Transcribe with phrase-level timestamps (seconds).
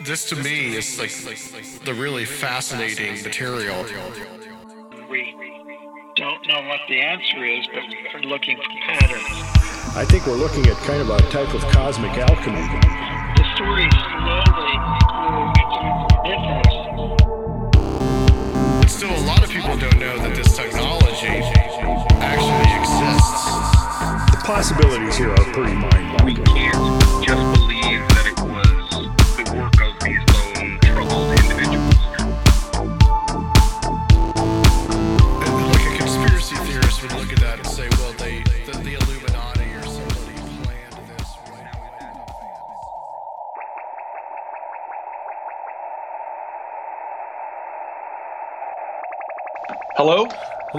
[0.00, 1.10] this to me is like
[1.84, 3.84] the really fascinating material.
[5.10, 5.34] We
[6.16, 7.82] don't know what the answer is, but
[8.14, 9.22] we're looking for patterns.
[9.96, 12.66] I think we're looking at kind of a type of cosmic alchemy.
[13.36, 14.78] The story slowly
[15.12, 15.52] grew
[16.24, 16.76] interest.
[18.90, 21.42] Still, a lot of people don't know that this technology
[22.24, 23.44] actually exists.
[24.30, 26.24] The possibilities here are pretty mind-boggling.
[26.24, 27.75] We can't just believe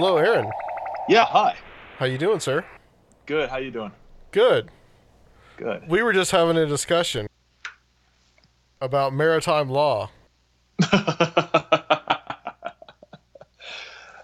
[0.00, 0.16] Hello?
[0.16, 0.48] Aaron.
[1.08, 1.56] Yeah, hi.
[1.96, 2.64] How you doing, sir?
[3.26, 3.50] Good.
[3.50, 3.90] How you doing?
[4.30, 4.70] Good.
[5.56, 5.88] Good.
[5.88, 7.26] We were just having a discussion
[8.80, 10.10] about maritime law.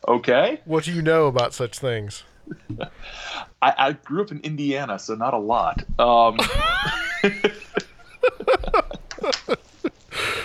[0.07, 0.61] okay.
[0.65, 2.23] What do you know about such things?
[3.61, 5.83] I, I grew up in Indiana, so not a lot.
[5.99, 6.39] Um,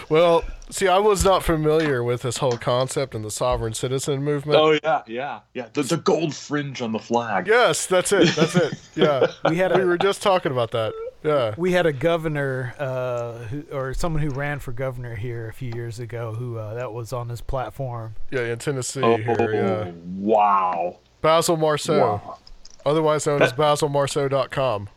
[0.10, 4.60] Well, see, I was not familiar with this whole concept and the sovereign citizen movement.
[4.60, 5.68] oh yeah, yeah, yeah.
[5.74, 7.48] The, the gold fringe on the flag.
[7.48, 8.36] Yes, that's it.
[8.36, 8.74] That's it.
[8.96, 9.28] Yeah.
[9.50, 10.94] We had we a were just talking about that.
[11.24, 11.54] Yeah.
[11.58, 15.70] we had a governor uh, who, or someone who ran for governor here a few
[15.76, 18.16] years ago who uh, that was on his platform.
[18.32, 19.92] Yeah, in Tennessee Oh, here, yeah.
[20.16, 21.00] wow.
[21.22, 22.38] Basil Marceaux, Wow.
[22.86, 24.88] otherwise known as That- basilmarceaux.com.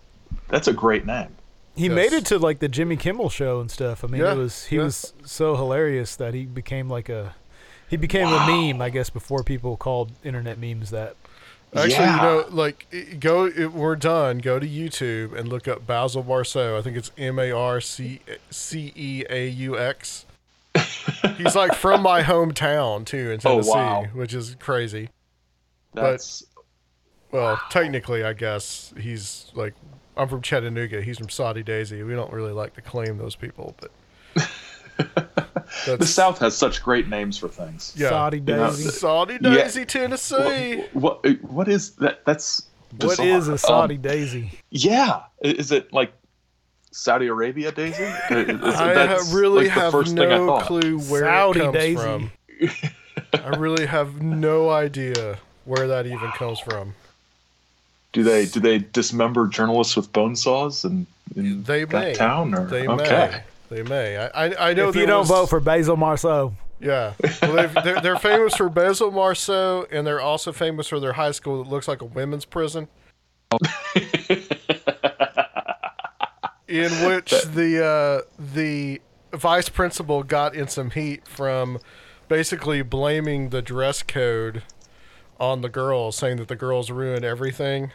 [0.49, 1.35] That's a great name.
[1.75, 1.95] He Yes.
[1.95, 4.05] made it to like the Jimmy Kimmel show and stuff.
[4.05, 4.83] I mean, Yeah, it was he yeah.
[4.85, 7.35] was so hilarious that he became like a
[7.89, 11.15] he became a meme, I guess, before people called internet memes that.
[11.75, 12.17] Actually, Yeah.
[12.17, 12.87] you know, like
[13.19, 13.45] go.
[13.47, 14.39] If we're done.
[14.39, 16.77] Go to YouTube and look up Basil Marceaux.
[16.79, 20.27] I think it's M A R C C E A U X.
[21.39, 24.05] He's like from my hometown too in Oh, Tennessee, wow.
[24.15, 25.09] which is crazy.
[25.95, 26.45] That's
[27.31, 29.73] Well, technically, I guess he's like
[30.17, 31.01] I'm from Chattanooga.
[31.03, 32.03] He's from Soddy Daisy.
[32.03, 33.91] We don't really like to claim those people, but
[35.99, 37.95] the South has such great names for things.
[37.97, 38.11] yeah.
[38.11, 38.89] Soddy know, Daisy.
[38.91, 39.51] Soddy Yeah.
[39.55, 40.85] Daisy, Tennessee.
[40.93, 42.25] What what is that?
[42.27, 42.63] That's
[42.99, 43.27] What bizarre.
[43.27, 44.53] is a Soddy Um, Daisy?
[44.71, 46.13] yeah, is it like
[46.91, 48.03] Saudi Arabia Daisy?
[48.31, 51.63] Is- is- I that's, really like, have first thing I no clue where Soddy it
[51.63, 51.97] comes Daisy.
[51.97, 52.33] from.
[53.35, 56.95] I really have no idea where that even comes from.
[58.13, 62.15] Do they do they dismember journalists with bone saws in, in They that may.
[62.15, 62.55] town?
[62.55, 63.43] Or They okay.
[63.71, 63.77] may.
[63.77, 64.17] They may.
[64.19, 67.15] I I, I know If you don't was- vote for Basil Marceaux, Yeah.
[67.41, 71.31] Well, they've- they're, they're famous for Basil Marceaux, and they're also famous for their high
[71.31, 72.89] school that looks like a women's prison.
[76.69, 79.01] in which the uh, the
[79.33, 81.79] vice principal got in some heat from
[82.29, 84.63] basically blaming the dress code
[85.43, 87.91] on the girls, saying that the girls ruined everything.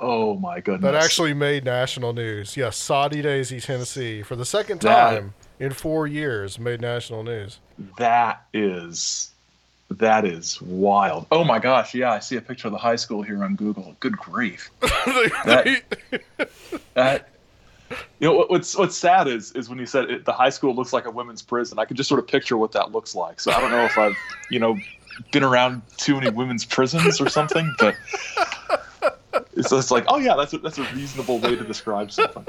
[0.00, 0.90] Oh my goodness!
[0.90, 2.56] That actually made national news.
[2.56, 7.58] Yes, Soddy Daisy, Tennessee, for the second That- time in four years, made national news.
[7.98, 9.28] that is
[9.90, 11.26] that is wild.
[11.30, 11.94] Oh my gosh!
[11.94, 13.94] Yeah, I see a picture of the high school here on Google.
[14.00, 14.70] Good grief!
[14.80, 15.82] That-
[16.94, 17.28] That
[18.18, 20.94] you know what's what's sad is is when you said it, the high school looks
[20.94, 21.78] like a women's prison.
[21.78, 23.38] I can just sort of picture what that looks like.
[23.40, 24.16] So I don't know if I've
[24.50, 24.78] you know
[25.30, 27.94] been around too many women's prisons or something, but
[29.54, 32.44] it's, it's like oh yeah, that's a, that's a reasonable way to describe something.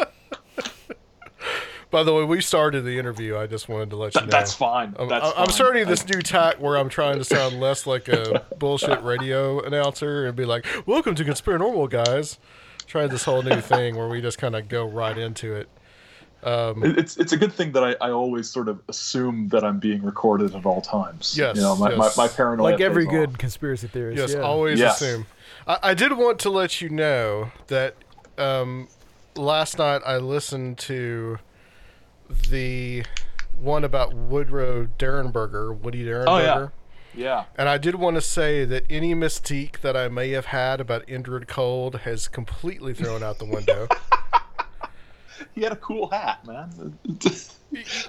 [1.92, 3.38] By the way, we started the interview.
[3.38, 4.28] I just wanted to let you know.
[4.28, 4.96] That's fine.
[4.98, 5.54] I'm, That's I'm- I'm fine.
[5.54, 10.26] starting this new tack where I'm trying to sound less like a bullshit radio announcer
[10.26, 12.40] and be like, "Welcome to Conspiranormal, guys."
[12.88, 15.70] Trying this whole new thing where we just kind of go right into it.
[16.46, 19.80] It- It's it's a good thing that I, I always sort of assume that I'm
[19.80, 21.36] being recorded at all times.
[21.38, 22.18] Yes, you know my, yes.
[22.18, 22.64] my, my paranoia.
[22.72, 23.38] like every good off.
[23.38, 24.18] conspiracy theorist.
[24.20, 24.40] Yes, yeah.
[24.42, 25.02] always Yes.
[25.02, 25.26] assume.
[25.68, 27.96] I, I did want to let you know that
[28.38, 28.88] um,
[29.36, 31.38] last night I listened to
[32.50, 33.04] the
[33.60, 36.26] one about Woodrow Derenberger, Woody Derenberger.
[36.28, 36.68] Oh, yeah.
[37.16, 37.46] Yeah.
[37.58, 41.06] And I did want to say that any mystique that I may have had about
[41.08, 43.88] Indrid Cold has completely thrown out the window.
[45.56, 46.98] He had a cool hat, man.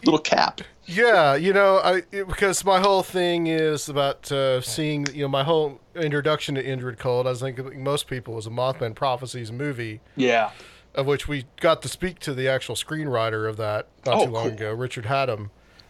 [0.04, 0.60] Little cap.
[0.84, 5.28] yeah, you know, I it, because my whole thing is about uh, seeing, you know,
[5.28, 7.26] my whole introduction to Indrid Cold.
[7.26, 10.50] I was thinking most people was a Mothman Prophecies movie, Yeah.
[10.94, 14.31] of which we got to speak to the actual screenwriter of that not Oh, too
[14.32, 14.52] long cool.
[14.52, 15.48] ago, Richard Hatem.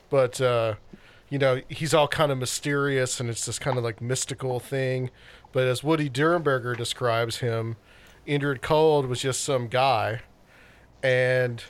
[0.09, 0.75] But uh,
[1.29, 5.11] you know, he's all kind of mysterious, and it's this kind of like mystical thing.
[5.51, 7.75] But as Woody Derenberger describes him,
[8.25, 10.21] Indrid Cold was just some guy,
[11.05, 11.63] and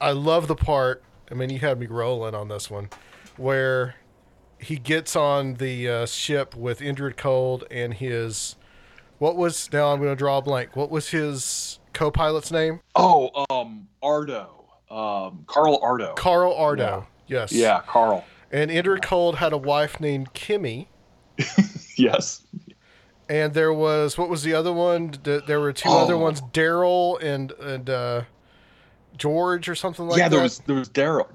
[0.00, 2.90] I love the part I mean, you had me rolling on this one,
[3.38, 3.94] where
[4.58, 8.56] he gets on the uh, ship with Indrid Cold and his.
[9.18, 9.92] What was now?
[9.92, 10.76] I'm going to draw a blank.
[10.76, 12.80] What was his co-pilot's name?
[12.96, 16.12] Oh, um, Ardo, um, Carl Ardo.
[16.14, 17.06] Carl Ardo.
[17.28, 17.50] Yes.
[17.50, 18.24] yeah, Carl.
[18.50, 20.88] And Indrid Cold had a wife named Kimmy,
[21.96, 22.42] Yes.
[23.30, 25.14] and there was what was the other one?
[25.22, 26.02] There were two Oh.
[26.02, 28.22] other ones, Daryl and and uh,
[29.22, 30.34] George or something like yeah, that.
[30.34, 31.28] there was there was Daryl.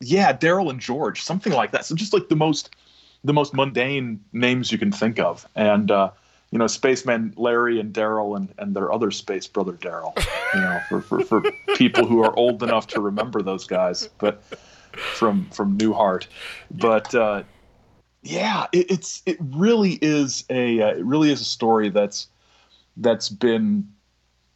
[0.00, 1.84] Yeah, Daryl and George, something like that.
[1.84, 2.76] So just like the most
[3.24, 6.10] the most mundane names you can think of, and uh,
[6.52, 10.16] you know, spaceman Larry and Daryl and and their other space brother Daryl.
[10.54, 11.42] You know, for, for for
[11.76, 14.44] people who are old enough to remember those guys, but
[15.16, 16.26] from from Newhart,
[16.70, 17.12] but.
[17.14, 17.42] Uh,
[18.24, 22.28] yeah, it, it's it really is a uh, it really is a story that's
[22.96, 23.91] that's been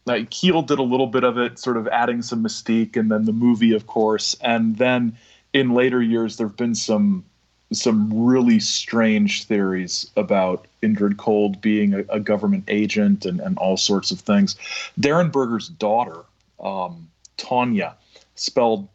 [0.07, 3.25] like Keel did a little bit of it, sort of adding some mystique, and then
[3.25, 5.17] the movie, of course, and then
[5.53, 7.25] in later years there have been some
[7.73, 13.77] some really strange theories about Indrid Cold being a, a government agent and, and all
[13.77, 14.55] sorts of things.
[15.01, 16.21] Derenberger's daughter,
[16.61, 17.09] um,
[17.39, 17.95] Taunia,
[18.37, 18.89] spelled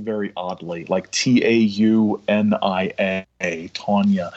[0.00, 4.32] very oddly, like T A U N I A, Taunia,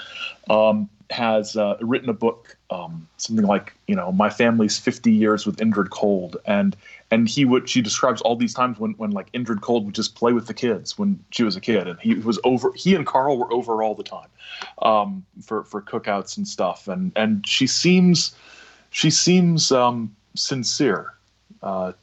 [0.49, 5.45] um, has uh, written a book, um, something like you know, my family's 50 years
[5.45, 6.75] with Indrid Cold, and
[7.11, 10.15] and he would she describes all these times when when like Indrid Cold would just
[10.15, 12.71] play with the kids when she was a kid, and he was over.
[12.73, 14.29] He and Carl were over all the time
[14.81, 18.35] um, for for cookouts and stuff, and and she seems
[18.89, 21.13] she seems um, sincere.
[21.61, 21.93] Uh,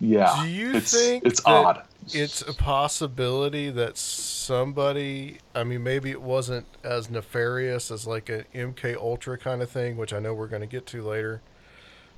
[0.00, 1.82] yeah, Do you it's, think it's that odd?
[2.14, 8.44] It's a possibility that somebody, I mean, maybe it wasn't as nefarious as like an
[8.54, 11.42] MK Ultra kind of thing, which I know we're going to get to later,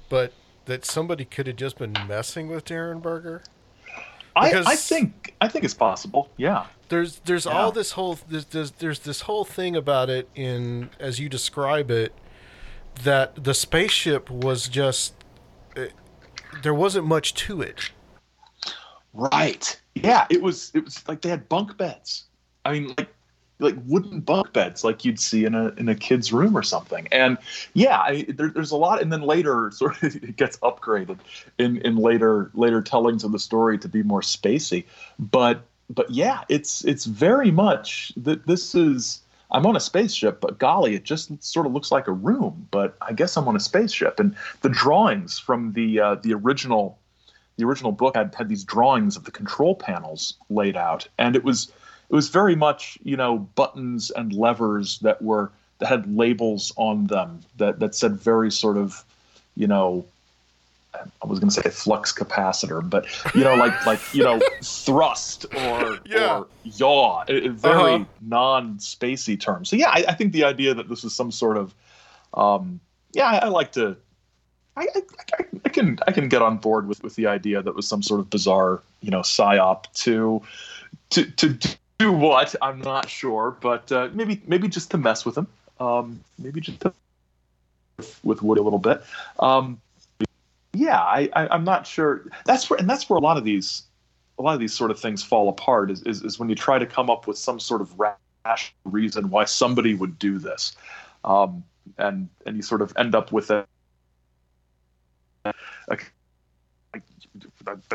[0.09, 0.33] but
[0.67, 3.43] that somebody could have just been messing with Derenberger.
[4.37, 6.31] I, I think I think it's possible.
[6.37, 6.67] Yeah.
[6.89, 7.53] There's there's Yeah.
[7.53, 11.91] all this whole there's, there's there's this whole thing about it in as you describe
[11.91, 12.15] it
[13.03, 15.15] that the spaceship was just
[15.75, 15.93] it,
[16.63, 17.91] there wasn't much to it.
[19.13, 19.80] Right.
[19.95, 20.27] Yeah.
[20.31, 20.71] It was.
[20.75, 22.25] It was like they had bunk beds.
[22.65, 23.09] I mean, like
[23.61, 27.07] like wooden bunk beds, like you'd see in a in a kid's room or something.
[27.13, 27.39] And
[27.75, 29.01] yeah, I, there, there's a lot.
[29.03, 31.19] And then later, sort of, it gets upgraded
[31.59, 34.85] in in later later tellings of the story to be more spacey.
[35.19, 39.21] But but yeah, it's it's very much that this is.
[39.53, 42.69] I'm on a spaceship, but golly, it just sort of looks like a room.
[42.71, 47.01] But I guess I'm on a spaceship, and the drawings from the uh, the original
[47.61, 51.45] the original book had had these drawings of the control panels laid out, and it
[51.45, 51.71] was
[52.09, 57.07] it was very much you know buttons and levers that were that had labels on
[57.07, 59.05] them that that said very sort of
[59.57, 60.05] you know
[60.95, 65.47] I was going to say flux capacitor, but you know like like you know thrust
[65.55, 66.39] or Yeah.
[66.39, 68.05] or yaw, very Uh-huh.
[68.23, 69.65] non-spacey term.
[69.65, 71.75] So yeah, I, I think the idea that this is some sort of
[72.35, 72.81] um,
[73.13, 73.97] yeah, I, I like to
[74.77, 75.01] I, I,
[75.65, 78.21] I- can I can get on board with, with the idea that was some sort
[78.21, 80.43] of bizarre you know psyop to
[81.11, 81.59] to to
[81.99, 85.47] do what I'm not sure, but uh, maybe maybe just to mess with him,
[85.79, 86.93] um, maybe just to
[88.23, 89.03] with Woody a little bit.
[89.39, 89.81] Um,
[90.73, 92.23] yeah, I, I I'm not sure.
[92.47, 93.83] That's where and that's where a lot of these
[94.39, 96.79] a lot of these sort of things fall apart is, is, is when you try
[96.79, 100.75] to come up with some sort of rational reason why somebody would do this,
[101.25, 101.63] um,
[101.99, 103.67] and and you sort of end up with a
[105.45, 105.55] that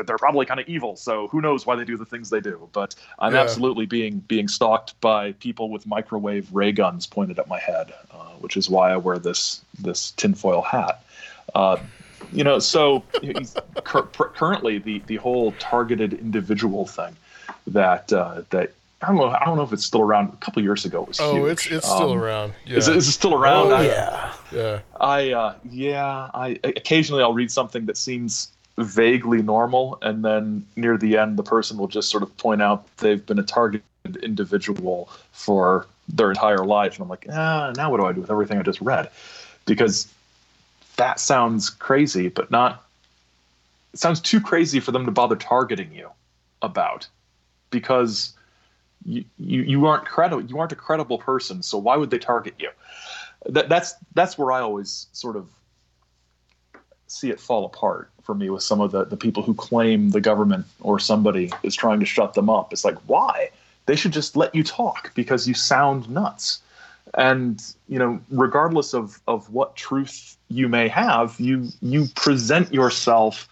[0.06, 0.96] they're probably kind of evil.
[0.96, 2.68] So who knows why they do the things they do?
[2.72, 3.40] But I'm Yeah.
[3.42, 8.16] absolutely being being stalked by people with microwave ray guns pointed at my head, uh,
[8.40, 11.02] which is why I wear this this tinfoil hat.
[11.54, 11.76] Uh,
[12.32, 17.16] you know, so he's cur- pr- currently the the whole targeted individual thing
[17.66, 18.72] that uh, that.
[19.02, 19.28] I don't know.
[19.28, 20.32] I don't know if it's still around.
[20.32, 21.52] A couple years ago, it was Oh, huge.
[21.52, 22.54] it's it's still Um, around.
[22.64, 22.78] Yeah.
[22.78, 23.66] Is, it, is it still around?
[23.70, 24.32] Oh, I- yeah.
[24.52, 24.80] Yeah.
[25.00, 28.48] I uh, yeah, I occasionally I'll read something that seems
[28.78, 32.86] vaguely normal, and then near the end, the person will just sort of point out
[32.98, 33.82] they've been a targeted
[34.22, 38.30] individual for their entire life, and I'm like, ah, now what do I do with
[38.30, 39.10] everything I just read?
[39.64, 40.06] Because
[40.96, 42.84] that sounds crazy, but not.
[43.92, 46.10] It sounds too crazy for them to bother targeting you
[46.62, 47.08] about,
[47.70, 48.34] because
[49.04, 50.44] you you, you aren't credible.
[50.44, 52.70] You aren't a credible person, so why would they target you?
[53.44, 55.48] That, that's that's where I always sort of
[57.06, 60.20] see it fall apart for me with some of the, the people who claim the
[60.20, 62.72] government or somebody is trying to shut them up.
[62.72, 63.50] It's like, why?
[63.86, 66.60] They should just let you talk because you sound nuts.
[67.14, 73.48] And, you know, regardless of, of what truth you may have, you you present yourself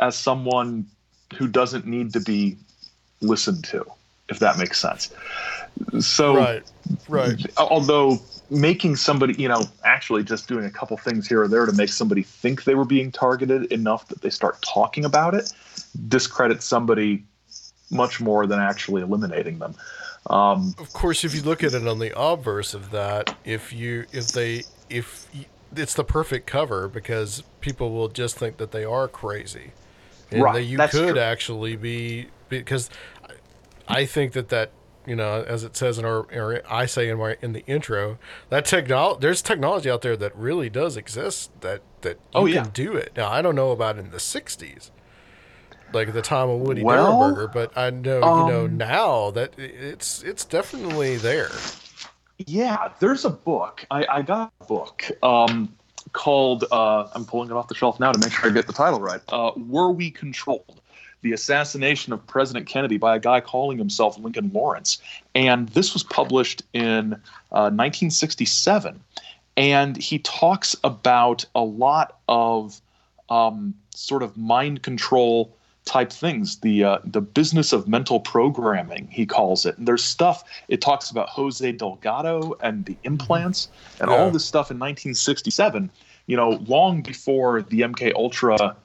[0.00, 0.86] as someone
[1.36, 2.56] who doesn't need to be
[3.20, 3.86] listened to.
[4.28, 5.12] if that makes sense.
[6.00, 6.62] So, Right.
[7.08, 7.46] Right.
[7.58, 8.18] although
[8.50, 11.88] making somebody, you know, actually just doing a couple things here or there to make
[11.88, 15.52] somebody think they were being targeted enough that they start talking about it
[16.08, 17.24] discredits somebody
[17.90, 19.74] much more than actually eliminating them.
[20.30, 24.06] Um, Of course, if you look at it on the obverse of that, if you
[24.12, 28.84] if they if y- it's the perfect cover because people will just think that they
[28.84, 29.72] are crazy,
[30.32, 31.18] and Right, that you could true.
[31.18, 32.90] actually be because
[33.88, 34.70] I- I think that that
[35.06, 38.18] you know as it says in our, or I say in my in the intro
[38.50, 42.70] that technology there's technology out there that really does exist that that you Oh, can
[42.70, 43.12] do it.
[43.16, 44.90] Now I don't know about in the '60s.
[45.92, 49.54] Like the time of Woody Well, Derenberger, but I know you know um, now that
[49.58, 51.72] it's it's definitely there.
[52.38, 53.86] Yeah, there's a book.
[53.90, 55.74] I, I got a book um,
[56.12, 58.72] called, uh, I'm pulling it off the shelf now to make sure I get the
[58.74, 59.20] title right.
[59.28, 60.80] Uh, Were We Controlled?
[61.26, 65.02] The Assassination of President Kennedy by a guy calling himself Lincoln Lawrence.
[65.34, 67.14] And this was published in
[67.50, 69.00] uh, 1967.
[69.56, 72.80] And he talks about a lot of
[73.28, 75.52] um, sort of mind control
[75.84, 76.58] type things.
[76.58, 79.76] The uh, the business of mental programming, he calls it.
[79.78, 80.44] And there's stuff.
[80.68, 83.66] It talks about Jose Delgado and the implants
[83.98, 84.16] and Yeah.
[84.16, 85.90] all this stuff in 1967.
[86.28, 88.76] You know, long before the MK Ultra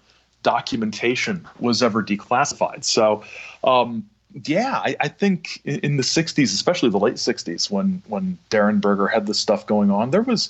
[0.44, 2.84] documentation was ever declassified.
[2.84, 3.24] So.
[3.64, 4.06] Um,
[4.46, 9.28] yeah, I, I think in, the '60s, especially the late '60s, when when Derenberger had
[9.28, 10.50] this stuff going on, there was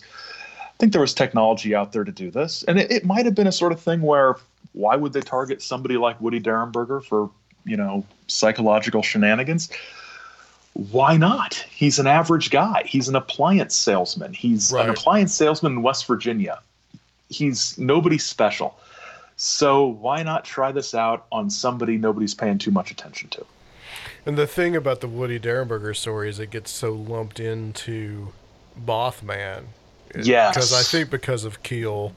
[0.60, 3.34] I think there was technology out there to do this, and it, it might have
[3.34, 4.36] been a sort of thing where
[4.74, 7.30] why would they target somebody like Woody Derenberger for
[7.66, 9.70] you know psychological shenanigans?
[10.74, 11.56] Why not?
[11.70, 12.84] He's an average guy.
[12.86, 14.34] He's an appliance salesman.
[14.34, 14.86] He's Right.
[14.86, 16.60] an appliance salesman in West Virginia.
[17.30, 18.78] He's nobody special.
[19.44, 23.44] So why not try this out on somebody nobody's paying too much attention to?
[24.24, 28.34] And the thing about the Woody Derenberger story is it gets so lumped into
[28.86, 29.64] Mothman.
[30.14, 30.54] It- Yes.
[30.54, 32.16] Because I think because of Keel,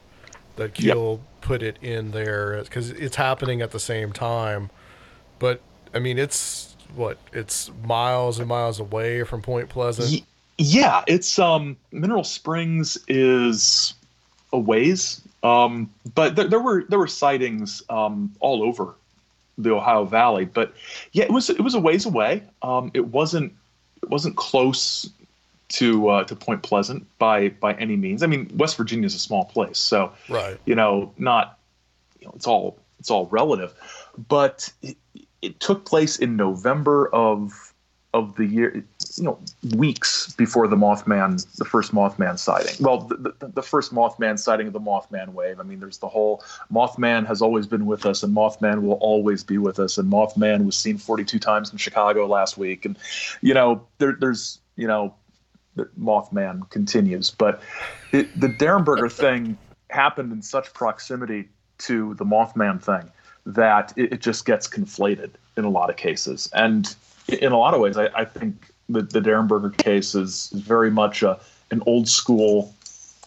[0.57, 4.69] that Keel put it in there because it's happening at the same time.
[5.39, 5.61] But
[5.95, 10.11] I mean, it's what it's miles and miles away from Point Pleasant.
[10.11, 10.23] Y-
[10.59, 13.95] yeah, it's um Mineral Springs is
[14.53, 18.95] a ways, um, but there, there were there were sightings um, all over
[19.57, 20.45] the Ohio Valley.
[20.45, 20.73] But
[21.11, 22.43] yeah, it was it was a ways away.
[22.61, 23.53] Um, it wasn't
[24.01, 25.09] it wasn't close
[25.67, 28.23] to uh, to Point Pleasant by by any means.
[28.23, 30.57] I mean, West Virginia is a small place, so Right.
[30.65, 31.59] you know, not
[32.19, 33.73] you know, it's all it's all relative,
[34.27, 34.97] but it,
[35.41, 37.64] it took place in November of
[38.15, 38.85] of the year,
[39.17, 39.37] you know,
[39.75, 42.73] weeks before the Mothman, the first Mothman sighting.
[42.79, 45.59] Well, the, the, the first Mothman sighting of the Mothman wave.
[45.59, 46.41] I mean, there's the whole
[46.71, 50.65] Mothman has always been with us, and Mothman will always be with us, and Mothman
[50.65, 52.97] was seen 42 times in Chicago last week, and
[53.41, 55.13] you know, there, there's you know,
[55.75, 57.61] the Mothman continues, but
[58.13, 59.57] it, the Derenberger thing
[59.89, 63.11] happened in such proximity to the Mothman thing
[63.45, 66.49] that it, it just gets conflated in a lot of cases.
[66.53, 66.95] And
[67.27, 70.91] in a lot of ways, I, I think the, the Derenberger case is, is very
[70.91, 71.39] much a,
[71.71, 72.73] an old school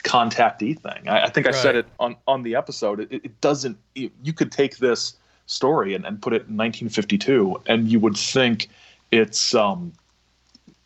[0.05, 1.09] contactee thing.
[1.09, 3.00] I, I think I said it on, on the episode.
[3.00, 5.14] It, it doesn't, you you could take this
[5.47, 8.69] story and, and put it in 1952, and you would think
[9.11, 9.93] it's, um,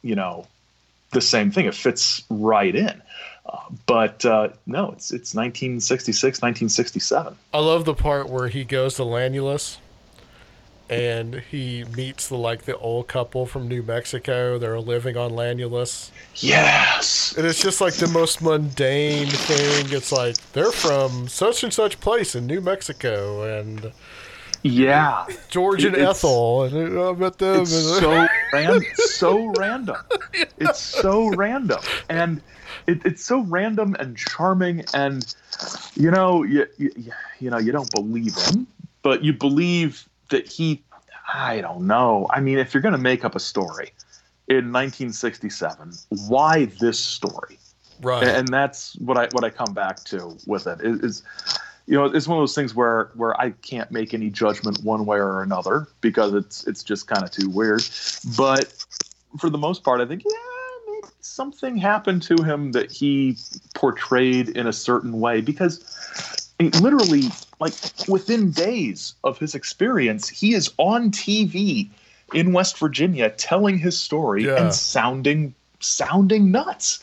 [0.03, 0.47] you know,
[1.11, 1.67] the same thing.
[1.67, 3.03] It fits right in.
[3.45, 7.37] Uh, but uh, no, it's it's 1966, 1967.
[7.53, 9.79] I love the part where he goes to Lanulos
[10.93, 14.59] and he meets the like the old couple from New Mexico.
[14.59, 16.11] They're living on Lanulos.
[16.37, 17.35] Yes.
[17.37, 19.87] And it's just like the most mundane thing.
[19.91, 23.93] It's like they're from such and such place in New Mexico, and
[24.63, 25.27] Yeah.
[25.49, 27.63] George and It's- Ethel, and I met them.
[27.63, 29.97] It's so ran- so random.
[30.59, 32.41] It's so random, and
[32.87, 35.35] it, it's so random and charming, and
[35.95, 36.91] you know, you, you
[37.41, 38.67] you know, you don't believe him,
[39.03, 40.85] but you believe that he.
[41.33, 42.27] I don't know.
[42.31, 43.93] I mean, if you're going to make up a story
[44.49, 45.93] in 1967,
[46.29, 47.59] why this story?
[48.03, 48.25] right.
[48.25, 51.23] and, that's what I what I come back to with it is, is
[51.87, 55.07] you know it's one of those things where where I can't make any judgment one
[55.07, 57.83] way or another because it's it's just kind of too weird.
[58.37, 58.73] But
[59.39, 60.33] for the most part, I think yeah,
[60.87, 63.37] maybe something happened to him that he
[63.75, 67.31] portrayed in a certain way because it literally
[67.63, 71.91] like within days of his experience, he is on TV
[72.35, 74.57] in West Virginia telling his story Yeah.
[74.57, 77.01] and sounding sounding nuts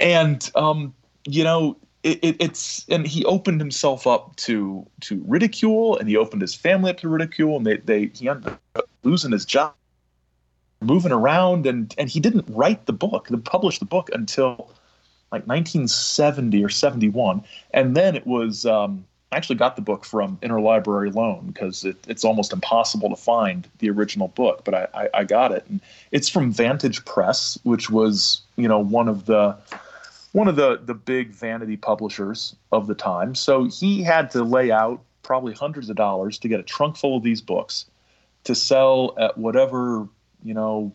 [0.00, 0.94] and um,
[1.26, 6.16] you know it, it, it's and he opened himself up to to ridicule and he
[6.16, 9.74] opened his family up to ridicule and they, they he ended up losing his job
[10.82, 14.70] moving around, and and he didn't write the book, the publish the book until
[15.32, 18.66] like 1970 or 71, and then it was.
[18.66, 23.16] Um, I actually got the book from interlibrary loan because it, it's almost impossible to
[23.16, 27.56] find the original book, but I, I, I, got it, and it's from Vantage Press,
[27.62, 29.56] which was you know one of the
[30.32, 33.36] one of the the big vanity publishers of the time.
[33.36, 37.16] So he had to lay out probably hundreds of dollars to get a trunk full
[37.16, 37.86] of these books
[38.44, 40.08] to sell at whatever
[40.42, 40.92] you know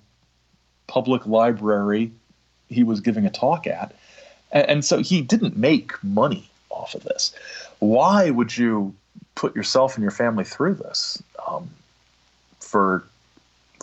[0.88, 2.12] public library
[2.68, 3.96] he was giving a talk at,
[4.52, 7.34] and, and so he didn't make money off of this
[7.86, 8.94] why would you
[9.36, 11.70] put yourself and your family through this um,
[12.60, 13.04] for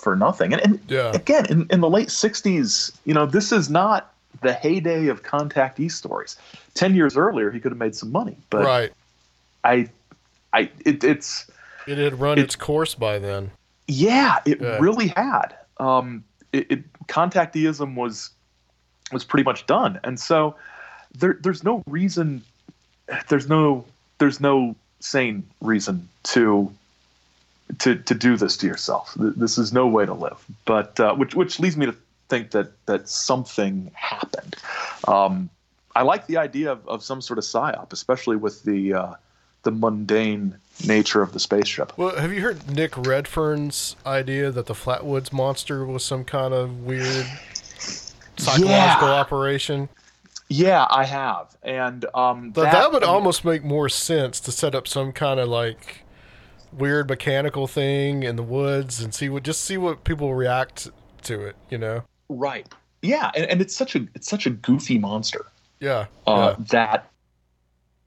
[0.00, 0.52] for nothing?
[0.52, 1.12] And, and yeah.
[1.12, 5.90] again, in, in the late '60s, you know, this is not the heyday of contactee
[5.90, 6.36] stories.
[6.74, 8.92] Ten years earlier, he could have made some money, but right.
[9.64, 9.88] I,
[10.52, 11.50] I, it, it's
[11.86, 13.50] it had run it, its course by then.
[13.86, 14.78] Yeah, it yeah.
[14.78, 15.54] really had.
[15.78, 18.30] Um, it, it contacteeism was
[19.12, 20.56] was pretty much done, and so
[21.18, 22.42] there, there's no reason
[23.28, 23.84] there's no
[24.22, 26.72] there's no sane reason to
[27.80, 29.12] to to do this to yourself.
[29.16, 30.44] This is no way to live.
[30.64, 31.96] But uh, which which leads me to
[32.28, 34.54] think that that something happened.
[35.08, 35.50] Um,
[35.96, 39.14] I like the idea of, of some sort of psyop, especially with the uh,
[39.64, 40.54] the mundane
[40.86, 41.92] nature of the spaceship.
[41.98, 46.84] Well, have you heard Nick Redfern's idea that the Flatwoods monster was some kind of
[46.84, 47.26] weird
[48.36, 49.20] psychological yeah.
[49.20, 49.88] operation?
[50.52, 54.86] Yeah, I have, and um, that, that, would almost make more sense to set up
[54.86, 56.02] some kind of like
[56.70, 60.90] weird mechanical thing in the woods and see what just see what people react
[61.22, 61.56] to it.
[61.70, 62.02] You know?
[62.28, 62.68] Right.
[63.00, 65.46] Yeah, and, and it's such a it's such a goofy monster.
[65.80, 66.04] Yeah.
[66.26, 66.64] Uh, yeah.
[66.68, 67.10] That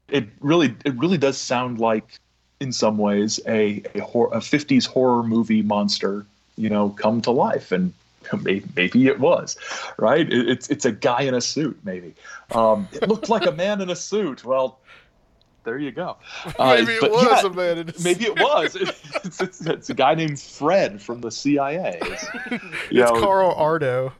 [0.09, 2.19] it really it really does sound like
[2.59, 6.27] in some ways a a, hor- a 50s horror movie monster
[6.57, 7.91] you know come to life and
[8.41, 9.57] maybe, maybe it was,
[9.97, 10.31] right?
[10.31, 12.15] It, it's it's a guy in a suit, maybe.
[12.51, 14.43] Um, it looked like a man in a suit.
[14.43, 14.79] Well,
[15.63, 16.17] there you go.
[16.59, 18.75] Uh, maybe it was yeah, a man in a Maybe it was.
[19.25, 21.97] It's, it's, it's, a guy named Fred from the CIA.
[22.03, 24.13] It's, know, Carl Ardo.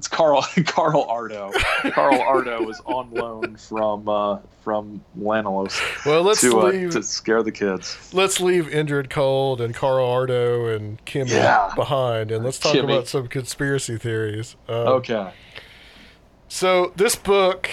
[0.00, 1.52] It's Carl Carl Ardo.
[1.90, 5.78] Carl Ardo was on loan from uh, from Lanulos.
[6.06, 8.10] Well, let's to, leave uh, to scare the kids.
[8.14, 11.70] Let's leave Indrid Cold and Carl Ardo and Kimmy yeah.
[11.76, 12.84] behind, and let's talk Kimmy.
[12.84, 14.56] about some conspiracy theories.
[14.68, 15.32] Um, okay.
[16.48, 17.68] So this book,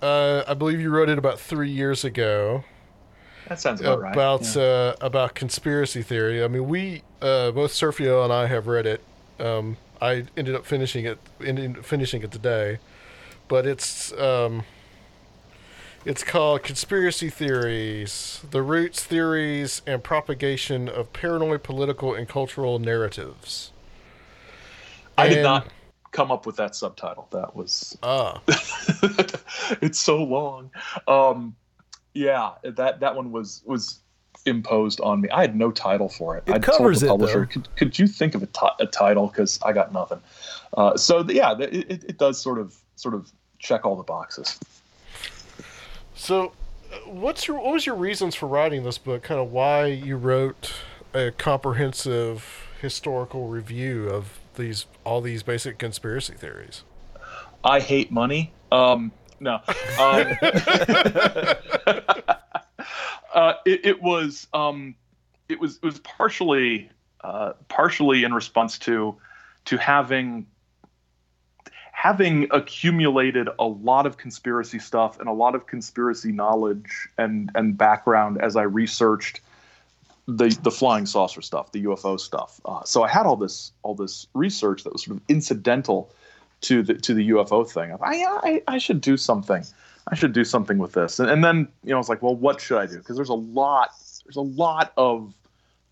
[0.00, 2.62] uh, I believe you wrote it about three years ago.
[3.48, 4.54] That sounds about, about right.
[4.54, 4.62] Yeah.
[4.62, 6.44] Uh, about conspiracy theory.
[6.44, 9.02] I mean, we uh, both Sergio and I have read it.
[9.40, 12.80] Um, I ended up finishing it, ended finishing it today,
[13.46, 14.64] but it's um,
[16.04, 23.70] it's called Conspiracy Theories: The Roots, Theories, and Propagation of Paranoid Political and Cultural Narratives.
[25.16, 25.68] I and, did not
[26.10, 27.28] come up with that subtitle.
[27.30, 28.42] That was ah,
[29.80, 30.72] it's so long.
[31.06, 31.54] Um,
[32.12, 34.01] yeah, that that one was was
[34.46, 35.30] imposed on me.
[35.30, 36.44] I had no title for it.
[36.46, 38.86] It I covers told the publisher, it, could, could you think of a, t- a
[38.86, 39.28] title?
[39.28, 40.20] Because I got nothing.
[40.76, 44.02] Uh, so the, yeah, it, it, it does sort of sort of check all the
[44.02, 44.58] boxes.
[46.14, 46.52] So,
[46.92, 49.22] uh, what's your what was your reasons for writing this book?
[49.22, 50.72] Kind of why you wrote
[51.14, 56.82] a comprehensive historical review of these all these basic conspiracy theories.
[57.64, 58.52] I hate money.
[58.70, 59.60] Um, no.
[60.00, 60.36] Um,
[63.32, 64.94] Uh, it, it, was um,
[65.48, 66.90] it was it was partially
[67.22, 69.16] uh, partially in response to
[69.64, 70.46] to having
[71.92, 77.78] having accumulated a lot of conspiracy stuff and a lot of conspiracy knowledge and and
[77.78, 79.40] background as I researched
[80.26, 82.60] the the flying saucer stuff, the UFO stuff.
[82.64, 86.10] Uh, so I had all this all this research that was sort of incidental
[86.62, 87.92] to the to the UFO thing.
[88.00, 89.64] I I, I should do something
[90.08, 91.20] I should do something with this.
[91.20, 92.98] And, and then, you know, I was like, well, what should I do?
[92.98, 93.90] Because there's a lot,
[94.24, 95.34] there's a lot of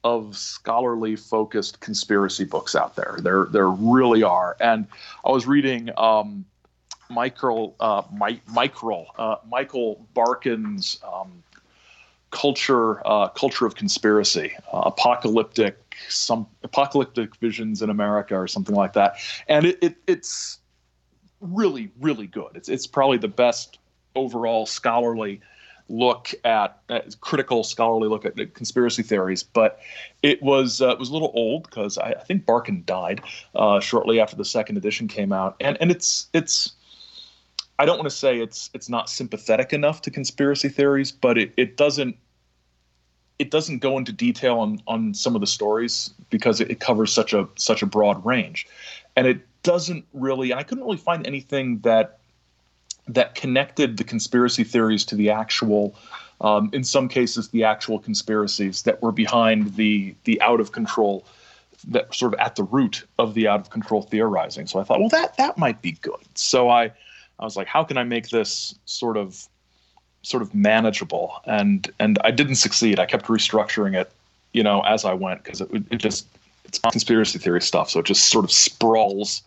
[0.02, 3.18] of scholarly focused conspiracy books out there.
[3.20, 4.56] There there really are.
[4.60, 4.86] And
[5.24, 6.44] I was reading um,
[7.10, 8.02] Michael uh,
[8.46, 11.42] Michael uh, Michael Barkun's um,
[12.30, 15.76] culture uh, culture of conspiracy, uh, apocalyptic
[16.08, 19.16] some apocalyptic visions in America or something like that.
[19.48, 20.60] And it, it it's
[21.40, 22.50] really really good.
[22.54, 23.78] It's it's probably the best
[24.14, 25.40] overall scholarly
[25.88, 26.80] look at,
[27.20, 29.80] critical scholarly look at, at, conspiracy theories, but
[30.22, 33.22] it was uh, it was a little old because I, I, think Barkun died
[33.54, 36.72] uh, shortly after the second edition came out, and and it's it's
[37.78, 41.52] I don't want to say it's it's not sympathetic enough to conspiracy theories, but it,
[41.56, 42.16] it doesn't
[43.40, 47.12] it doesn't go into detail on on some of the stories because it, it covers
[47.12, 48.66] such a such a broad range,
[49.16, 50.54] and it doesn't really.
[50.54, 52.19] I couldn't really find anything that
[53.08, 55.94] that connected the conspiracy theories to the actual.
[56.40, 61.24] Um, in some cases, the actual conspiracies that were behind the the out of control,
[61.88, 64.66] that sort of at the root of the out of control theorizing.
[64.66, 66.24] So I thought, well, that that might be good.
[66.34, 66.84] So I,
[67.38, 69.46] I was like, how can I make this sort of
[70.22, 72.98] sort of manageable and and I didn't succeed.
[72.98, 74.10] I kept restructuring it,
[74.52, 76.26] you know, as I went because it, it just
[76.64, 79.42] it's conspiracy theory stuff, so it just sort of sprawls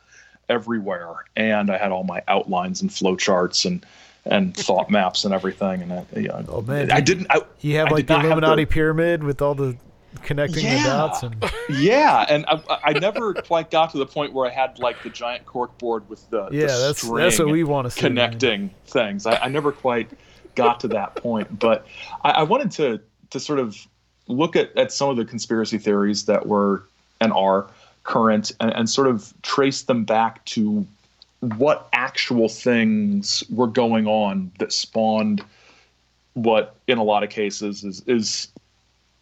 [0.49, 1.25] everywhere.
[1.35, 3.85] And I had all my outlines and flowcharts and
[4.25, 5.81] and thought maps and everything.
[5.81, 7.27] And I, you know, Oh man, I didn't.
[7.29, 9.75] I, You have I like the not Illuminati the- pyramid with all the
[10.21, 11.35] connecting the dots and
[11.69, 15.09] yeah, and I, I never quite got to the point where I had like the
[15.09, 18.01] giant cork board with the yeah, the that's that's what we want to see.
[18.03, 18.09] man.
[18.11, 19.25] connecting things.
[19.25, 20.11] I, I never quite
[20.53, 21.87] got to that point, but
[22.23, 23.01] I, I wanted to
[23.31, 23.75] to sort of
[24.27, 26.83] look at, at some of the conspiracy theories that were
[27.19, 27.65] and are
[28.03, 30.85] current and, and sort of trace them back to
[31.57, 35.43] what actual things were going on that spawned
[36.33, 38.47] what in a lot of cases is is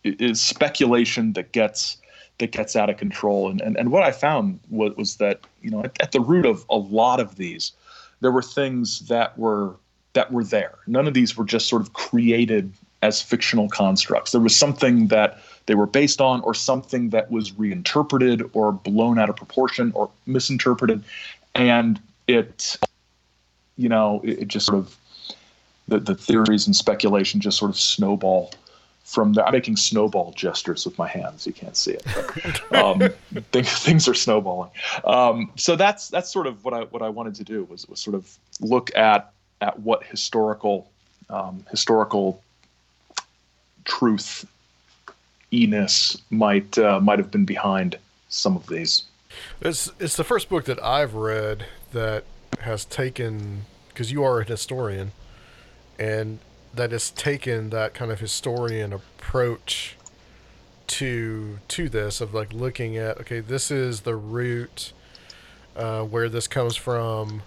[0.04, 1.98] is speculation that gets
[2.40, 3.50] that gets out of control.
[3.50, 6.46] And and, and what i found was, was that you know at, at the root
[6.46, 7.72] of a lot of these
[8.22, 9.76] there were things that were
[10.14, 10.78] that were there.
[10.88, 15.42] None of these were just sort of created as fictional constructs there was something that
[15.68, 20.10] they were based on or something that was reinterpreted or blown out of proportion or
[20.26, 21.04] misinterpreted
[21.56, 22.78] and it
[23.78, 24.98] you know it, it just sort of
[25.88, 28.52] the, the theories and speculation just sort of snowball
[29.04, 29.46] from there.
[29.46, 31.46] I'm making snowball gestures with my hands.
[31.46, 32.06] You can't see it.
[32.70, 33.10] But, um,
[33.52, 34.72] things, things are snowballing.
[35.04, 38.00] Um, so that's that's sort of what I what I wanted to do was, was
[38.00, 40.90] sort of look at at what historical
[41.30, 42.42] um, historical
[43.86, 44.46] truth
[45.52, 47.98] eness might uh, might have been behind
[48.30, 49.04] some of these.
[49.62, 52.24] It's it's the first book that I've read that
[52.60, 55.12] has taken because you are a historian,
[56.00, 56.40] and
[56.74, 59.98] that has taken that kind of historian approach
[60.88, 64.92] to to this of like looking at okay this is the root
[65.76, 67.42] uh, where this comes from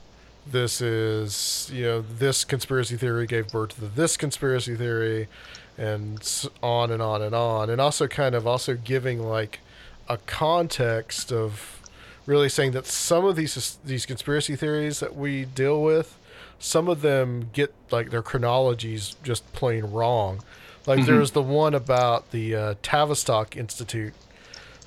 [0.47, 5.29] this is you know this conspiracy theory gave birth to this conspiracy theory
[5.77, 9.61] and on and on and on and also kind of also giving like
[10.09, 11.83] a context of
[12.27, 16.17] really saying that some of these these conspiracy theories that we deal with
[16.65, 20.43] some of them get like their chronologies just plain wrong.
[20.87, 24.15] Like there's the one about the uh, Tavistock Institute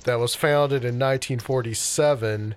[0.04, 2.56] that was founded in 1947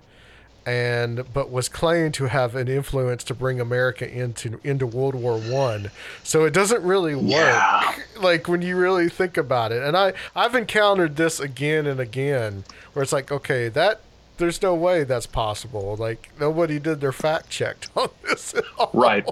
[0.66, 5.38] and but was claimed to have an influence to bring America into into World War
[5.38, 5.90] One.
[6.22, 7.30] So it doesn't really work.
[7.30, 7.94] Yeah.
[8.20, 9.82] Like when you really think about it.
[9.82, 14.00] And I I've encountered this again and again where it's like, okay, that
[14.38, 15.96] there's no way that's possible.
[15.96, 18.54] Like nobody did their fact checked on this
[18.92, 19.26] right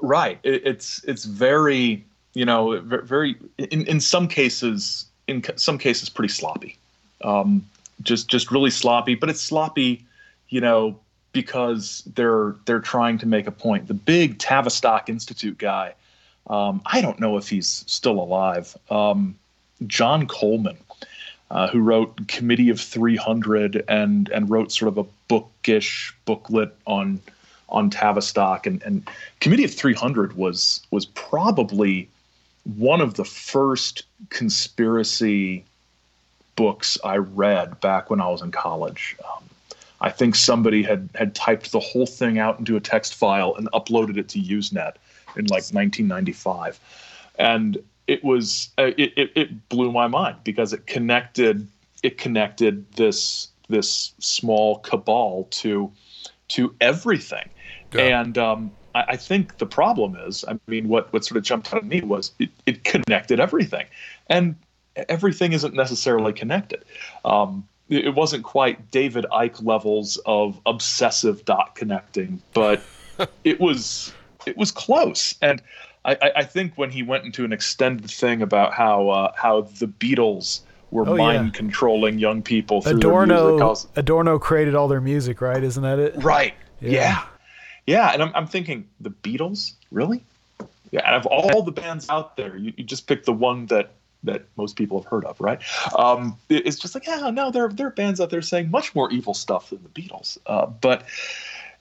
[0.00, 6.08] right it, it's it's very you know very in, in some cases in some cases
[6.08, 6.76] pretty sloppy
[7.24, 7.64] um,
[8.02, 10.04] just just really sloppy but it's sloppy
[10.48, 10.98] you know
[11.32, 15.94] because they're they're trying to make a point the big tavistock institute guy
[16.48, 19.36] um, i don't know if he's still alive um,
[19.86, 20.76] john coleman
[21.50, 27.20] uh, who wrote committee of 300 and and wrote sort of a bookish booklet on
[27.68, 29.08] on Tavistock and, and
[29.40, 32.08] Committee of 300 was was probably
[32.76, 35.64] one of the first conspiracy
[36.56, 39.16] books I read back when I was in college.
[39.24, 39.47] Um,
[40.00, 43.70] I think somebody had had typed the whole thing out into a text file and
[43.72, 44.94] uploaded it to Usenet
[45.36, 46.80] in like 1995,
[47.38, 51.66] and it was uh, it, it, it blew my mind because it connected
[52.02, 55.92] it connected this this small cabal to
[56.48, 57.48] to everything.
[57.92, 58.20] Yeah.
[58.20, 61.72] And um, I, I think the problem is, I mean, what, what sort of jumped
[61.72, 63.86] out at me was it, it connected everything.
[64.28, 64.56] And
[65.08, 66.84] everything isn't necessarily connected.
[67.24, 72.82] Um, it, wasn't quite David Icke levels of obsessive dot connecting, but
[73.44, 74.12] it was
[74.46, 75.34] it was close.
[75.42, 75.62] And
[76.04, 79.86] I, I, think when he went into an extended thing about how uh, how the
[79.86, 81.18] Beatles were Oh, yeah.
[81.18, 85.62] mind controlling young people through their music, Adorno was- Adorno created all their music, right?
[85.62, 86.14] Isn't that it?
[86.16, 86.54] Right.
[86.80, 86.90] Yeah.
[86.90, 87.24] Yeah.
[87.86, 88.10] Yeah.
[88.12, 89.72] And I'm, I'm thinking, the Beatles?
[89.90, 90.24] Really?
[90.90, 91.00] Yeah.
[91.04, 93.90] Out of all the bands out there, you, you just pick the one that
[94.24, 95.60] that most people have heard of, right?
[95.96, 99.10] Um, it's just like, yeah, no, there, there are bands out there saying much more
[99.10, 100.38] evil stuff than the Beatles.
[100.46, 101.04] Uh, but,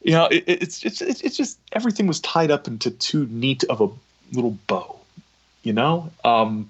[0.04, 3.82] you know, it, it's, it's, it's, just everything was tied up into too neat of
[3.82, 3.89] a
[4.34, 5.00] little bow,
[5.63, 6.12] you know?
[6.23, 6.69] Um,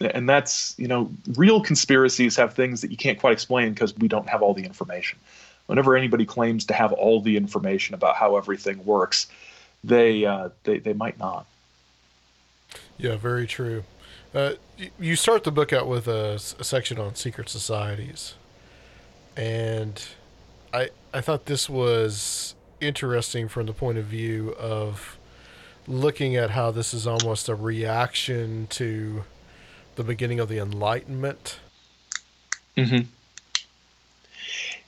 [0.00, 4.08] and that's, you know, real conspiracies have things that you can't quite explain because we
[4.08, 5.18] don't have all the information.
[5.66, 9.28] whenever anybody claims to have all the information about how everything works,
[9.84, 11.46] they uh, they they might not.
[12.98, 13.84] Yeah, very true.
[14.34, 14.52] Uh,
[14.98, 18.34] you start the book out with a section on secret societies,
[19.36, 20.02] and
[20.72, 25.18] I I thought this was interesting from the point of view of
[25.88, 29.24] looking at how this is almost a reaction to
[29.96, 31.58] the beginning of the Enlightenment.
[32.76, 33.06] Mm-hmm.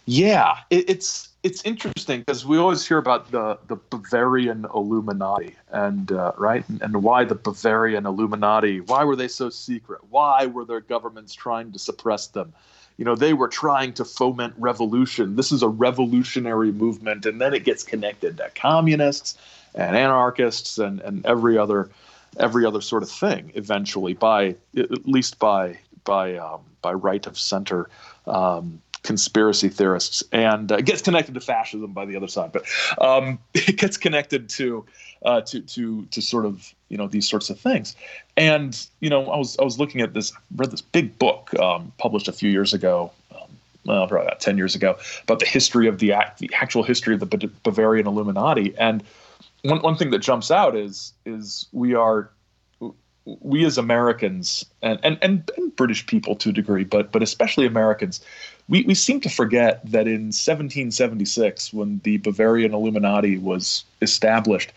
[0.06, 6.12] Yeah, it, it's it's interesting because we always hear about the the Bavarian Illuminati and
[6.12, 10.00] uh, right and, and why the Bavarian Illuminati why were they so secret?
[10.10, 12.52] Why were their governments trying to suppress them?
[12.96, 15.36] You know they were trying to foment revolution.
[15.36, 19.36] This is a revolutionary movement and then it gets connected to communists
[19.74, 21.90] and anarchists and and every other
[22.38, 27.36] every other sort of thing eventually by at least by by um, by right of
[27.38, 27.88] center
[28.26, 32.52] um, conspiracy theorists, and uh, gets connected to fascism by the other side.
[32.52, 32.64] But
[33.00, 34.84] um, it gets connected to
[35.24, 37.96] uh, to to to sort of you know these sorts of things.
[38.36, 41.92] And you know, I was I was looking at this, read this big book um,
[41.98, 43.12] published a few years ago.
[43.34, 43.48] Um,
[43.84, 47.14] well, probably about ten years ago, about the history of the act, the actual history
[47.14, 48.74] of the Ba- Bavarian Illuminati.
[48.78, 49.02] And
[49.62, 52.30] one one thing that jumps out is is we are
[53.24, 58.20] we as Americans and, and, and British people to a degree, but but especially Americans,
[58.68, 64.72] we, we seem to forget that in 1776, when the Bavarian Illuminati was established,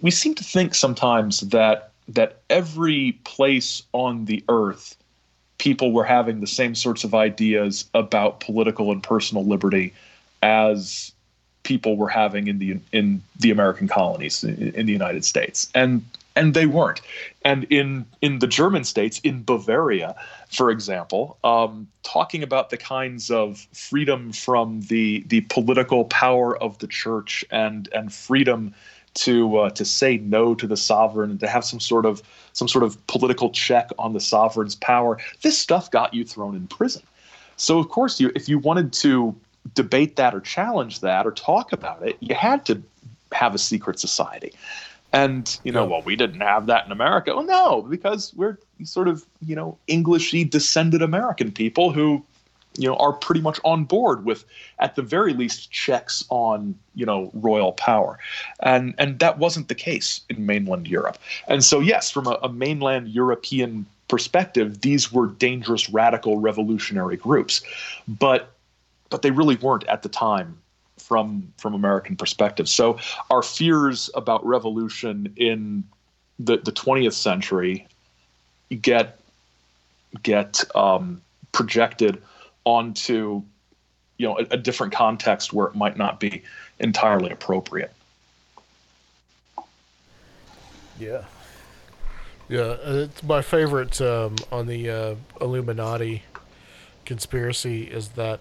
[0.00, 4.96] we seem to think sometimes that that every place on the earth,
[5.58, 9.92] people were having the same sorts of ideas about political and personal liberty
[10.40, 11.10] as
[11.66, 16.04] people were having in the in the American colonies in, in the United States, and
[16.36, 17.00] and they weren't.
[17.44, 20.14] And in in the German states, in Bavaria,
[20.48, 26.78] for example, um, talking about the kinds of freedom from the the political power of
[26.78, 28.72] the church and and freedom
[29.14, 32.68] to uh, to say no to the sovereign and to have some sort of some
[32.68, 35.18] sort of political check on the sovereign's power.
[35.42, 37.02] This stuff got you thrown in prison.
[37.56, 39.34] So of course, you if you wanted to
[39.74, 42.82] debate that or challenge that or talk about it, you had to
[43.32, 44.52] have a secret society.
[45.12, 47.34] And you know, well, we didn't have that in America.
[47.34, 52.24] Well, no, because we're sort of you know Englishy descended American people who
[52.78, 54.44] you know are pretty much on board with
[54.78, 58.18] at the very least checks on you know royal power
[58.60, 62.52] and and that wasn't the case in mainland europe and so yes from a, a
[62.52, 67.62] mainland european perspective these were dangerous radical revolutionary groups
[68.06, 68.52] but
[69.10, 70.58] but they really weren't at the time
[70.98, 72.68] from from american perspective.
[72.68, 72.98] So
[73.30, 75.84] our fears about revolution in
[76.38, 77.86] the the 20th century
[78.80, 79.20] get
[80.22, 82.22] get um, projected
[82.64, 83.42] onto
[84.18, 86.42] you know a, a, different context where it might not be
[86.78, 87.92] entirely appropriate.
[90.98, 91.24] Yeah.
[92.48, 96.22] Yeah it's my favorite um, on the uh, illuminati
[97.04, 98.40] conspiracy is that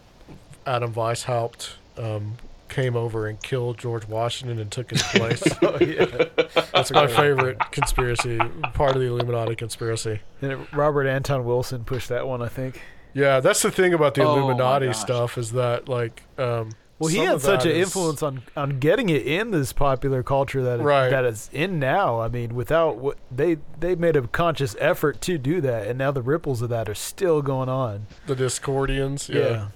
[0.65, 2.33] adam weishaupt um,
[2.69, 6.25] came over and killed george washington and took his place oh, yeah.
[6.73, 8.37] that's my favorite conspiracy
[8.73, 12.81] part of the illuminati conspiracy and robert anton wilson pushed that one i think
[13.17, 17.19] yeah, that's the thing about the Oh, Illuminati stuff is that like um well he
[17.19, 20.83] had such an is- influence on on getting it in this popular culture that it,
[20.83, 21.07] Right.
[21.09, 25.37] that it's in now i mean without what they they made a conscious effort to
[25.37, 29.29] do that and now the ripples of that are still going on the Discordians.
[29.29, 29.39] Yeah.
[29.49, 29.67] yeah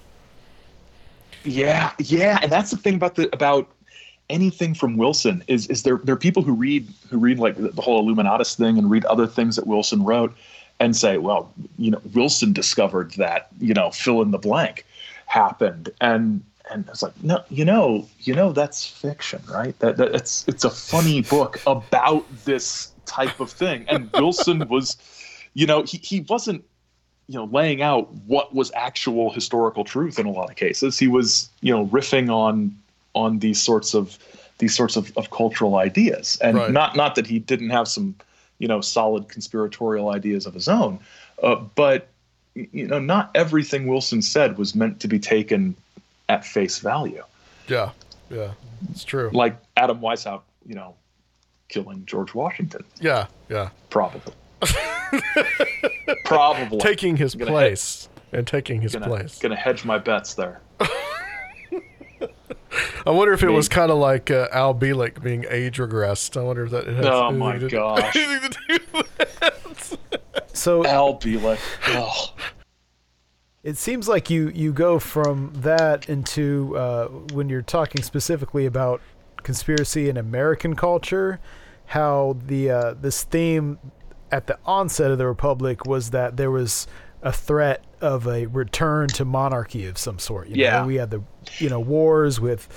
[1.43, 3.69] yeah yeah and that's the thing about the about
[4.30, 7.82] anything from wilson is is there there are people who read who read like the,
[7.82, 10.36] whole illuminatus thing and read other things that wilson wrote
[10.80, 14.86] and say well you know wilson discovered that you know fill in the blank
[15.30, 15.89] happened.
[16.02, 19.78] And and it's like no you know you know that's fiction right?
[19.80, 23.86] That, that it's it's a funny book about this type of thing.
[23.88, 24.97] And wilson was
[25.54, 26.65] you know he, he wasn't
[27.30, 31.08] you know laying out what was actual historical truth in a lot of cases he
[31.08, 32.76] was you know riffing on
[33.13, 34.18] on these sorts of
[34.58, 36.72] these sorts of, of cultural ideas and Right.
[36.72, 38.15] not not that he didn't have some
[38.58, 41.00] you know solid conspiratorial ideas of his own
[41.44, 42.08] uh, but
[42.56, 45.76] you know not everything wilson said was meant to be taken
[46.30, 47.24] at face value
[47.68, 47.92] Yeah.
[48.32, 48.52] Yeah.
[48.89, 49.30] It's true.
[49.34, 50.96] like adam weishaupt you know
[51.70, 53.28] killing george washington Yeah.
[53.50, 53.70] Yeah.
[53.92, 54.34] probably
[56.26, 59.39] probably Taking his Gonna place and taking his gonna, place.
[59.39, 60.62] gonna hedge my bets there
[63.06, 66.38] I wonder if it was kind of like uh, Al Bielek being age regressed.
[66.38, 69.98] I wonder if that has oh my to- gosh to do with
[70.54, 71.60] so Al Bielek.
[71.88, 72.34] Oh.
[73.63, 79.02] It seems like you you go from that into uh, when you're talking specifically about
[79.43, 81.39] conspiracy in American culture,
[81.88, 83.80] how the uh, this theme
[84.32, 86.88] at the onset of the republic was that there was
[87.22, 90.48] a threat of a return to monarchy of some sort.
[90.48, 90.82] You Yeah.
[90.82, 91.22] know, we had the
[91.58, 92.68] you know wars with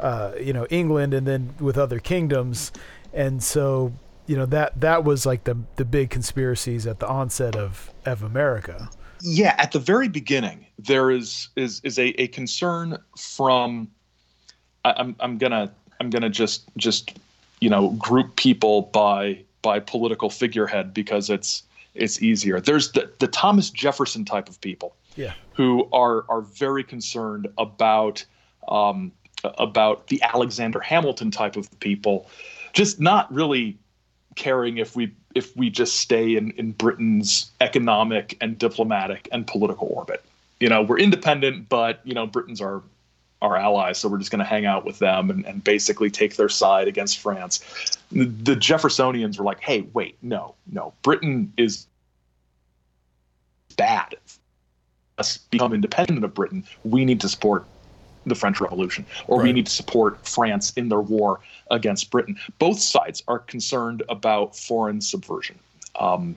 [0.00, 2.72] uh, you know England and then with other kingdoms,
[3.12, 3.92] and so
[4.26, 8.22] you know that that was like the the big conspiracies at the onset of of
[8.22, 8.90] America.
[9.24, 13.88] Yeah, at the very beginning, there is is is a, a concern from.
[14.84, 15.70] I, I'm I'm gonna
[16.00, 17.16] I'm gonna just just
[17.60, 21.62] you know group people by by political figurehead because it's
[21.94, 22.60] it's easier.
[22.60, 25.32] There's the the Thomas Jefferson type of people Yeah.
[25.54, 28.24] who are are very concerned about
[28.68, 29.12] um,
[29.44, 32.28] about the Alexander Hamilton type of people,
[32.72, 33.78] just not really
[34.34, 39.88] caring if we if we just stay in, in Britain's economic and diplomatic and political
[39.90, 40.22] orbit.
[40.60, 42.82] You know, we're independent, but you know, Britain's our
[43.42, 46.36] our allies, so we're just going to hang out with them and, and basically take
[46.36, 47.60] their side against France.
[48.12, 51.86] The, the Jeffersonians were like, "Hey, wait, no, no, Britain is
[53.76, 54.14] bad.
[55.18, 56.64] Us become independent of Britain.
[56.84, 57.64] We need to support
[58.24, 62.38] the French Revolution, or we need to support France in their war against Britain.
[62.60, 65.58] Both sides are concerned about foreign subversion.
[65.98, 66.36] Um,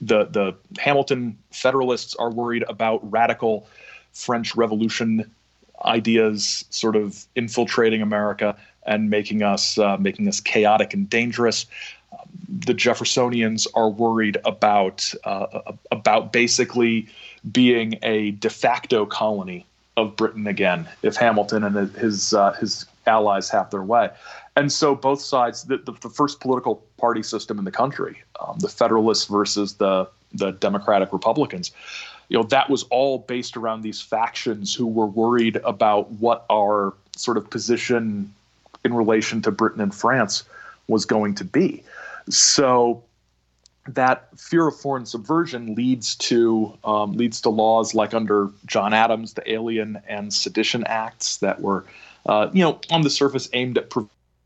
[0.00, 3.68] the the Hamilton Federalists are worried about radical
[4.12, 5.30] French Revolution
[5.84, 11.66] ideas, sort of infiltrating America and making us uh, making us chaotic and dangerous.
[12.12, 17.06] Um, the Jeffersonians are worried about uh, about basically
[17.52, 19.64] being a de facto colony
[19.96, 24.10] of Britain again if Hamilton and his uh, his allies have their way.
[24.56, 28.58] And so both sides, the, the, the first political party system in the country, um,
[28.58, 31.72] the Federalists versus the the Democratic Republicans,
[32.28, 36.94] you know, that was all based around these factions who were worried about what our
[37.16, 38.32] sort of position
[38.84, 40.44] in relation to Britain and France
[40.86, 41.82] was going to be.
[42.28, 43.02] So
[43.88, 49.34] that fear of foreign subversion leads to um, leads to laws like under John Adams,
[49.34, 51.84] the Alien and Sedition Acts that were,
[52.26, 53.90] uh, you know, on the surface aimed at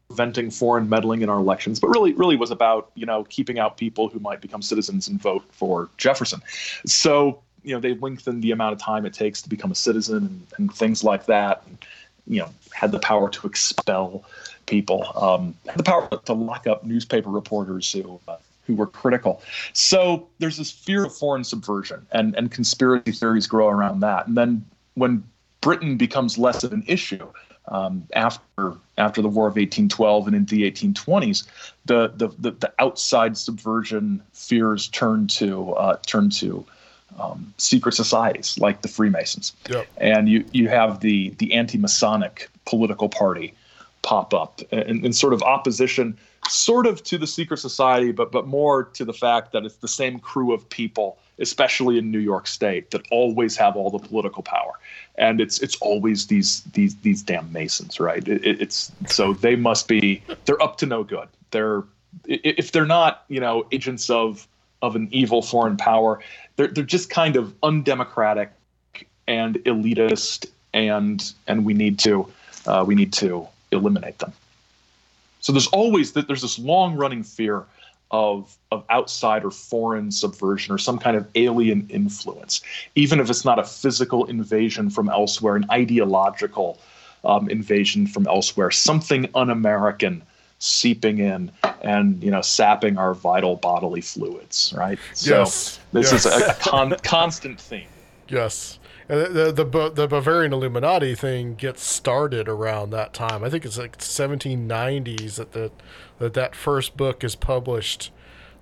[0.09, 3.77] preventing foreign meddling in our elections, but really, really was about you know keeping out
[3.77, 6.41] people who might become citizens and vote for Jefferson.
[6.87, 10.17] So you know they lengthened the amount of time it takes to become a citizen
[10.17, 11.63] and, and things like that.
[11.67, 11.79] And,
[12.27, 14.25] you know, had the power to expel
[14.67, 18.21] people, um, had the power to lock up newspaper reporters who.
[18.29, 19.43] Uh, who were critical.
[19.73, 24.29] So there's this fear of foreign subversion, and, and conspiracy theories grow around that.
[24.29, 25.25] And then when
[25.61, 27.27] Britain becomes less of an issue
[27.69, 31.47] um, after after the War of 1812 and into the 1820s,
[31.87, 36.65] the the, the, the outside subversion fears turn to uh, turn to
[37.19, 39.87] um, secret societies like the Freemasons, Yep.
[39.99, 43.55] and you you have the the anti-Masonic political party
[44.03, 46.17] pop up in, in sort of opposition
[46.49, 49.87] sort of to the secret society but but more to the fact that it's the
[49.89, 54.43] same crew of people especially in New York state that always have all the political
[54.43, 54.73] power.
[55.17, 58.27] And it's it's always these these these damn masons right?
[58.29, 61.29] It, it- it's so they must be they're up to no good.
[61.51, 61.85] They're
[62.27, 64.47] if they're not you know agents of
[64.83, 66.19] of an evil foreign power
[66.57, 68.53] they're they're just kind of undemocratic
[69.27, 72.27] and elitist and and we need to
[72.67, 74.33] uh, we need to eliminate them.
[75.41, 77.65] So there's always that there's this long running fear
[78.11, 82.61] of of outside or foreign subversion or some kind of alien influence,
[82.95, 86.79] even if it's not a physical invasion from elsewhere, an ideological
[87.25, 90.23] um, invasion from elsewhere, something un-American
[90.65, 91.51] seeping in
[91.83, 94.73] and you know sapping our vital bodily fluids.
[94.77, 94.97] Right.
[95.13, 96.13] So this Yes.
[96.13, 97.89] is a, a con- constant theme.
[98.29, 98.79] Yes.
[99.09, 103.43] And the, the the the Bavarian Illuminati thing gets started around that time.
[103.43, 105.73] I think it's like 1790s that the
[106.21, 108.13] that that first book is published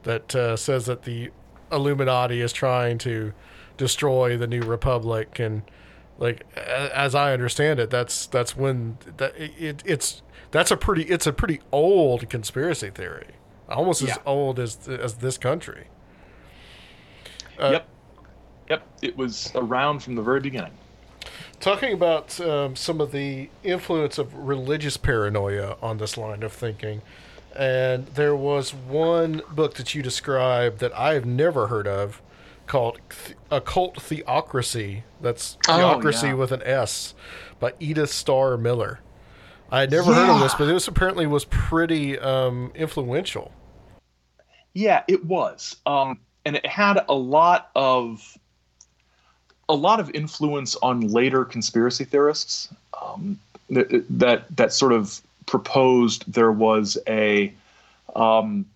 [0.05, 1.31] that uh, says that the
[1.71, 3.35] Illuminati is trying to
[3.77, 5.63] destroy the new republic and
[6.19, 11.27] like as I understand it that's that's when that it, it's that's a pretty it's
[11.27, 13.29] a pretty old conspiracy theory.
[13.69, 15.87] Almost as old as as this country.
[17.59, 17.89] Uh, yep.
[18.69, 18.83] Yep.
[19.03, 20.73] It was around from the very beginning.
[21.61, 27.03] Talking about um, some of the influence of religious paranoia on this line of thinking,
[27.55, 32.23] and there was one book that you described that I've never heard of
[32.67, 32.99] called
[33.51, 35.03] Occult Theocracy.
[35.21, 36.35] That's Oh, Theocracy yeah.
[36.35, 37.15] with an S
[37.59, 39.01] by Edith Starr Miller.
[39.71, 43.53] I had never heard of this, but this apparently was pretty um, influential.
[44.75, 48.37] Yeah, it was, um, and it had a lot of
[49.69, 52.69] a lot of influence on later conspiracy theorists
[53.01, 53.39] um,
[53.71, 57.53] that, that that sort of proposed there was a
[58.17, 58.67] um,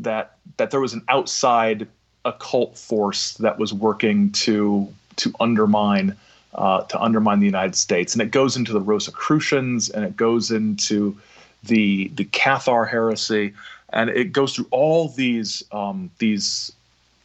[0.00, 1.88] that that there was an outside
[2.24, 6.14] occult force that was working to to undermine
[6.56, 10.50] uh, to undermine the United States, and it goes into the Rosicrucians, and it goes
[10.50, 11.16] into
[11.64, 13.52] the the Cathar heresy,
[13.92, 16.72] and it goes through all these um, these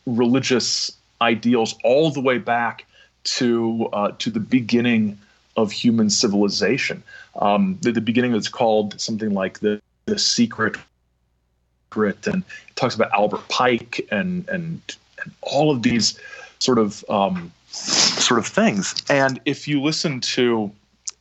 [0.06, 2.86] religious ideals all the way back
[3.24, 5.18] to uh, to the beginning
[5.58, 7.04] of human civilization.
[7.36, 10.78] Um, the, the beginning is called something like the the secret
[11.96, 14.82] and it talks about Albert Pike and and
[15.22, 16.20] and all of these
[16.60, 18.96] sort of um, sort of things.
[19.10, 20.72] And if you listen to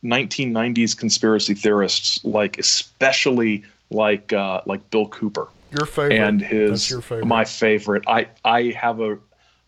[0.03, 5.47] 1990s conspiracy theorists, like especially like uh, like Bill Cooper
[5.77, 6.17] Your favorite.
[6.19, 7.25] and his your favorite.
[7.25, 9.17] my favorite, I I have a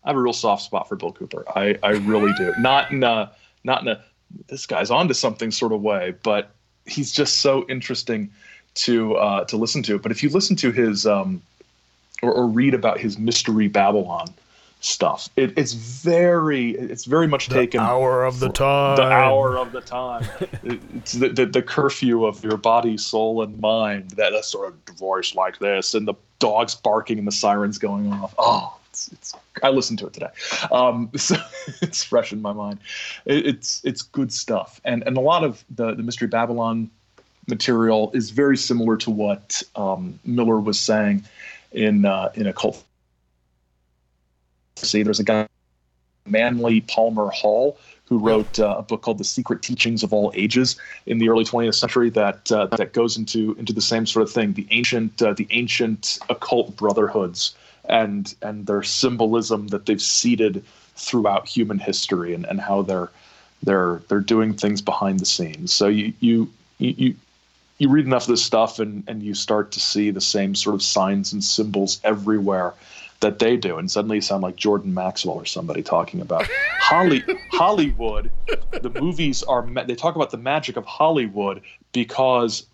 [0.04, 1.44] I have a real soft spot for Bill Cooper.
[1.54, 2.52] I I really do.
[2.58, 3.30] Not in a
[3.64, 4.02] not in a
[4.48, 6.50] this guy's onto something sort of way, but
[6.86, 8.30] he's just so interesting
[8.74, 9.98] to uh, to listen to.
[9.98, 11.40] But if you listen to his um,
[12.22, 14.34] or, or read about his mystery Babylon
[14.84, 18.96] stuff, it, it's very it's very much taken Hour of the time.
[18.96, 20.26] the hour of the time.
[20.62, 24.10] it's the, the, the curfew of your body, soul, and mind.
[24.10, 28.34] That, sort of voice like this, and the dogs barking and the sirens going off.
[28.38, 30.30] Oh, it's, it's I listened to it today,
[30.70, 31.36] um, so
[31.80, 32.80] it's fresh in my mind.
[33.24, 36.90] It, it's it's good stuff, and and a lot of the the mystery Babylon
[37.46, 41.24] material is very similar to what um, Miller was saying
[41.72, 42.84] in uh, in occult.
[44.76, 45.48] See, there's a guy
[46.26, 50.76] Manly Palmer Hall, who wrote uh, a book called "The Secret Teachings of All Ages"
[51.06, 52.10] in the early 20th century.
[52.10, 55.46] That uh, that goes into into the same sort of thing, the ancient uh, the
[55.50, 57.54] ancient occult brotherhoods
[57.88, 60.64] and and their symbolism that they've seeded
[60.96, 63.10] throughout human history, and, and how they're
[63.62, 65.72] they're they're doing things behind the scenes.
[65.72, 67.14] So you you you.
[67.78, 70.76] You read enough of this stuff, and, and you start to see the same sort
[70.76, 72.72] of signs and symbols everywhere
[73.24, 76.46] that they do, and suddenly you sound like Jordan Maxwell or somebody talking about
[76.78, 78.30] Holly Hollywood.
[78.70, 81.62] The movies are they talk about the magic of Hollywood
[81.92, 82.66] because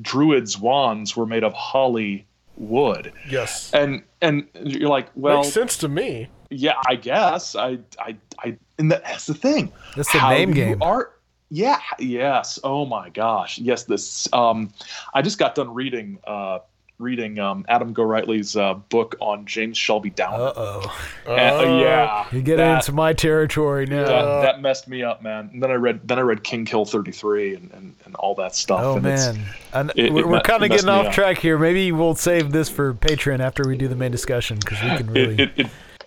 [0.00, 2.26] druids' wands were made of holly
[2.56, 3.72] wood, yes.
[3.74, 6.28] and and you're like, well, Makes sense to me.
[6.50, 9.72] yeah, I guess I I I and that's the thing.
[9.96, 10.82] That's the How name game.
[10.82, 11.10] Are,
[11.50, 12.58] yeah, yes.
[12.62, 13.58] Oh my gosh.
[13.58, 14.72] Yes, this um
[15.14, 16.60] I just got done reading uh
[16.98, 20.40] reading um Adam Gorightly's uh, book on James Shelby Downard.
[20.48, 20.98] Uh oh.
[21.26, 21.32] Uh,
[21.80, 22.26] yeah.
[22.32, 24.04] You're getting that, into my territory now.
[24.04, 25.50] that, that messed me up, man.
[25.52, 28.54] And then I read then I read King Kill 33 and, and, and all that
[28.54, 28.80] stuff.
[28.82, 31.12] Oh and it's- man, and it- we're, we're kind of getting off up.
[31.12, 31.58] track here.
[31.58, 35.06] Maybe we'll save this for Patreon after we do the main discussion because we can
[35.12, 35.42] really.
[35.42, 35.52] it,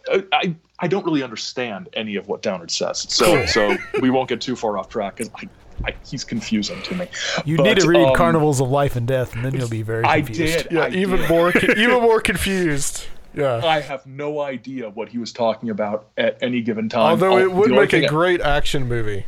[0.09, 4.27] it, I I don't really understand any of what Downard says, so so we won't
[4.27, 5.47] get too far off track because I,
[5.85, 7.07] I he's confusing to me.
[7.45, 9.81] you But, need to read um, Carnivals of Life and Death, and then you'll be
[9.81, 10.63] very I confused.
[10.63, 10.71] did.
[10.71, 11.29] Yeah, I even did.
[11.29, 13.05] more, even more confused.
[13.33, 13.61] Yeah.
[13.63, 17.11] I have no idea what he was talking about at any given time.
[17.11, 19.25] Although Oh, it would make a thing- great action movie.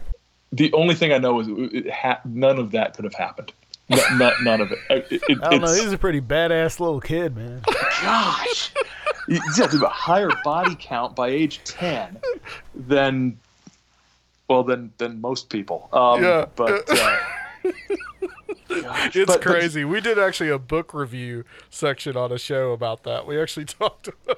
[0.51, 3.53] The only thing I know is it ha- none of that could have happened.
[3.89, 4.79] No, not, none of it.
[4.89, 5.73] It- it- I don't know.
[5.73, 7.61] He's a pretty badass little kid, man.
[8.01, 8.71] gosh,
[9.27, 12.17] you have to have a higher body count by age ten
[12.75, 13.37] than,
[14.53, 15.89] well, than than most people.
[15.91, 16.45] Um, Yeah.
[16.55, 16.87] but.
[16.89, 17.17] Uh,
[18.81, 19.83] gosh, It's but- but- crazy.
[19.85, 23.25] we did actually a book review section on a show about that.
[23.25, 24.37] We actually talked about.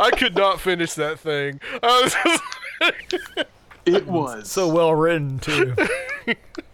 [0.00, 1.60] I could not finish that thing.
[1.82, 2.14] Was
[3.08, 3.22] just,
[3.86, 5.74] it was So well written too.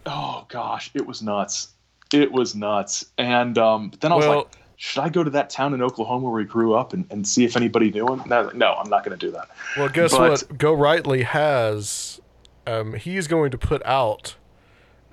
[0.05, 1.73] oh gosh, it was nuts.
[2.13, 3.05] It was nuts.
[3.17, 4.47] And um, then I was Well- like,
[4.77, 7.43] should I go to that town in Oklahoma where he grew up and, and see
[7.43, 8.21] if anybody knew him?
[8.21, 9.49] And I was like, no, I'm not going to do that.
[9.75, 10.57] well, guess But- what?
[10.57, 12.21] Gorightly has.
[12.65, 14.35] Um, he's going to put out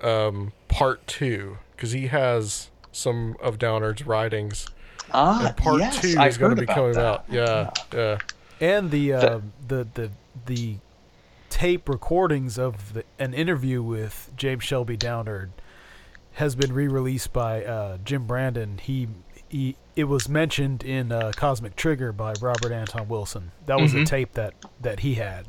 [0.02, 4.66] um, part two because he has some of Downard's writings.
[5.12, 7.04] Ah, Part yes, two I is going heard to be about coming that.
[7.04, 7.24] out.
[7.30, 8.18] Yeah, yeah.
[8.60, 10.10] and the uh, the the
[10.46, 10.76] the
[11.50, 15.52] tape recordings of the, an interview with James Shelby Downard
[16.32, 18.78] has been re-released by uh, Jim Brandon.
[18.78, 19.06] He
[19.54, 23.52] he it was mentioned in uh, Cosmic Trigger by Robert Anton Wilson.
[23.66, 25.46] That was a tape that that he had,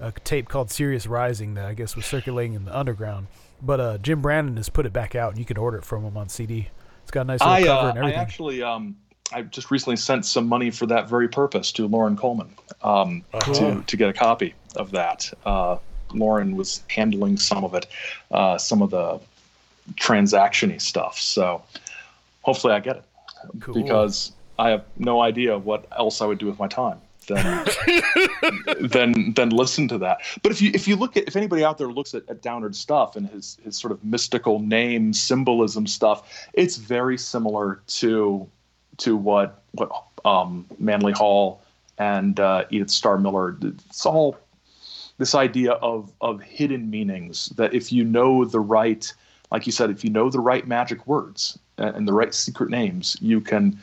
[0.00, 3.26] a tape called Sirius Rising that I guess was circulating in the underground.
[3.60, 6.02] But uh, Jim Brandon has put it back out, and you can order it from
[6.02, 6.68] him on CD.
[7.02, 8.18] It's got a nice little I, cover uh, and everything.
[8.18, 8.96] I actually, um,
[9.32, 12.48] I just recently sent some money for that very purpose to Loren Coleman
[12.82, 13.22] um,
[13.52, 15.30] to, to get a copy of that.
[15.44, 15.76] Uh,
[16.12, 17.86] Loren was handling some of it,
[18.30, 19.20] uh, some of the
[19.94, 21.20] transactiony stuff.
[21.20, 21.62] So
[22.42, 23.04] hopefully I get it
[23.60, 23.74] Cool.
[23.74, 26.98] because I have no idea what else I would do with my time.
[27.28, 27.64] then
[28.80, 30.18] then then listen to that.
[30.42, 32.74] But if you if you look at if anybody out there looks at, at Downard
[32.74, 38.48] stuff and his his sort of mystical name symbolism stuff, it's very similar to
[38.98, 39.90] to what what
[40.24, 41.62] um, Manly Hall
[41.98, 43.56] and uh, Edith Starr Miller.
[43.62, 44.36] It's all
[45.18, 49.12] this idea of of hidden meanings that if you know the right,
[49.52, 53.16] like you said, if you know the right magic words and, the right secret names,
[53.20, 53.78] you can,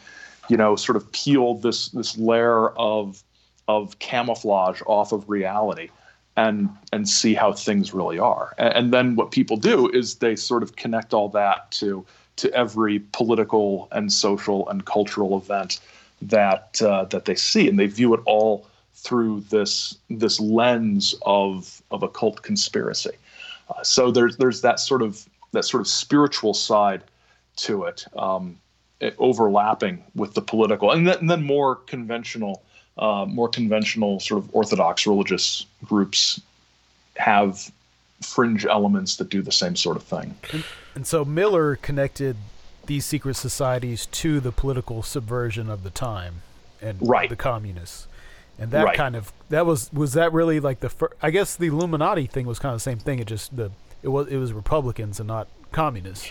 [0.50, 3.24] you know, sort of peel this this layer of
[3.68, 5.90] of camouflage off of reality
[6.36, 8.56] and and see how things really are.
[8.58, 12.04] And, and then what people do is they sort of connect all that to
[12.38, 15.80] to every political and social and cultural event
[16.20, 18.66] that uh, that they see, and they view it all
[18.96, 23.16] through this this lens of of occult conspiracy.
[23.70, 27.04] Uh, so there's there's that sort of that sort of spiritual side
[27.58, 28.58] to it, um,
[29.00, 32.62] it overlapping with the political, and then, and then more conventional,
[32.98, 36.42] uh, more conventional sort of orthodox religious groups
[37.16, 37.72] have
[38.22, 40.36] fringe elements that do the same sort of thing.
[40.96, 42.36] And so Miller connected
[42.86, 46.42] these secret societies to the political subversion of the time
[46.82, 47.30] and Right.
[47.30, 48.08] the communists.
[48.58, 48.98] And that Right.
[48.98, 52.46] kind of that was was that really like the fir- I guess the Illuminati thing
[52.46, 53.20] was kind of the same thing.
[53.20, 53.72] It just the
[54.02, 56.30] it was it was Republicans and not communists.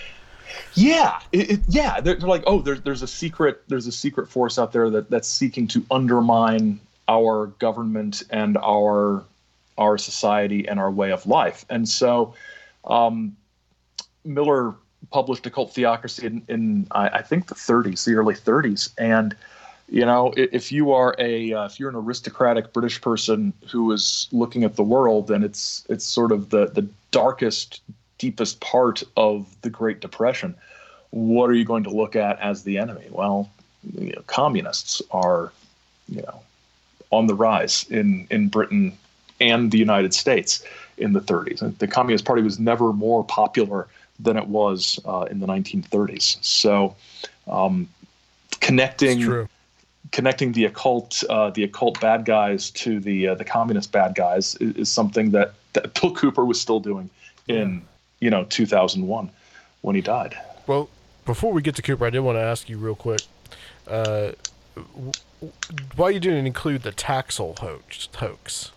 [0.74, 2.00] Yeah, it, it, yeah.
[2.00, 5.10] They're, they're like, oh, there's there's a secret there's a secret force out there that
[5.10, 9.24] that's seeking to undermine our government and our
[9.76, 11.64] our society and our way of life.
[11.70, 12.34] And so,
[12.84, 13.36] um,
[14.24, 14.74] Miller
[15.10, 19.36] published Occult Theocracy in, in I, I think the 30s, the early 30s, and
[19.90, 24.28] you know, if you are a uh, if you're an aristocratic British person who is
[24.32, 26.86] looking at the world, and it's it's sort of the the
[27.20, 27.82] darkest,
[28.18, 30.54] deepest part of the Great Depression,
[31.10, 33.06] what are you going to look at as the enemy?
[33.10, 33.50] Well,
[33.98, 35.52] you know, communists are,
[36.08, 36.40] you know,
[37.10, 38.96] on the rise in in Britain
[39.40, 40.64] and the United States
[40.96, 41.62] in the 30s.
[41.62, 43.86] And the Communist Party was never more popular
[44.18, 46.44] than it was uh, in the 1930s.
[46.44, 46.96] So,
[47.46, 47.88] um,
[48.60, 49.48] connecting
[50.10, 54.54] connecting the occult uh, the occult bad guys to the uh, the communist bad guys
[54.56, 57.11] is, is something that, that Bill Cooper was still doing
[57.47, 57.83] in
[58.20, 59.31] you know 2001
[59.83, 60.37] when he died.
[60.66, 60.89] Well,
[61.24, 63.22] before we get to Cooper, I did want to ask you real quick.
[63.87, 64.33] Uh,
[65.97, 68.09] why you didn't include the Taxil hoax?
[68.14, 68.72] hoax?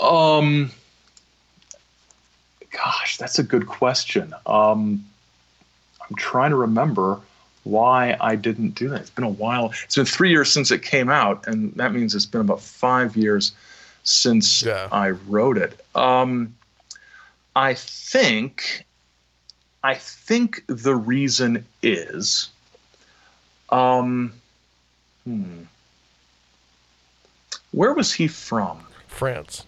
[0.00, 0.70] Um,
[2.70, 4.32] gosh, that's a good question.
[4.46, 5.04] Um,
[6.08, 7.20] I'm trying to remember
[7.64, 9.02] why I didn't do that.
[9.02, 9.72] It's been a while.
[9.84, 13.16] It's been three years since it came out, and that means it's been about five
[13.16, 13.52] years
[14.04, 14.88] since Yeah.
[14.90, 15.78] I wrote it.
[15.94, 16.54] Um,
[17.56, 18.84] I think,
[19.82, 22.48] I think the reason is,
[23.70, 24.32] um,
[25.24, 25.62] hmm,
[27.72, 28.80] where was he from?
[29.08, 29.64] France.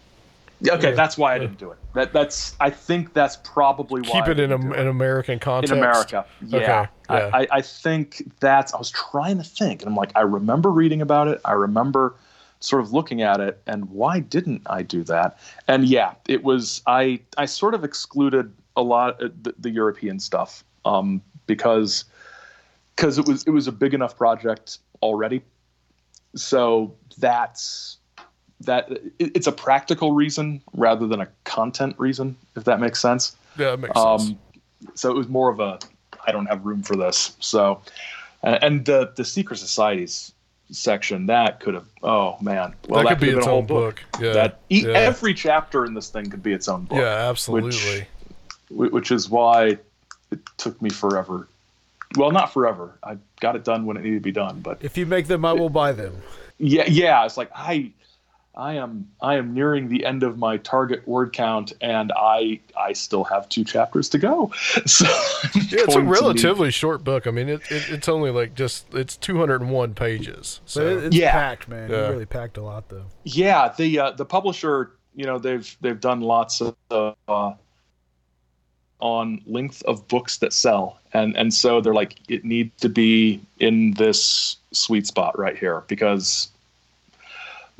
[0.67, 0.95] Okay, Yeah.
[0.95, 1.79] that's why I didn't do it.
[1.95, 5.73] That that's I think that's probably why Keep I it in a, an American context.
[5.73, 6.25] in America.
[6.47, 6.57] Yeah.
[6.57, 6.87] Okay, yeah.
[7.33, 10.71] I, I, I think that's I was trying to think and I'm like, I remember
[10.71, 11.41] reading about it.
[11.45, 12.15] I remember
[12.63, 15.39] sort of looking at it and why didn't I do that?
[15.69, 20.19] And yeah, it was I I sort of excluded a lot of the, the European
[20.21, 22.05] stuff um, because
[22.97, 25.43] because it was it was a big enough project already.
[26.35, 27.99] So that's
[28.61, 33.37] that it, it's a practical reason rather than a content reason, if that makes sense.
[33.59, 34.31] Yeah, that makes sense.
[34.31, 34.39] Um,
[34.95, 35.79] so it was more of a
[36.27, 37.37] I don't have room for this.
[37.41, 37.83] So
[38.43, 40.33] and the the secret societies
[40.73, 44.03] section that could have oh man well that could be its own book.
[44.21, 44.33] Yeah.
[44.33, 44.93] that e- yeah.
[44.93, 48.07] every chapter in this thing could be its own book yeah, absolutely.
[48.69, 49.77] wh- which is why
[50.31, 51.47] it took me forever
[52.17, 54.97] well not forever i got it done when it needed to be done but If
[54.97, 56.15] you make them, I will buy them.
[56.59, 57.91] yeah yeah it's like i
[58.55, 62.93] i am i am nearing the end of my target word count and i i
[62.93, 64.51] still have two chapters to go
[64.87, 65.07] so
[65.55, 67.27] Yeah, it's a going to need- relatively short book.
[67.27, 70.61] I mean, it, it it's only like just it's 201 pages.
[70.67, 71.33] So it, it's Yeah.
[71.33, 71.91] packed, man.
[71.91, 72.07] Yeah.
[72.07, 73.07] It really packed a lot, though.
[73.25, 76.77] yeah the uh, the publisher you know they've they've done lots of
[77.29, 77.53] uh,
[79.01, 83.41] on length of books that sell and and so they're like it needs to be
[83.59, 86.52] in this sweet spot right here because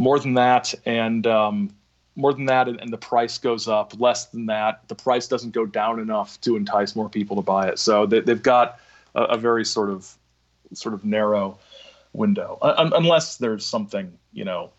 [0.03, 1.71] more than that and um,
[2.17, 3.99] more than that and, and the price goes up.
[4.01, 7.69] Less than that the price doesn't go down enough to entice more people to buy
[7.69, 7.79] it.
[7.79, 8.81] So they, they've got
[9.15, 10.13] a, a very sort of
[10.75, 11.59] sort of narrow
[12.15, 14.71] window Un- unless there's something you know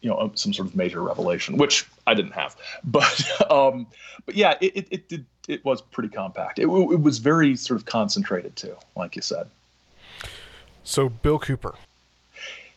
[0.00, 2.56] you know some sort of major revelation which i didn't have.
[2.84, 3.86] But um
[4.24, 6.58] but yeah it it, it did it was pretty compact.
[6.58, 9.48] It, it was very sort of concentrated too like you said.
[10.84, 11.74] So Bill Cooper.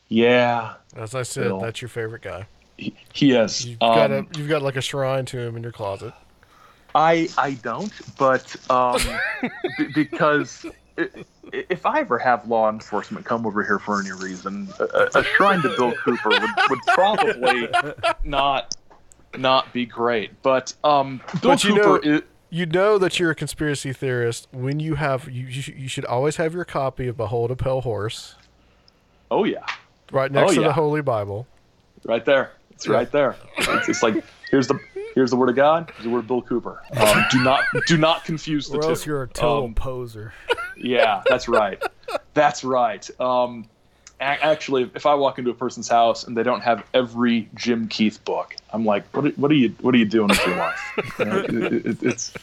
[0.10, 1.60] Yeah, As I said, Bill.
[1.60, 2.48] that's your favorite guy.
[2.78, 3.66] he, he is.
[3.66, 6.14] You've got a, Um, you've got like a shrine to him in your closet.
[6.96, 9.00] I I don't, but um,
[9.78, 10.66] b- because
[11.54, 15.62] if I ever have law enforcement come over here for any reason, a, a- shrine
[15.62, 17.68] to Bill Cooper would, would probably
[18.24, 18.76] not
[19.38, 20.42] not be great.
[20.42, 22.22] But um, Bill But you Cooper know- is.
[22.52, 26.56] You know that you're a conspiracy theorist when you have you you should always have
[26.56, 28.34] your copy of Behold a Pale Horse
[29.30, 29.64] Oh yeah,
[30.12, 30.68] right next Oh, to yeah.
[30.68, 31.48] the Holy Bible.
[32.06, 32.52] right there.
[32.72, 33.36] It's right there.
[33.58, 34.80] It's, it's like here's the
[35.16, 35.92] here's the word of God.
[35.96, 36.82] Here's the word of Bill Cooper.
[36.96, 38.88] Um, do not do not confuse the Or two.
[38.90, 40.34] else you're a total Um, poser.
[40.78, 41.82] Yeah, that's right.
[42.34, 43.08] That's right.
[43.20, 43.66] Um,
[44.22, 48.24] actually, if I walk into a person's house and they don't have every Jim Keith
[48.26, 50.80] book, I'm like, what are, what are you what are you doing with your life?
[51.20, 52.34] You know, it- it- it's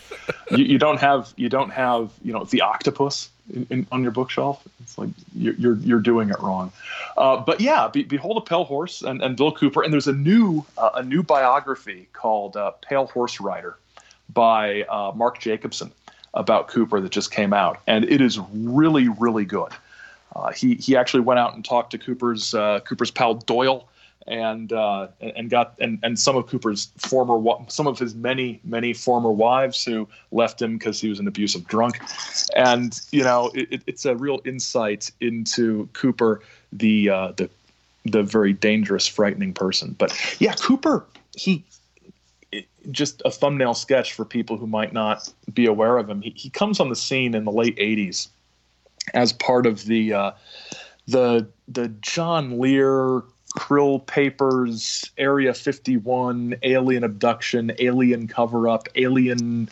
[0.50, 4.12] you, you don't have you don't have you know the octopus in, in, on your
[4.12, 4.66] bookshelf.
[4.80, 6.72] It's like you're you're, doing it wrong.
[7.16, 10.12] Uh, but yeah, Be, behold a pale horse and, and Bill Cooper, and there's a
[10.12, 13.76] new uh, a new biography called uh, Pale Horse Rider
[14.32, 15.90] by uh, Mark Jacobson
[16.34, 19.72] about Cooper that just came out, and it is really really good.
[20.34, 23.88] Uh, he he actually went out and talked to Cooper's uh, Cooper's pal Doyle,
[24.28, 28.92] and uh, and got and, and some of Cooper's former some of his many many
[28.92, 32.00] former wives who left him because he was an abusive drunk,
[32.54, 37.48] and you know it- it's a real insight into Cooper, the uh, the
[38.04, 39.94] the very dangerous, frightening person.
[39.98, 41.06] But yeah, Cooper
[41.36, 41.64] he.
[42.92, 46.22] Just a thumbnail sketch for people who might not be aware of him.
[46.22, 48.28] He, he comes on the scene in the late '80s
[49.12, 50.30] as part of the uh,
[51.08, 53.22] the the John Lear
[53.56, 59.68] Krill Papers Area 51 alien abduction, alien cover up, alien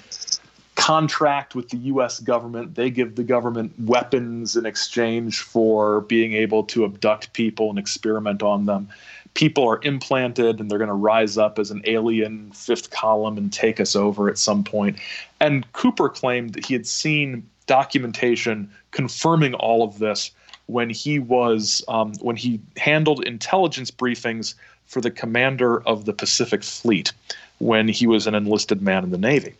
[0.74, 2.74] contract with the US government.
[2.74, 8.42] They give the government weapons in exchange for being able to abduct people and experiment
[8.42, 8.88] on them.
[9.34, 13.52] People are implanted and they're going to rise up as an alien fifth column and
[13.52, 14.98] take us over at some point.
[15.40, 20.30] And Cooper claimed that he had seen documentation confirming all of this
[20.66, 24.54] when he was um, when he handled intelligence briefings
[24.86, 27.12] for the commander of the Pacific Fleet
[27.58, 29.54] when he was an enlisted man in the Navy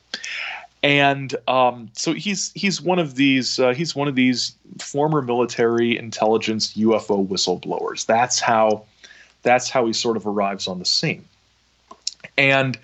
[0.85, 5.97] and um, so he's he's one of these uh, he's one of these former military
[5.97, 8.05] intelligence UFO whistleblowers.
[8.05, 8.85] That's how
[9.43, 11.25] that's how he sort of arrives on the scene,
[12.37, 12.79] and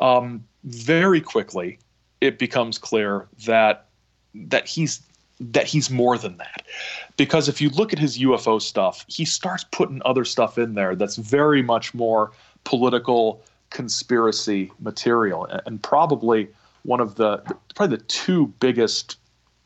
[0.00, 1.78] um, very quickly
[2.20, 3.86] it becomes clear that
[4.34, 5.00] that he's
[5.40, 6.62] that he's more than that.
[7.16, 10.94] Because if you look at his UFO stuff, he starts putting other stuff in there
[10.94, 12.32] that's very much more
[12.64, 16.48] political conspiracy material and, probably
[16.84, 17.38] one of the
[17.74, 19.18] probably the two biggest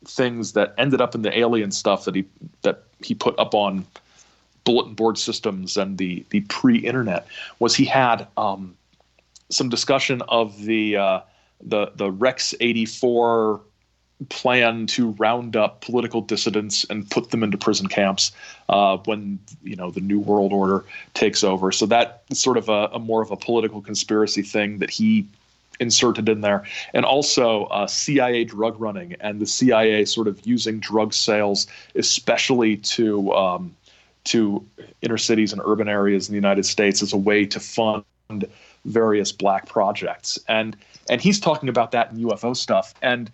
[0.05, 2.25] things that ended up in the alien stuff that he
[2.63, 3.85] that he put up on
[4.63, 7.27] bulletin board systems and the the pre-internet
[7.59, 8.75] was he had um,
[9.49, 11.19] some discussion of the uh,
[11.61, 13.61] the the Rex 84
[14.29, 18.31] plan to round up political dissidents and put them into prison camps
[18.69, 21.71] uh, when you know the new world order takes over.
[21.71, 25.27] So that is sort of a, a more of a political conspiracy thing that he
[25.79, 26.63] inserted in there,
[26.93, 32.77] and also uh, CIA drug running and the CIA sort of using drug sales, especially
[32.77, 33.75] to um,
[34.25, 34.65] to
[35.01, 38.05] inner cities and urban areas in the United States, as a way to fund
[38.85, 40.37] various black projects.
[40.47, 40.77] And
[41.09, 42.93] and he's talking about that in UFO stuff.
[43.01, 43.31] And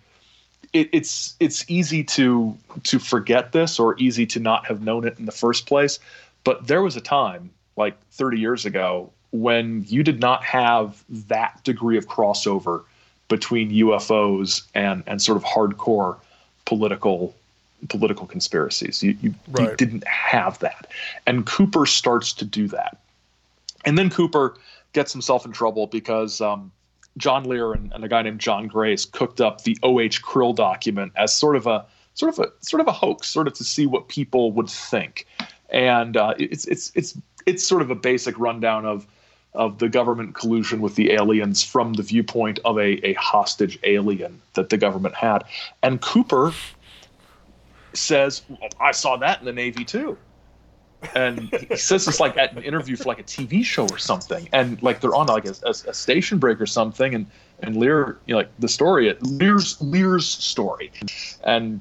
[0.72, 5.18] it, it's it's easy to to forget this or easy to not have known it
[5.18, 5.98] in the first place.
[6.44, 11.62] But there was a time, like 30 years ago, when you did not have that
[11.64, 12.84] degree of crossover
[13.28, 16.16] between UFOs and and sort of hardcore
[16.64, 17.34] political
[17.88, 19.02] political conspiracies.
[19.02, 20.88] You you, you didn't have that,
[21.26, 22.98] and Cooper starts to do that,
[23.84, 24.56] and then Cooper
[24.92, 26.72] gets himself in trouble because um,
[27.18, 30.22] John Lear and, and a guy named John Grace cooked up the O.H.
[30.22, 33.54] Krill document as sort of a sort of a sort of a hoax, sort of
[33.54, 35.26] to see what people would think,
[35.70, 39.06] and uh, it's it's it's it's sort of a basic rundown of
[39.54, 44.40] of the government collusion with the aliens from the viewpoint of a, a hostage alien
[44.54, 45.42] that the government had.
[45.82, 46.52] And Cooper
[47.94, 50.16] says, well, I saw that in the Navy too.
[51.14, 54.48] And he says this like at an interview for like a TV show or something.
[54.52, 57.14] And like they're on like a, a, a station break or something.
[57.14, 57.26] And,
[57.60, 60.90] and Lear, you know, like the story, Lear's, Lear's story.
[61.44, 61.80] And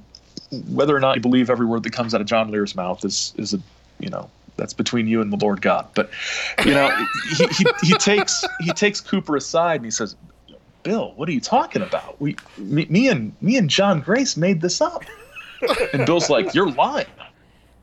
[0.70, 3.34] whether or not you believe every word that comes out of John Lear's mouth is,
[3.38, 3.60] is a,
[4.00, 5.88] you know, that's between you and the Lord God.
[5.94, 6.10] But
[6.66, 6.90] you know,
[7.38, 10.16] he, he, he takes he takes Cooper aside and he says,
[10.84, 12.20] "Bill, what are you talking about?
[12.20, 15.06] We me, me and me and John Grace made this up."
[15.94, 17.08] And Bill's like, "You're lying."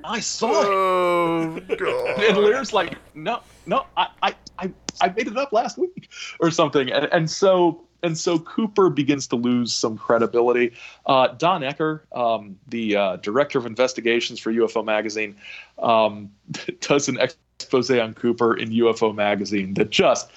[0.05, 0.66] I saw it.
[0.66, 2.24] Oh god.
[2.24, 6.50] And Lear's like, no, no, I, I, I, I made it up last week or
[6.50, 6.90] something.
[6.92, 10.74] And, and so and so Cooper begins to lose some credibility.
[11.07, 15.36] Uh, Don Ecker, um, the uh, director of investigations for UFO Magazine,
[15.78, 16.30] um,
[16.80, 20.28] does an expose on Cooper in UFO Magazine that just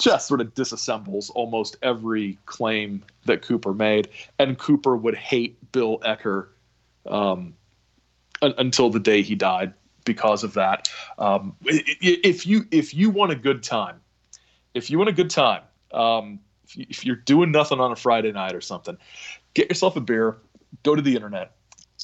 [0.00, 4.08] just sort of disassembles almost every claim that Cooper made,
[4.38, 6.46] and Cooper would hate Bill Ecker
[7.06, 7.54] um,
[8.42, 9.72] until the day he died
[10.04, 10.88] because of that.
[11.18, 14.00] Um, if you if you want a good time,
[14.74, 15.62] if you want a good time,
[15.92, 16.40] um,
[16.74, 18.96] if you're doing nothing on a Friday night or something,
[19.54, 20.38] get yourself a beer,
[20.82, 21.52] go to the internet,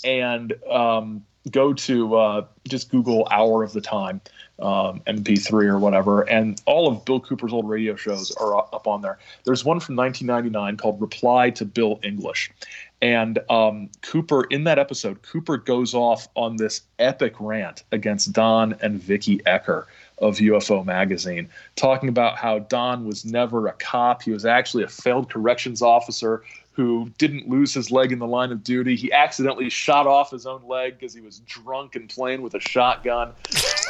[0.04, 4.20] and um, go to uh, just Google "Hour of the Time"
[4.58, 9.02] um, MP3 or whatever, and all of Bill Cooper's old radio shows are up on
[9.02, 9.18] there.
[9.44, 12.52] There's one from 1999 called "Reply to Bill English,"
[13.00, 18.76] and um, Cooper in that episode, Cooper goes off on this epic rant against Don
[18.80, 19.86] and Vicky Ecker
[20.18, 24.22] of UFO magazine, talking about how Don was never a cop.
[24.22, 28.50] He was actually a failed corrections officer who didn't lose his leg in the line
[28.50, 28.96] of duty.
[28.96, 32.60] He accidentally shot off his own leg because he was drunk and playing with a
[32.60, 33.32] shotgun.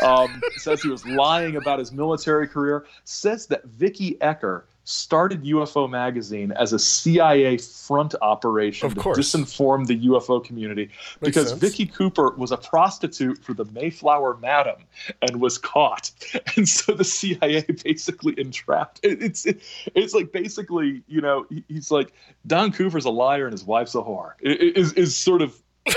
[0.02, 2.86] Um, says he was lying about his military career.
[3.04, 9.98] Says that Vicky Ecker started UFO magazine as a CIA front operation to disinform the
[10.08, 11.60] UFO community because sense.
[11.60, 14.82] Vicky Cooper was a prostitute for the Mayflower Madam
[15.20, 16.10] and was caught,
[16.56, 19.00] and so the CIA basically entrapped.
[19.02, 19.62] It, it's it,
[19.94, 22.12] it's like basically you know he- he's like
[22.46, 24.32] Don Cooper's a liar and his wife's a whore.
[24.40, 25.62] It is is sort of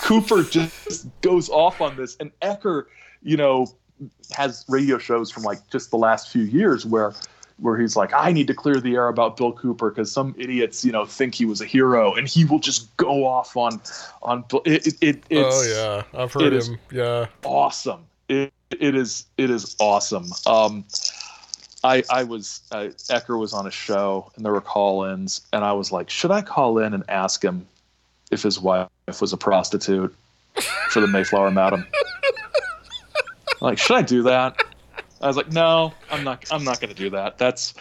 [0.00, 2.84] Cooper just goes off on this, and Ecker,
[3.22, 3.66] you know,
[4.32, 7.12] has radio shows from like just the last few years where
[7.60, 10.84] where he's like, I need to clear the air about Bill Cooper because some idiots,
[10.84, 13.80] you know, think he was a hero, and he will just go off on
[14.22, 14.44] on.
[14.64, 16.78] It, it, it, it's, oh yeah, I've heard him.
[16.90, 17.26] Yeah.
[17.44, 18.06] awesome.
[18.28, 20.26] It, it is it is awesome.
[20.46, 20.84] Um,
[21.82, 25.72] I I was uh, Ecker was on a show and there were call-ins and I
[25.72, 27.66] was like, should I call in and ask him
[28.30, 28.88] if his wife
[29.20, 30.14] was a prostitute
[30.90, 31.86] for the Mayflower Madam?
[33.60, 34.62] like, should I do that?
[35.20, 36.44] I was like, no, I'm not.
[36.50, 37.38] I'm not going to do that.
[37.38, 37.74] That's.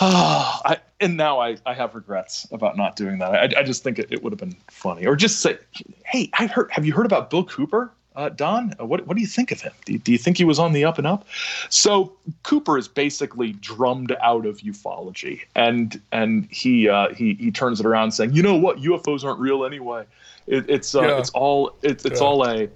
[0.00, 3.34] Oh, I, and now I, I have regrets about not doing that.
[3.56, 5.58] I, I just think it, it would have been funny, or just say,
[6.04, 6.70] "Hey, I heard.
[6.70, 8.74] Have you heard about Bill Cooper, uh, Don?
[8.78, 9.72] Uh, What what do you think of him?
[9.86, 11.26] Do you, do you think he was on the up and up?"
[11.70, 17.80] So Cooper is basically drummed out of ufology, and and he uh, he he turns
[17.80, 18.78] it around saying, "You know what?
[18.78, 20.04] UFOs aren't real anyway.
[20.46, 21.18] It, it's uh, Yeah.
[21.20, 22.26] it's all it's it's Yeah.
[22.26, 22.68] all a."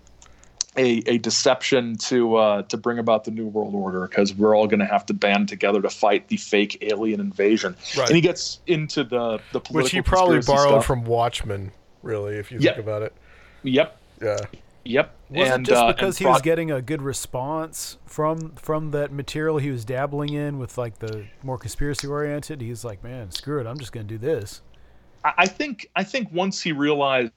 [0.78, 4.66] A, a deception to uh, to bring about the new world order because we're all
[4.66, 7.74] going to have to band together to fight the fake alien invasion.
[7.96, 8.08] Right.
[8.08, 10.86] And he gets into the the political Which he probably borrowed stuff.
[10.86, 11.72] from Watchmen,
[12.02, 12.74] really, if you Yeah.
[12.74, 13.14] think about it.
[13.62, 14.36] Yep, Yeah.
[14.84, 15.14] yep.
[15.30, 18.90] Was and, it just uh, because and he was getting a good response from from
[18.92, 22.60] that material he was dabbling in with like the more conspiracy oriented?
[22.60, 24.60] He's like, man, screw it, I'm just gonna do this.
[25.24, 27.32] I I think I think once he realized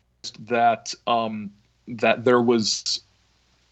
[0.47, 1.51] that um,
[1.87, 3.01] that there was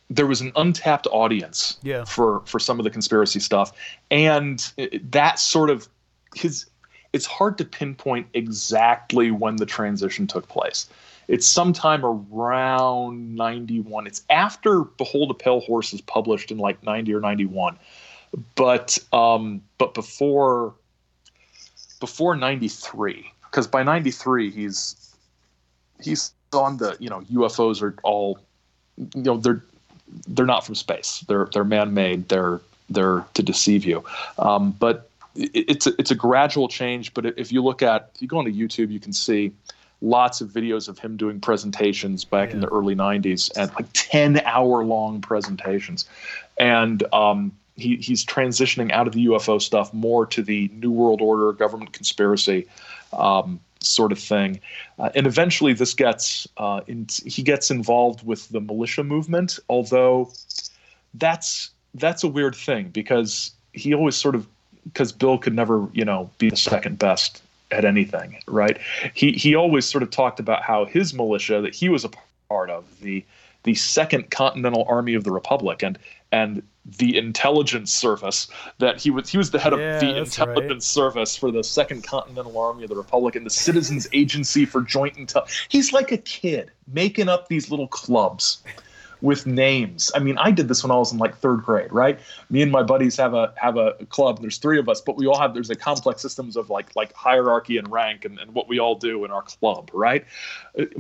[0.10, 2.06] there was an untapped audience Yeah.
[2.06, 3.72] for for some of the conspiracy stuff,
[4.12, 4.72] and
[5.04, 5.88] that sort of
[6.36, 6.66] his.
[7.14, 10.88] It's hard to pinpoint exactly when the transition took place.
[11.28, 14.08] It's sometime around 91.
[14.08, 17.80] It's after Behold a Pale Horse is published in like 90 or 91.
[18.56, 20.76] But um, but before
[22.00, 25.16] before 93 because by 93 he's
[26.02, 28.38] he's on the you know UFOs are all
[28.98, 29.64] you know they're
[30.28, 31.24] they're not from space.
[31.28, 32.30] They're they're man-made.
[32.30, 34.04] They're they're to deceive you.
[34.40, 38.22] Um, but it, it's a, it's a gradual change but if you look at if
[38.22, 39.52] you go onto YouTube you can see
[40.02, 44.40] lots of videos of him doing presentations back in the early 90s and like 10
[44.42, 46.08] hour long presentations.
[46.60, 51.22] And um, he, he's transitioning out of the UFO stuff more to the New World
[51.22, 52.68] Order, government conspiracy
[53.14, 54.60] um, sort of thing.
[55.00, 60.32] Uh, and eventually, this gets uh, in, he gets involved with the militia movement, although
[61.14, 64.48] that's that's a weird thing because he always sort of
[64.86, 68.78] because Bill could never you know be the second best at anything, right?
[69.14, 72.10] He he always sort of talked about how his militia that he was a
[72.50, 73.24] part of the
[73.68, 76.00] the Second Continental Army of the Republic and
[76.32, 76.64] and
[77.00, 78.48] the intelligence service
[78.80, 80.48] that he was he was the head Yeah, of the that's right.
[80.48, 84.82] intelligence service for the Second Continental Army of the Republic and the Citizens Agency for
[84.82, 85.46] Joint Intel.
[85.68, 88.64] He's like a kid making up these little clubs
[89.22, 90.12] with names.
[90.16, 92.20] I mean, I did this when I was in like third grade, right?
[92.50, 94.42] Me and my buddies have a have a club.
[94.42, 97.14] There's three of us, but we all have there's a complex systems of like like
[97.14, 100.26] hierarchy and rank and, and what we all do in our club, right?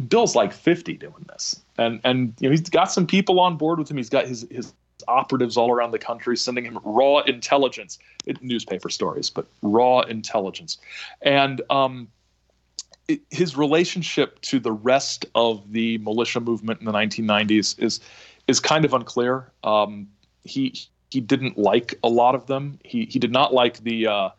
[0.07, 3.79] Bill's like 50 doing this, and and you know he's got some people on board
[3.79, 3.97] with him.
[3.97, 4.73] He's got his his
[5.07, 7.99] operatives all around the country sending him raw intelligence,
[8.41, 10.77] newspaper stories, but raw intelligence,
[11.21, 12.07] and um,
[13.29, 17.99] his relationship to the rest of the militia movement in the 1990s is
[18.47, 19.49] is kind of unclear.
[19.63, 20.07] Um,
[20.43, 20.75] he
[21.09, 22.79] he didn't like a lot of them.
[22.83, 24.29] He he did not like the uh,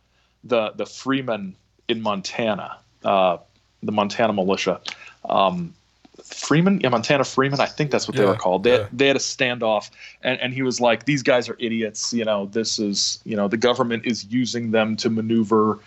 [0.44, 1.54] the the freemen
[1.88, 3.38] in Montana, uh,
[3.82, 4.80] the Montana militia.
[5.28, 5.74] Um,
[6.22, 7.60] Freeman, yeah, Montana Freeman.
[7.60, 8.64] I think that's what they were called.
[8.64, 8.88] They, yeah.
[8.92, 9.90] they had a standoff,
[10.22, 12.12] and, and he was like, "These guys are idiots.
[12.12, 15.78] You know, this is you know the government is using them to maneuver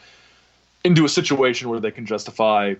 [0.83, 2.75] into a situation where they can justify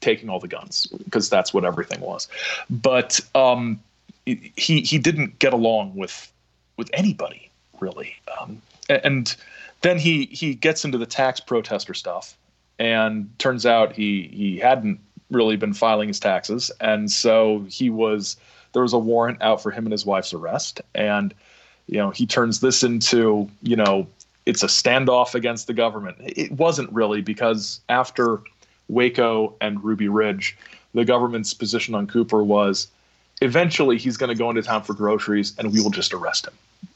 [0.00, 2.28] taking all the guns because that's what everything was."
[2.70, 3.80] But um,
[4.24, 6.32] he he didn't get along with
[6.76, 7.50] with anybody
[7.80, 9.34] really, um, and
[9.82, 12.36] then he he gets into the tax protester stuff,
[12.78, 15.00] and turns out he he hadn't
[15.30, 18.36] really been filing his taxes, and so he was
[18.72, 21.34] there was a warrant out for him and his wife's arrest, and
[21.86, 24.06] you know he turns this into you know
[24.46, 26.16] it's a standoff against the government.
[26.20, 28.40] It wasn't really because after
[28.88, 30.56] Waco and Ruby Ridge,
[30.94, 32.88] the government's position on Cooper was
[33.42, 36.54] eventually he's going to go into town for groceries and we will just arrest him.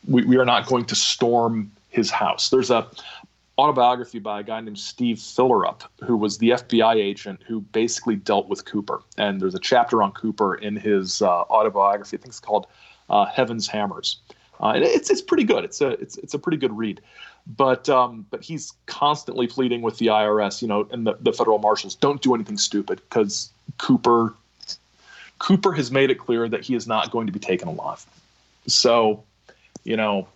[0.08, 2.50] We, we are not going to storm his house.
[2.50, 2.86] There's a
[3.58, 8.48] autobiography by a guy named Steve Fillerup, who was the FBI agent who basically dealt
[8.48, 9.02] with Cooper.
[9.18, 12.16] And there's a chapter on Cooper in his uh, autobiography.
[12.16, 12.68] I think it's called
[13.10, 14.18] uh, Heaven's Hammers.
[14.60, 15.64] Uh, and it's it's pretty good.
[15.64, 17.00] It's a it's it's a pretty good read.
[17.46, 21.58] But um, but he's constantly pleading with the IRS, you know, and the, the federal
[21.58, 24.34] marshals, don't do anything stupid because Cooper
[25.38, 28.04] Cooper has made it clear that he is not going to be taken alive.
[28.66, 29.24] So,
[29.84, 30.28] you know,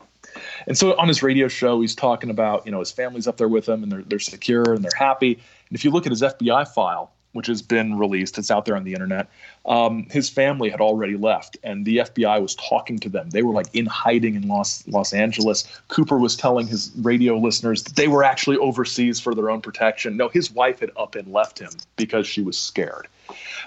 [0.66, 3.48] and so on his radio show, he's talking about, you know, his family's up there
[3.48, 5.34] with him and they're, they're secure and they're happy.
[5.34, 8.76] And if you look at his FBI file, which has been released, it's out there
[8.76, 9.28] on the internet,
[9.66, 13.28] um, his family had already left and the FBI was talking to them.
[13.30, 15.64] They were like in hiding in Los, Los Angeles.
[15.88, 20.16] Cooper was telling his radio listeners that they were actually overseas for their own protection.
[20.16, 23.08] No, his wife had up and left him because she was scared.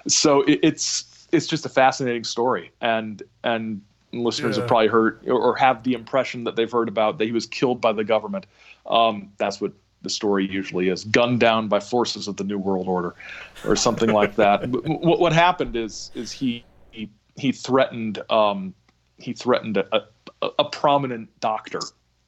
[0.07, 2.71] So it, it's, it's just a fascinating story.
[2.81, 3.81] And, and,
[4.13, 4.61] listeners Yeah.
[4.61, 7.45] have probably heard or, or have the impression that they've heard about that he was
[7.45, 8.45] killed by the government.
[8.85, 12.87] Um, that's what the story usually is gunned down by forces of the New World
[12.87, 13.15] Order
[13.65, 14.67] or something like that.
[14.87, 18.73] What, what happened is is he he, he threatened um,
[19.17, 20.03] he threatened a,
[20.41, 21.79] a, a prominent doctor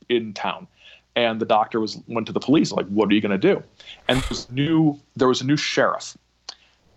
[0.09, 0.67] in town.
[1.15, 3.61] And the doctor was went to the police like, "What are you going to do?"
[4.07, 6.17] And there was new there was a new sheriff,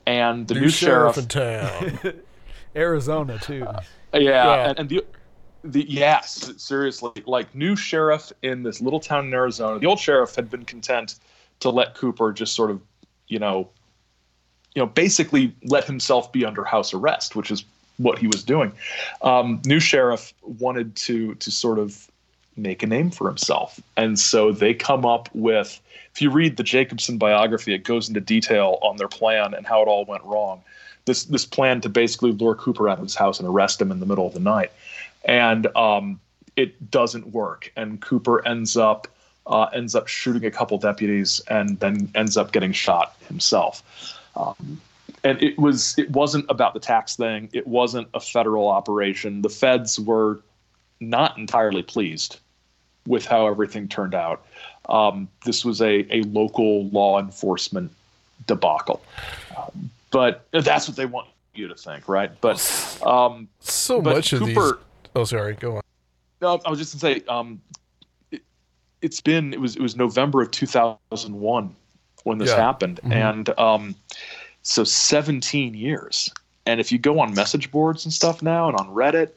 [0.06, 2.22] and the new, New sheriff sheriff in town.
[2.76, 3.66] Arizona too.
[4.12, 4.68] yeah, Yeah.
[4.68, 5.04] And, and the
[5.64, 9.78] the yes, seriously, like new sheriff in this little town in Arizona.
[9.78, 11.16] The old sheriff had been content
[11.60, 12.80] to let Cooper just sort of,
[13.28, 13.68] you know,
[14.74, 17.64] you know, basically let himself be under house arrest, which is
[17.98, 18.72] what he was doing.
[19.22, 22.10] Um, new sheriff wanted to to sort of
[22.56, 25.80] make a name for himself, and so they come up with.
[26.14, 29.80] If you read the Jacobson biography, it goes into detail on their plan and how
[29.80, 30.62] it all went wrong.
[31.06, 33.98] This this plan to basically lure Cooper out of his house and arrest him in
[34.00, 34.72] the middle of the night,
[35.24, 36.20] and um,
[36.56, 37.72] it doesn't work.
[37.76, 39.08] And Cooper ends up
[39.46, 43.82] uh, ends up shooting a couple deputies and then ends up getting shot himself.
[44.36, 44.80] Um,
[45.24, 47.48] and it was it wasn't about the tax thing.
[47.52, 49.42] It wasn't a federal operation.
[49.42, 50.40] The feds were
[51.00, 52.38] not entirely pleased
[53.06, 54.44] with how everything turned out.
[54.88, 57.92] Um, this was a, a local law enforcement
[58.46, 59.02] debacle.
[59.56, 62.30] Um, but that's what they want you to think, right?
[62.40, 62.58] But
[63.04, 64.56] um, so but much of these.
[65.14, 65.54] Oh, sorry.
[65.54, 65.82] Go on.
[66.40, 67.60] no, I was just gonna say, um,
[68.30, 68.42] it,
[69.00, 71.76] it's been it was it was November of 2001
[72.24, 72.56] when this Yeah.
[72.56, 73.94] happened, and um,
[74.62, 76.30] so 17 years.
[76.66, 79.30] And if you go on message boards and stuff now, and on Reddit,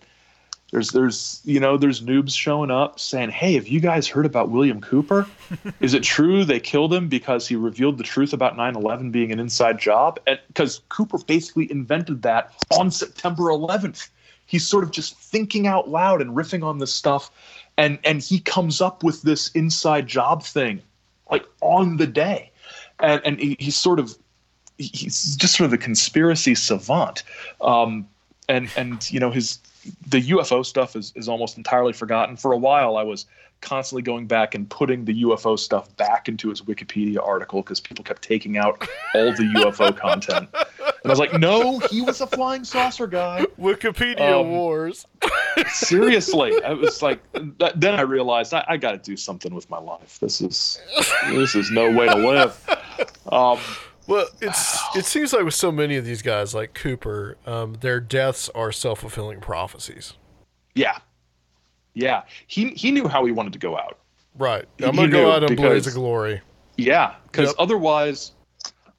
[0.71, 4.49] there's there's you know there's noobs showing up saying, "Hey, have you guys heard about
[4.49, 5.27] William Cooper?
[5.79, 9.39] Is it true they killed him because he revealed the truth about 9/11 being an
[9.39, 14.09] inside job?" Because Cooper basically invented that on September 11th,
[14.45, 17.31] he's sort of just thinking out loud and riffing on this stuff,
[17.77, 20.81] and and he comes up with this inside job thing,
[21.29, 22.51] like on the day,
[22.99, 24.15] and and he, he's sort of
[24.77, 27.23] he's just sort of a conspiracy savant.
[27.61, 28.07] Um,
[28.47, 29.59] and and you know his
[30.07, 32.37] the UFO stuff is, is almost entirely forgotten.
[32.37, 33.25] For a while, I was
[33.65, 38.03] constantly going back and putting the UFO stuff back into his Wikipedia article because people
[38.05, 40.47] kept taking out all the UFO content.
[40.53, 40.65] And
[41.05, 43.45] I was like, no, he was a flying saucer guy.
[43.59, 45.05] Wikipedia Um, wars.
[45.67, 47.19] Seriously, I was like,
[47.59, 50.19] that, then I realized I, I got to do something with my life.
[50.19, 50.79] This is
[51.29, 52.69] this is no way to live.
[53.31, 53.59] Um,
[54.07, 57.99] Well, it's it seems like with so many of these guys, like Cooper, um, their
[57.99, 60.13] deaths are self fulfilling prophecies.
[60.75, 60.99] yeah,
[61.95, 62.23] yeah.
[62.45, 63.97] He he knew how he wanted to go out.
[64.37, 64.65] Right.
[64.83, 66.41] I'm he gonna go out in blaze of glory.
[66.77, 67.55] Yeah, because Yep.
[67.57, 68.33] otherwise,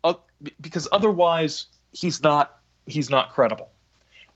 [0.03, 0.15] uh,
[0.61, 3.69] because otherwise he's not he's not credible.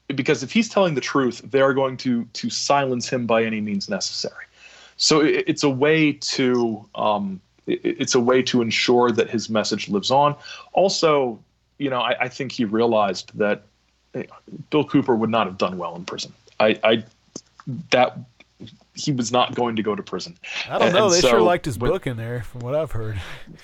[0.09, 3.61] Because if he's telling the truth, they are going to to silence him by any
[3.61, 4.45] means necessary.
[4.97, 9.49] So it, it's a way to um, it, it's a way to ensure that his
[9.49, 10.37] message lives on.
[10.73, 11.39] Also,
[11.79, 13.63] you know, I, I think he realized that
[14.15, 14.25] eh,
[14.69, 16.35] Bill Cooper would not have done well in prison.
[16.59, 17.05] I, I
[17.91, 18.19] that
[18.95, 20.37] he was not going to go to prison.
[20.69, 21.07] I don't know.
[21.07, 23.21] and They sure liked his when- book in there, from what I've heard.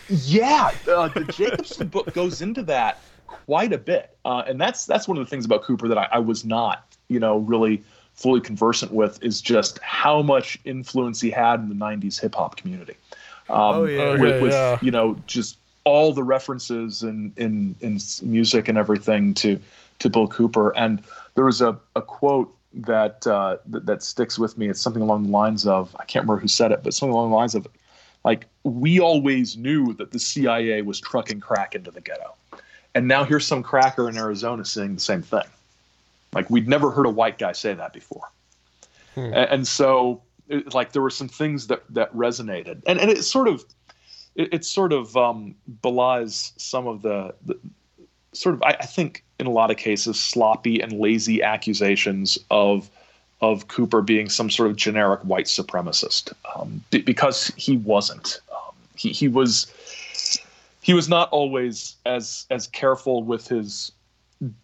[0.09, 5.07] yeah, uh, the Jacobson book goes into that quite a bit, uh, and that's that's
[5.09, 7.82] one of the things about Cooper that I, I was not, you know, really
[8.14, 12.57] fully conversant with is just how much influence he had in the '90s hip hop
[12.57, 12.94] community.
[13.49, 14.20] Um, Oh, yeah.
[14.20, 14.78] With, with yeah.
[14.82, 19.61] you know just all the references in in in music and everything to
[19.99, 21.03] to Bill Cooper, and
[21.34, 24.68] there was a, a quote that, uh, that that sticks with me.
[24.68, 27.31] It's something along the lines of I can't remember who said it, but something along
[27.31, 27.66] the lines of
[28.24, 32.35] like we always knew that the CIA was trucking crack into the ghetto,
[32.95, 35.47] and now here's some cracker in Arizona saying the same thing.
[36.33, 38.31] Like we'd never heard a white guy say that before,
[39.16, 39.33] Hmm.
[39.33, 43.24] A- and, so it, like there were some things that that resonated, and and it
[43.24, 43.64] sort of
[44.37, 47.59] it, it sort of um, belies some of the, the
[48.33, 52.91] sort of I, I think in a lot of cases sloppy and lazy accusations of
[53.43, 58.41] of Cooper being some sort of generic white supremacist um, be- because he wasn't.
[58.51, 59.70] Um, he he was
[60.80, 63.93] he was not always as as careful with his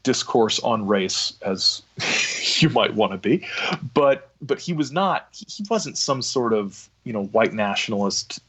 [0.03, 1.83] discourse on race as
[2.61, 3.47] you might want to be
[3.95, 8.41] but but he was not he wasn't some sort of you know white nationalist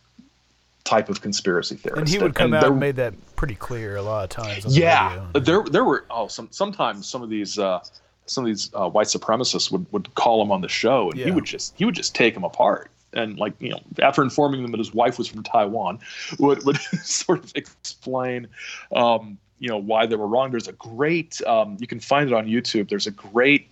[0.83, 3.95] type of conspiracy theorist And he would come out there- and made that pretty clear
[3.95, 4.65] a lot of times.
[4.65, 5.39] On the yeah, radio.
[5.39, 7.79] there there were oh some sometimes some of these uh,
[8.25, 11.31] some of these uh, white supremacists would, would call him on the show and he
[11.31, 14.71] would just he would just take him apart and like you know after informing them
[14.71, 15.99] that his wife was from Taiwan
[16.39, 18.47] would would sort of explain
[18.95, 20.51] um, you know why they were wrong.
[20.51, 22.89] There's a great um, you can find it on YouTube.
[22.89, 23.69] There's a great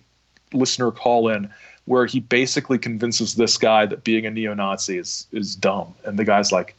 [0.52, 1.50] listener call in
[1.86, 6.24] where he basically convinces this guy that being a neo-Nazi is is dumb and the
[6.24, 6.74] guy's like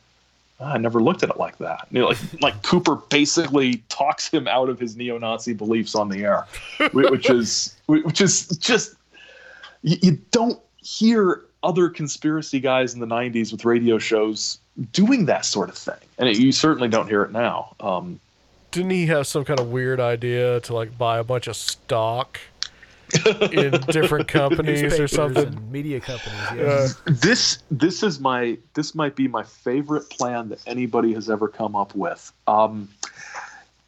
[0.60, 1.88] I never looked at it like that.
[1.92, 6.24] You know, like like Cooper basically talks him out of his neo-Nazi beliefs on the
[6.24, 6.46] air,
[6.92, 8.96] which is which is just
[9.82, 14.60] you, you don't hear other conspiracy guys in the '90s with radio shows
[14.92, 17.76] doing that sort of thing, and it, you certainly don't hear it now.
[17.80, 18.20] Um,
[18.72, 22.40] Didn't he have some kind of weird idea to like buy a bunch of stock
[23.52, 25.48] in different companies or something?
[25.48, 26.40] and media companies.
[26.56, 26.64] Yeah.
[26.64, 31.48] Uh, this this is my this might be my favorite plan that anybody has ever
[31.48, 32.32] come up with.
[32.48, 32.90] Um,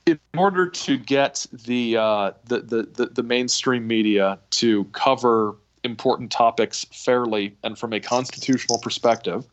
[0.05, 6.31] in order to get the, uh, the, the the the mainstream media to cover important
[6.31, 9.45] topics fairly and from a constitutional perspective,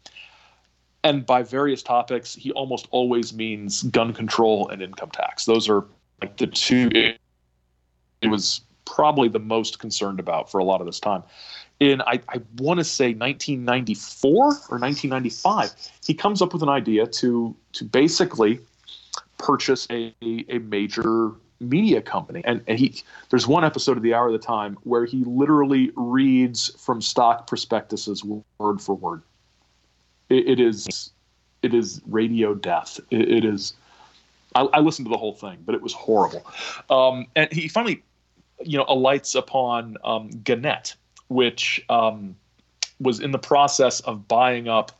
[1.05, 5.45] and by various topics, he almost always means gun control and income tax.
[5.45, 5.85] Those are
[6.21, 6.91] like the two.
[6.93, 11.23] It was probably the most concerned about for a lot of this time
[11.83, 15.75] in I, I want to say 1994 or 1995,
[16.07, 18.61] he comes up with an idea to to basically
[19.39, 22.43] purchase a, a major media company.
[22.45, 25.91] And, and he there's one episode of the Hour of the Time where he literally
[25.97, 29.23] reads from stock prospectuses word for word.
[30.29, 31.11] It, it is
[31.63, 33.01] it is radio death.
[33.11, 33.75] It, it is.
[34.55, 36.47] I, I listened to the whole thing, but it was horrible.
[36.91, 38.05] Um, and he finally,
[38.61, 40.95] you know, alights upon um, Gannett,
[41.29, 42.37] which um,
[43.01, 44.93] was in the process of buying up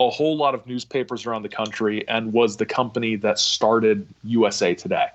[0.00, 4.74] a whole lot of newspapers around the country and was the company that started USA
[4.74, 5.06] Today,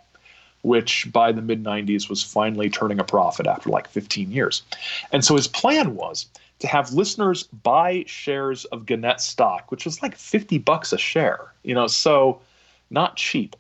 [0.62, 4.62] which by the mid 90s was finally turning a profit after like 15 years.
[5.12, 6.28] And so his plan was
[6.60, 11.54] to have listeners buy shares of Gannett stock, which was like 50 bucks a share,
[11.64, 12.42] you know, so
[12.90, 13.56] not cheap.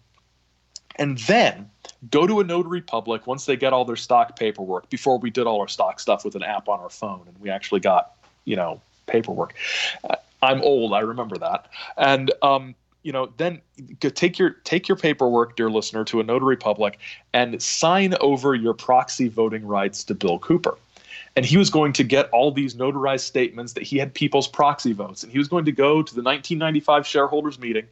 [0.99, 1.69] And then
[2.11, 5.47] go to a notary public once they get all their stock paperwork before we did
[5.47, 8.11] all our stock stuff with an app on our phone and we actually got
[8.45, 9.55] you know paperwork.
[10.07, 11.67] Uh, i'm old i remember that.
[11.97, 13.61] And um, you know then
[13.99, 16.99] take your take your paperwork dear listener to a notary public
[17.33, 20.77] and sign over your proxy voting rights to bill cooper.
[21.35, 24.93] And he was going to get all these notarized statements that he had people's proxy
[24.93, 27.85] votes, and he was going to go to the 1995 shareholders meeting,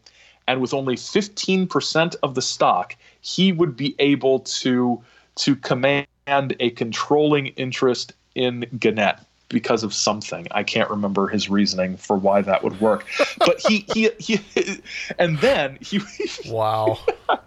[0.47, 5.03] and with only 15% of the stock, he would be able to
[5.35, 9.19] to command a controlling interest in Gannett
[9.49, 10.47] because of something.
[10.51, 13.05] I can't remember his reasoning for why that would work.
[13.39, 14.39] But he he he
[15.19, 16.01] and then he
[16.47, 16.99] Wow.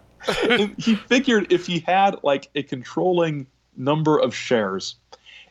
[0.77, 4.95] he figured if he had like a controlling number of shares,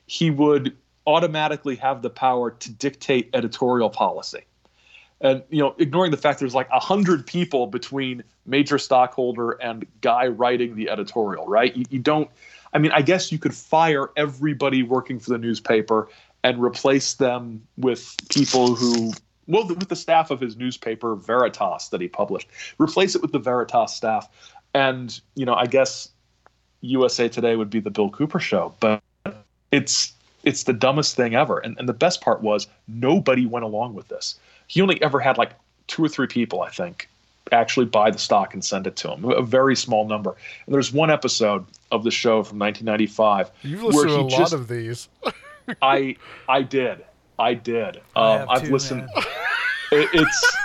[0.06, 0.76] he would
[1.06, 4.44] automatically have the power to dictate editorial policy.
[5.20, 9.86] And you know, ignoring the fact there's like a hundred people between major stockholder and
[10.00, 11.76] guy writing the editorial, right?
[11.76, 12.30] You, you don't.
[12.72, 16.08] I mean, I guess you could fire everybody working for the newspaper
[16.42, 19.12] and replace them with people who
[19.46, 22.48] well with the staff of his newspaper veritas that he published
[22.78, 24.28] replace it with the veritas staff
[24.74, 26.10] and you know i guess
[26.80, 29.02] usa today would be the bill cooper show but
[29.70, 30.12] it's
[30.42, 34.08] it's the dumbest thing ever and, and the best part was nobody went along with
[34.08, 34.38] this
[34.70, 35.50] he only ever had like
[35.88, 37.08] two or three people i think
[37.52, 40.92] actually buy the stock and send it to him a very small number and there's
[40.92, 44.52] one episode of the show from 1995 You've where listened to a he lot just-
[44.52, 45.08] of these.
[45.82, 46.14] I
[46.48, 47.04] I did.
[47.38, 48.00] I did.
[48.14, 49.08] I Um, have I've too, listened.
[49.92, 50.56] It, it's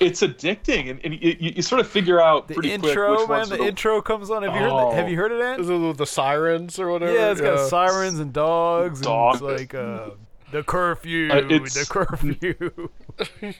[0.00, 2.96] it's addicting, and, and you, you you sort of figure out The pretty quick which
[2.96, 3.28] man.
[3.28, 4.42] ones The the- intro comes on.
[4.42, 4.70] Have you heard?
[4.72, 4.90] Oh.
[4.90, 5.60] The, have you heard of that?
[5.60, 7.12] Is it with the sirens or whatever?
[7.14, 9.40] Yeah, it's got sirens and dogs, Dog.
[9.42, 10.10] and it's like uh,
[10.50, 12.90] the curfew, Uh, the curfew.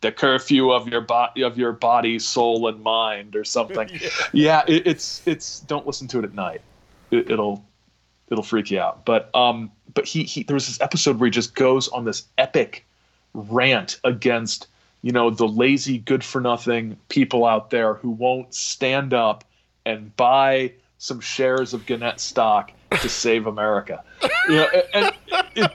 [0.00, 3.88] the curfew of your body of your body, soul, and mind, or something.
[4.32, 5.60] yeah, it, it's it's.
[5.60, 6.60] Don't listen to it at night.
[7.10, 7.64] It, it'll
[8.30, 9.04] it'll freak you out.
[9.04, 12.24] But um, but he he there was this episode where he just goes on this
[12.38, 12.84] epic
[13.32, 14.68] rant against
[15.02, 19.44] you know the lazy, good for nothing people out there who won't stand up
[19.86, 24.02] and buy some shares of Gannett stock to save America.
[24.48, 25.12] You know, and,
[25.56, 25.70] and,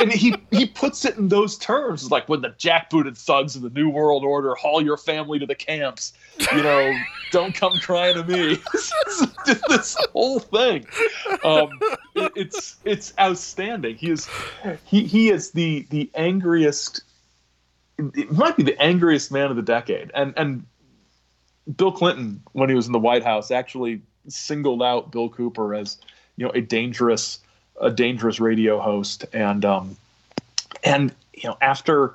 [0.00, 3.70] and he he puts it in those terms, like when the jackbooted thugs of the
[3.70, 6.12] New World Order haul your family to the camps.
[6.54, 6.92] You know,
[7.30, 8.58] don't come crying to me.
[9.68, 10.86] this whole thing,
[11.44, 11.78] um,
[12.14, 13.96] it- it's it's outstanding.
[13.96, 14.28] He is
[14.84, 17.02] he he is the the angriest.
[17.98, 20.64] It might be the angriest man of the decade, and and
[21.76, 25.98] Bill Clinton, when he was in the White House, actually singled out Bill Cooper as
[26.36, 27.38] you know a dangerous
[27.80, 29.96] a dangerous radio host, and um,
[30.84, 32.14] and you know after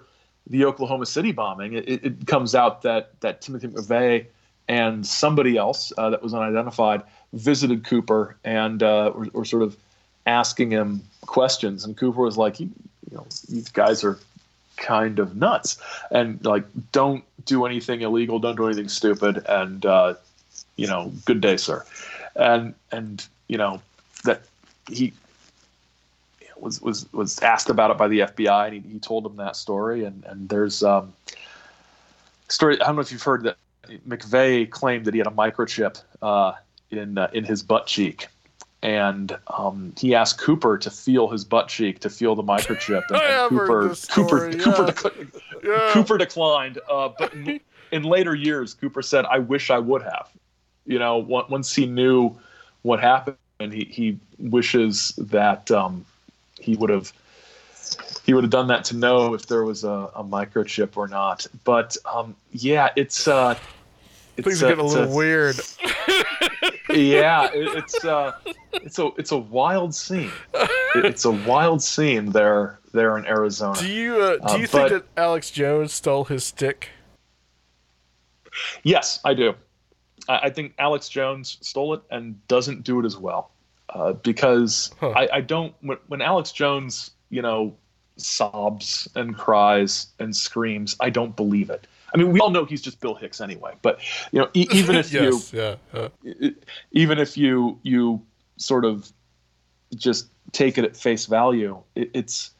[0.49, 4.25] the Oklahoma City bombing, it, it comes out that that Timothy McVeigh
[4.67, 7.03] and somebody else uh, that was unidentified
[7.33, 9.75] visited Cooper and uh, were, were sort of
[10.25, 12.69] asking him questions, and Cooper was like, you,
[13.09, 14.17] you know, these guys are
[14.77, 15.77] kind of nuts,
[16.11, 20.13] and like don't do anything illegal, don't do anything stupid, and uh,
[20.75, 21.85] you know, good day, sir,
[22.35, 23.81] and and you know
[24.23, 24.41] that
[24.89, 25.13] he
[26.59, 29.55] was was was asked about it by the FBI, and he, he told them that
[29.55, 30.03] story.
[30.03, 31.13] And and there's um,
[32.49, 32.79] story.
[32.81, 33.57] I don't know if you've heard that
[34.07, 36.53] McVeigh claimed that he had a microchip uh,
[36.91, 38.27] in uh, in his butt cheek,
[38.81, 43.17] and um, he asked Cooper to feel his butt cheek to feel the microchip, and,
[43.21, 45.25] and Cooper Cooper story, Cooper, yeah.
[45.63, 45.89] Yeah.
[45.93, 46.79] Cooper declined.
[46.89, 47.59] Uh, but in,
[47.91, 50.29] in later years, Cooper said, "I wish I would have."
[50.85, 52.37] You know, once he knew
[52.83, 56.05] what happened, he he wishes that um,
[56.59, 57.11] he would have
[58.25, 61.47] he would have done that to know if there was a, a microchip or not.
[61.63, 63.57] But um, yeah, it's uh,
[64.35, 65.55] it's Things are getting a little weird.
[66.89, 68.33] yeah, it, it's uh,
[68.73, 70.31] it's a it's a wild scene.
[70.53, 73.79] It- it's a wild scene there there in Arizona.
[73.79, 76.89] Do you uh, do Uh, you think but- that Alex Jones stole his stick?
[78.83, 79.53] Yes, I do.
[80.27, 83.51] I, I think Alex Jones stole it and doesn't do it as well.
[83.97, 85.09] Uh, because Huh.
[85.09, 87.75] I, I don't when, when Alex Jones, you know,
[88.17, 91.87] sobs and cries and screams, I don't believe it.
[92.13, 93.73] I mean, we all know he's just Bill Hicks anyway.
[93.81, 93.99] But
[94.31, 95.75] you know, e- even if you yes, yeah.
[95.93, 96.09] uh,
[96.91, 98.21] even if you you
[98.57, 99.11] sort of
[99.95, 102.51] just take it at face value, it, it's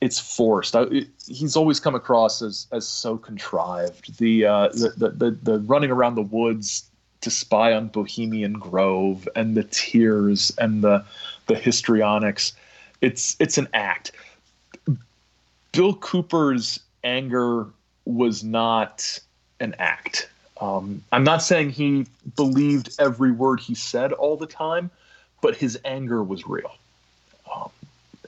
[0.00, 0.76] it's forced.
[0.76, 4.18] I, it, he's always come across as as so contrived.
[4.18, 6.90] The, uh, the, the the the running around the woods
[7.26, 11.04] to spy on Bohemian Grove and the tears and the
[11.48, 12.52] the histrionics.
[13.00, 14.12] It's it's an act.
[15.72, 17.66] Bill Cooper's anger
[18.04, 19.18] was not
[19.58, 20.30] an act.
[20.60, 24.88] Um, I'm not saying he believed every word he said all the time,
[25.42, 26.76] but his anger was real.
[27.52, 27.70] Um,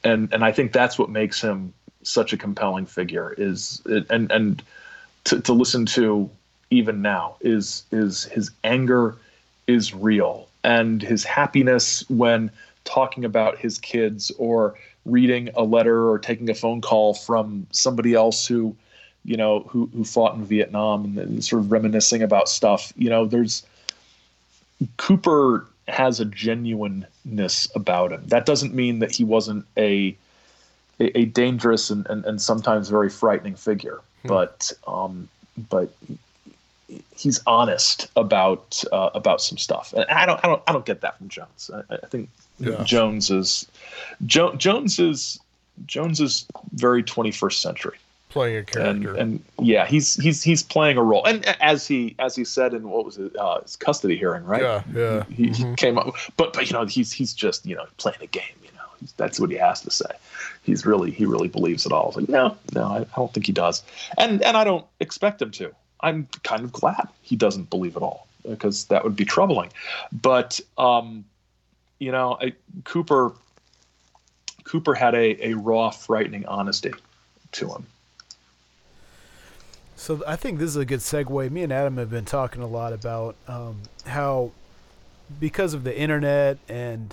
[0.02, 1.72] and and I think that's what makes him
[2.02, 3.32] such a compelling figure.
[3.38, 3.80] Is
[4.10, 4.60] and and
[5.26, 6.28] to, to listen to
[6.70, 9.16] even now is is his anger
[9.66, 12.50] is real and his happiness when
[12.84, 14.74] talking about his kids or
[15.04, 18.74] reading a letter or taking a phone call from somebody else who,
[19.24, 22.92] you know, who who fought in Vietnam and, sort of reminiscing about stuff.
[22.96, 23.62] You know, there's
[24.96, 28.22] Cooper has a genuineness about him.
[28.26, 30.16] That doesn't mean that he wasn't a
[31.00, 34.28] a, a dangerous and, and, and sometimes very frightening figure, hmm.
[34.28, 35.28] but um,
[35.70, 35.92] but
[37.16, 39.92] he's honest about uh, about some stuff.
[39.92, 41.70] And I don't I don't I don't get that from Jones.
[41.72, 42.82] I, I think yeah.
[42.84, 43.66] Jones is
[44.26, 45.40] jo- Jones is
[45.86, 47.98] Jones is very 21st century
[48.28, 49.14] playing a character.
[49.14, 51.24] And, and, yeah, he's he's he's playing a role.
[51.24, 54.62] And as he as he said in what was it uh, his custody hearing, right?
[54.62, 55.24] Yeah, yeah.
[55.24, 55.70] He, mm-hmm.
[55.70, 58.44] he, came up, but but you know he's he's just you know playing a game.
[58.62, 60.10] You know that's what he has to say.
[60.62, 62.12] He's really he really believes it all.
[62.16, 63.82] like no, no, I, I don't think he does.
[64.16, 65.72] And and I don't expect him to.
[66.00, 69.70] I'm kind of glad he doesn't believe it all because that would be troubling.
[70.12, 71.24] But um,
[71.98, 72.52] you know, I,
[72.84, 73.32] Cooper
[74.64, 76.92] Cooper had a, a raw, frightening honesty
[77.52, 77.86] to him.
[79.96, 81.50] So I think this is a good segue.
[81.50, 84.52] Me and Adam have been talking a lot about um, how,
[85.40, 87.12] because of the internet and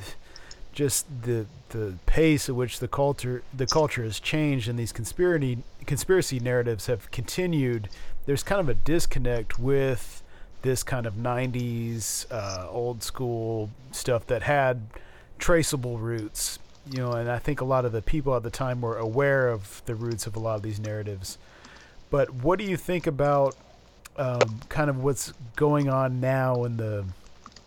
[0.71, 5.57] just the the pace at which the culture the culture has changed and these conspiracy
[5.85, 7.89] conspiracy narratives have continued,
[8.25, 10.21] there's kind of a disconnect with
[10.61, 14.81] this kind of 90s uh, old school stuff that had
[15.37, 18.81] traceable roots you know and i think a lot of the people at the time
[18.81, 21.37] were aware of the roots of a lot of these narratives.
[22.09, 23.55] But what do you think about
[24.17, 27.05] um, kind of what's going on now in the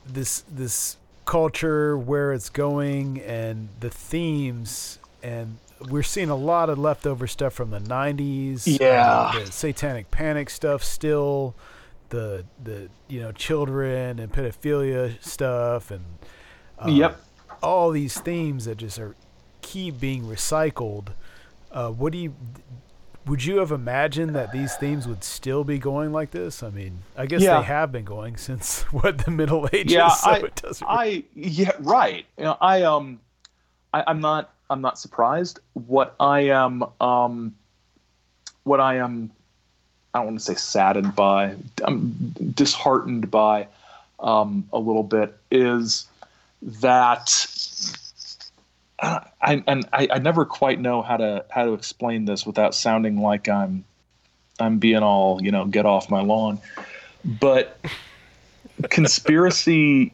[0.07, 6.79] this this culture where it's going and the themes and we're seeing a lot of
[6.79, 11.55] leftover stuff from the 90s yeah the satanic panic stuff still
[12.11, 16.05] the the you know children and pedophilia stuff and
[16.79, 17.21] um, yep
[17.63, 19.15] all these themes that just are
[19.63, 21.09] keep being recycled
[21.73, 22.35] uh, what do you
[23.29, 26.63] would you have imagined that these themes would still be going like this?
[26.63, 27.59] I mean, I guess yeah.
[27.59, 29.93] they have been going since what the Middle Ages.
[29.93, 30.43] Yeah, so I,
[30.89, 32.25] I, yeah, right.
[32.39, 33.21] You know, I um,
[33.93, 35.61] I, I'm not, I'm not surprised.
[35.73, 37.55] What I am, um,
[38.65, 39.31] what I am,
[40.13, 43.69] I don't want to say saddened by, I'm disheartened by,
[44.21, 46.07] um, a little bit is
[46.61, 47.47] that
[49.01, 53.21] I, and I, I never quite know how to how to explain this without sounding
[53.21, 53.85] like I'm
[54.59, 56.61] I'm being all you know get off my lawn,
[57.25, 57.79] but
[58.91, 60.13] conspiracy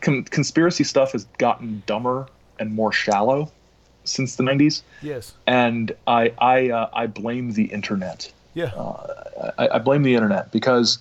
[0.00, 2.26] con, conspiracy stuff has gotten dumber
[2.58, 3.52] and more shallow
[4.08, 4.82] since the 90s.
[5.02, 8.32] Yes, and I I uh, I blame the internet.
[8.54, 10.98] Yeah, uh, I, I blame the internet because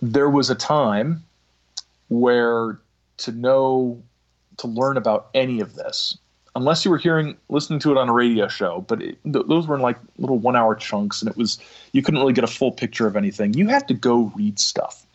[0.00, 1.22] there was a time
[2.08, 2.78] where
[3.18, 4.02] to know
[4.58, 6.18] to learn about any of this
[6.54, 9.66] unless you were hearing listening to it on a radio show but it, th- those
[9.66, 11.58] were in like little one hour chunks and it was
[11.92, 15.06] you couldn't really get a full picture of anything you had to go read stuff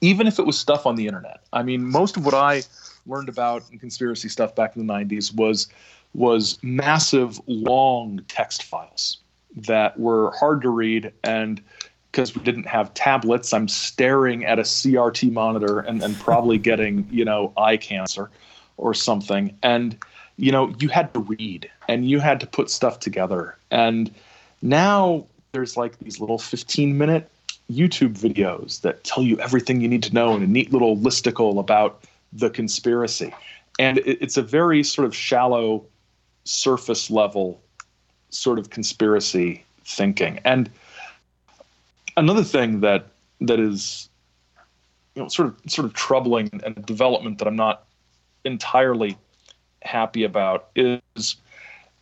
[0.00, 2.62] even if it was stuff on the internet i mean most of what i
[3.06, 5.68] learned about conspiracy stuff back in the 90s was
[6.14, 9.18] was massive long text files
[9.56, 11.62] that were hard to read and
[12.10, 17.06] because we didn't have tablets i'm staring at a crt monitor and, and probably getting
[17.10, 18.30] you know eye cancer
[18.76, 19.98] or something and
[20.36, 23.56] you know, you had to read and you had to put stuff together.
[23.70, 24.12] And
[24.60, 27.30] now there's like these little 15 minute
[27.70, 31.58] YouTube videos that tell you everything you need to know in a neat little listicle
[31.58, 32.02] about
[32.32, 33.34] the conspiracy.
[33.78, 35.84] And it's a very sort of shallow,
[36.44, 37.60] surface level
[38.30, 40.40] sort of conspiracy thinking.
[40.44, 40.70] And
[42.16, 43.06] another thing that
[43.40, 44.08] that is
[45.14, 47.84] you know sort of sort of troubling and a development that I'm not
[48.44, 49.16] entirely
[49.82, 51.36] happy about is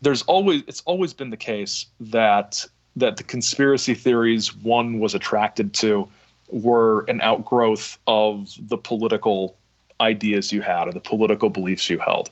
[0.03, 2.65] there's always it's always been the case that
[2.97, 6.09] that the conspiracy theories one was attracted to
[6.49, 9.57] were an outgrowth of the political
[10.01, 12.31] ideas you had or the political beliefs you held.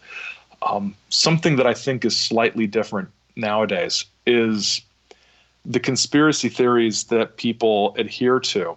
[0.63, 4.83] Um, something that I think is slightly different nowadays is
[5.65, 8.77] the conspiracy theories that people adhere to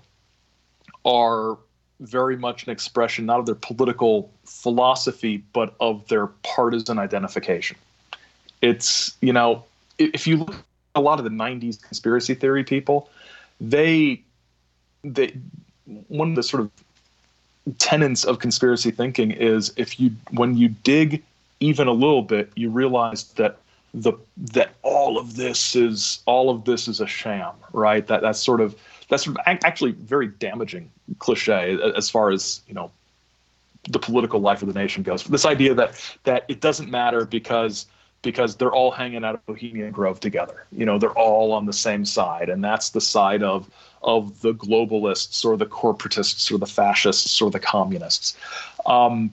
[1.05, 1.57] are
[2.01, 7.77] very much an expression not of their political philosophy, but of their partisan identification.
[8.61, 9.63] It's, you know,
[9.97, 10.63] if you look at
[10.95, 13.09] a lot of the 90s conspiracy theory people,
[13.59, 14.21] they,
[15.03, 15.33] they,
[16.07, 16.71] one of the sort of
[17.77, 21.23] tenets of conspiracy thinking is if you, when you dig
[21.61, 23.57] even a little bit, you realize that
[23.93, 28.05] the that all of this is all of this is a sham, right?
[28.07, 28.75] That that's sort of
[29.09, 32.91] that's actually very damaging cliche as far as you know
[33.89, 35.23] the political life of the nation goes.
[35.23, 37.85] This idea that that it doesn't matter because
[38.21, 40.65] because they're all hanging out of Bohemian Grove together.
[40.71, 43.69] You know, they're all on the same side, and that's the side of
[44.03, 48.37] of the globalists or the corporatists or the fascists or the communists.
[48.85, 49.31] Um,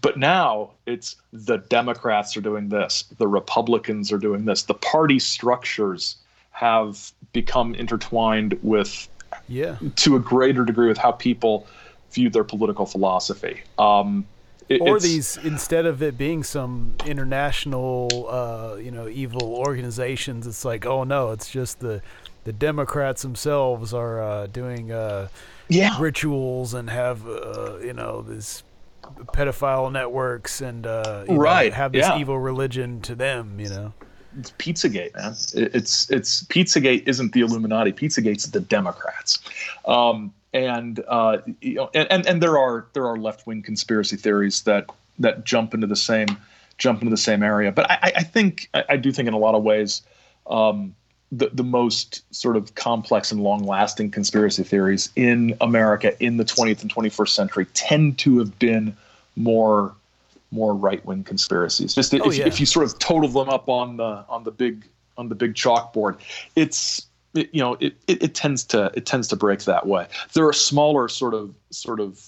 [0.00, 4.62] but now it's the Democrats are doing this, the Republicans are doing this.
[4.64, 6.16] The party structures
[6.50, 9.08] have become intertwined with,
[9.48, 9.76] Yeah.
[9.96, 11.66] to a greater degree, with how people
[12.12, 13.62] view their political philosophy.
[13.78, 14.26] Um,
[14.68, 20.64] it- or these instead of it being some international uh, you know evil organizations it's
[20.64, 22.02] like oh no it's just the
[22.42, 25.28] the democrats themselves are uh, doing uh,
[25.68, 28.64] yeah, rituals and have uh, you know this
[29.26, 32.18] pedophile networks and uh, you know, Right, have this yeah.
[32.18, 33.92] evil religion to them you know
[34.38, 35.34] it's Pizzagate, man.
[35.72, 37.90] It's it's Pizzagate isn't the Illuminati.
[37.90, 39.38] Pizzagate's the Democrats,
[39.86, 44.16] um, and uh, you know, and, and and there are there are left wing conspiracy
[44.16, 46.28] theories that that jump into the same
[46.76, 47.72] jump into the same area.
[47.72, 50.02] But I, I- I think I, I do think in a lot of ways.
[50.48, 50.94] Um,
[51.32, 56.44] the, the most sort of complex and long lasting conspiracy theories in America in the
[56.44, 58.96] 20th and 21st century tend to have been
[59.34, 59.94] more
[60.52, 61.94] more right wing conspiracies.
[61.94, 62.46] Just if, Oh, yeah.
[62.46, 64.84] if you sort of total them up on the on the big
[65.18, 66.16] on the big chalkboard,
[66.54, 70.06] it's it, you know it, it, it tends to it tends to break that way.
[70.32, 72.24] There are smaller sort of sort of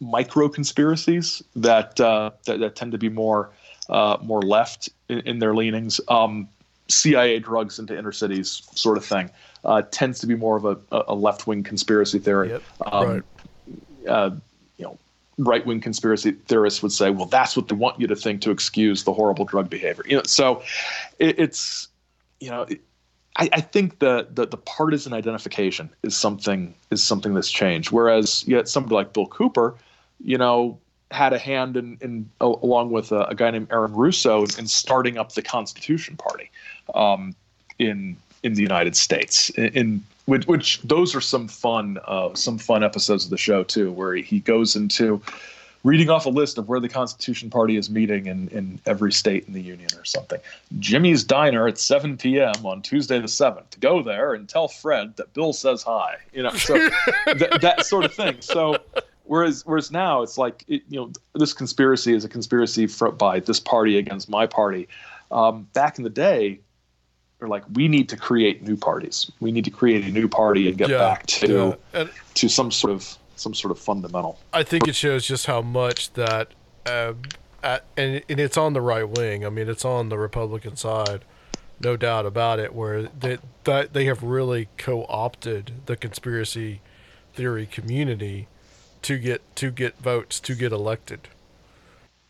[0.00, 3.50] micro conspiracies that uh, that, that tend to be more
[3.88, 6.00] uh, more left in, in their leanings.
[6.08, 6.48] Um,
[6.88, 9.30] CIA drugs into inner cities, sort of thing,
[9.64, 12.50] uh, tends to be more of a, a left wing conspiracy theory.
[12.50, 12.62] Yep.
[12.92, 13.22] Um, Right.
[14.08, 14.30] uh,
[14.76, 14.98] you know,
[15.38, 18.50] right wing conspiracy theorists would say, well, that's what they want you to think to
[18.50, 20.04] excuse the horrible drug behavior.
[20.06, 20.62] You know, so
[21.18, 21.88] it, it's,
[22.40, 22.80] you know, it,
[23.36, 27.92] I, I think the, the the partisan identification is something is something that's changed.
[27.92, 29.76] Whereas yet somebody like Bill Cooper,
[30.18, 34.42] you know, had a hand in, in along with a, a guy named Aaron Russo
[34.42, 36.50] in starting up the Constitution Party
[36.94, 37.34] um,
[37.78, 39.50] in in the United States.
[39.50, 43.64] In, in which, which those are some fun uh, some fun episodes of the show
[43.64, 45.22] too, where he, goes into
[45.84, 49.46] reading off a list of where the Constitution Party is meeting in, in every state
[49.46, 50.38] in the union or something.
[50.80, 52.54] Jimmy's Diner at 7 p.m.
[52.64, 53.80] on Tuesday the 7th.
[53.80, 56.16] Go there and tell Fred that Bill says hi.
[56.32, 56.74] You know, so
[57.26, 58.36] th- that sort of thing.
[58.40, 58.76] So
[59.24, 63.40] whereas whereas now it's like it, you know this conspiracy is a conspiracy for, by
[63.40, 64.88] this party against my party.
[65.30, 66.60] Um, back in the day,
[67.38, 69.30] they're like we need to create new parties.
[69.40, 72.00] We need to create a new party and get Yeah, back to yeah.
[72.00, 74.38] And to some sort of some sort of fundamental.
[74.52, 76.48] I think it shows just how much that,
[76.86, 77.12] uh,
[77.62, 79.46] at, and, and it's on the right wing.
[79.46, 81.24] I mean, it's on the Republican side,
[81.80, 82.74] no doubt about it.
[82.74, 86.80] Where they that they have really co-opted the conspiracy
[87.34, 88.48] theory community
[89.02, 91.28] to get to get votes to get elected.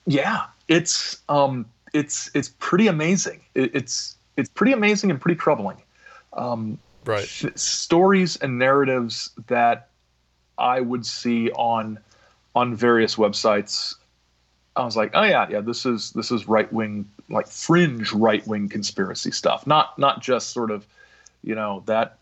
[0.07, 1.65] Yeah, it's um,
[1.95, 3.41] it's it's pretty amazing.
[3.55, 5.77] It, it's it's pretty amazing and pretty troubling.
[6.33, 7.27] Um, Right.
[7.27, 9.89] th- stories and narratives that
[10.59, 11.99] I would see on
[12.55, 13.95] on various websites.
[14.77, 18.47] I was like, oh yeah, yeah, this is this is right wing, like fringe right
[18.47, 19.67] wing conspiracy stuff.
[19.67, 20.87] Not not just sort of,
[21.43, 22.19] you know, that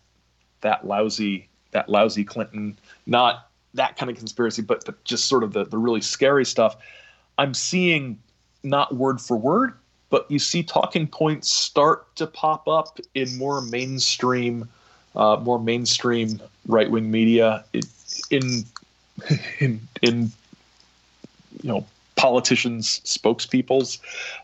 [0.60, 5.52] that lousy that lousy Clinton, not that kind of conspiracy, but but just sort of
[5.52, 6.76] the the really scary stuff.
[7.38, 8.18] I'm seeing
[8.62, 9.74] not word for word,
[10.10, 14.68] but you see talking points start to pop up in more mainstream,
[15.14, 17.64] uh, more mainstream right wing media.
[17.72, 17.86] It,
[18.30, 18.64] in
[19.60, 20.32] in in
[21.62, 23.98] you know politicians, spokespeople's,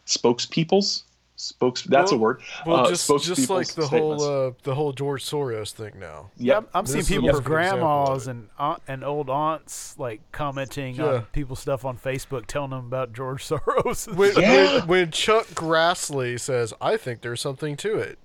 [0.06, 1.04] spokespeople's,
[1.42, 1.82] spokes.
[1.82, 2.40] That's a word.
[2.64, 4.22] Well, Uh, just just like the statements.
[4.24, 6.30] whole uh, the whole George Soros thing now.
[6.36, 6.58] Yeah, Yep.
[6.58, 10.96] I'm, I'm seeing This is a people's grandmas and aunt, and old aunts like commenting
[10.96, 11.04] Yeah.
[11.06, 14.14] on people's stuff on Facebook, telling them about George Soros.
[14.14, 14.78] When, Yeah.
[14.78, 18.18] when, when Chuck Grassley says, "I think there's something to it,"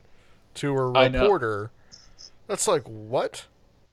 [0.56, 1.72] to a reporter,
[2.48, 3.46] that's like what?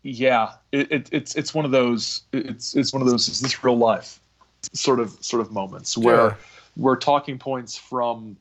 [0.07, 3.65] yeah it, it, it's it's one of those it's it's one of those is this
[3.65, 4.21] real life
[4.75, 6.35] sort of sort of moments where Yeah.
[6.75, 8.37] where talking points from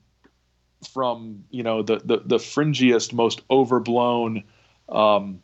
[0.87, 4.43] from you know the the, the fringiest most overblown
[4.89, 5.41] um,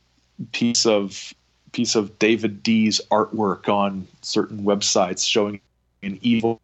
[0.51, 1.33] piece of
[1.71, 5.61] piece of David Dees' artwork on certain websites showing
[6.01, 6.61] an evil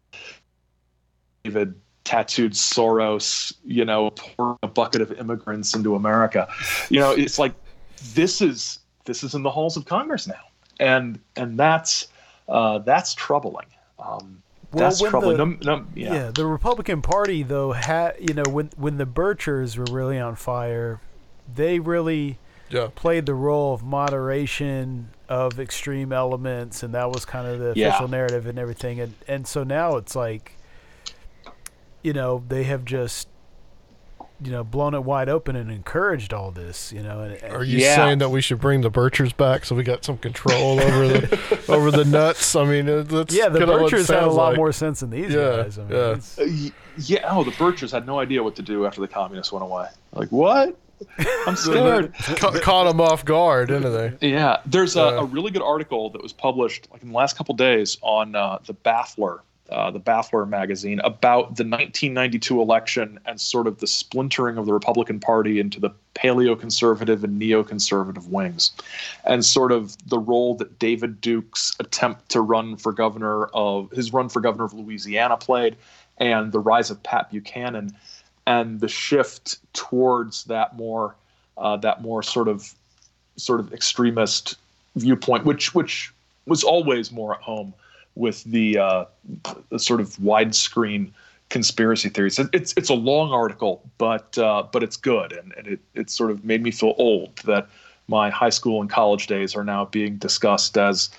[1.44, 1.74] David
[2.04, 6.48] tattooed Soros, you know, pouring a bucket of immigrants into America.
[6.88, 7.52] You know, it's like
[8.14, 10.42] this is this is in the halls of Congress now,
[10.80, 12.08] and and that's
[12.48, 13.66] uh, that's troubling.
[13.98, 16.12] Um, Well, that's when the- No- no- yeah.
[16.14, 16.30] yeah.
[16.34, 21.00] the Republican Party though had you know when when the Birchers were really on fire,
[21.52, 22.38] they really
[22.68, 22.88] Yeah.
[22.94, 27.88] played the role of moderation of extreme elements, and that was kind of the Yeah.
[27.88, 29.00] official narrative and everything.
[29.00, 30.56] And and so now it's like,
[32.02, 33.28] you know, they have just
[34.42, 36.92] you know blown it wide open and encouraged all this.
[36.92, 37.96] You know, and, Are you Yeah.
[37.96, 41.64] saying that we should bring the Birchers back so we got some control over the
[41.68, 42.54] over the nuts?
[42.56, 44.56] I mean, that's yeah, the kinda what it Birchers had a lot like.
[44.56, 45.78] more sense than these Yeah, guys.
[45.78, 46.18] I mean, yeah.
[46.66, 47.28] Uh, yeah.
[47.36, 49.88] Oh, the Birchers had no idea what to do after the communists went away.
[50.12, 50.76] Like what?
[51.46, 52.14] I'm scared.
[52.14, 54.28] Ca- caught them off guard, didn't they?
[54.30, 57.36] Yeah, there's a, Uh, a really good article that was published like in the last
[57.36, 59.40] couple days on uh, the Baffler,
[59.70, 64.72] uh, the Baffler magazine, about the 1992 election and sort of the splintering of the
[64.72, 68.70] Republican Party into the paleoconservative and neoconservative wings,
[69.24, 74.12] and sort of the role that David Duke's attempt to run for governor of his
[74.12, 75.76] run for governor of Louisiana played,
[76.18, 77.94] and the rise of Pat Buchanan,
[78.46, 81.16] and the shift towards that more
[81.58, 82.72] uh, that more sort of
[83.36, 84.56] sort of extremist
[84.94, 86.12] viewpoint, which which
[86.46, 87.74] was always more at home
[88.16, 89.04] with the, uh,
[89.70, 91.12] the sort of widescreen
[91.48, 92.38] conspiracy theories.
[92.52, 96.30] It's it's a long article, but uh, but it's good, and, and it it sort
[96.30, 97.68] of made me feel old that
[98.08, 101.10] my high school and college days are now being discussed as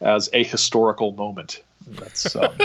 [0.00, 1.62] as a historical moment.
[1.86, 2.60] That's um,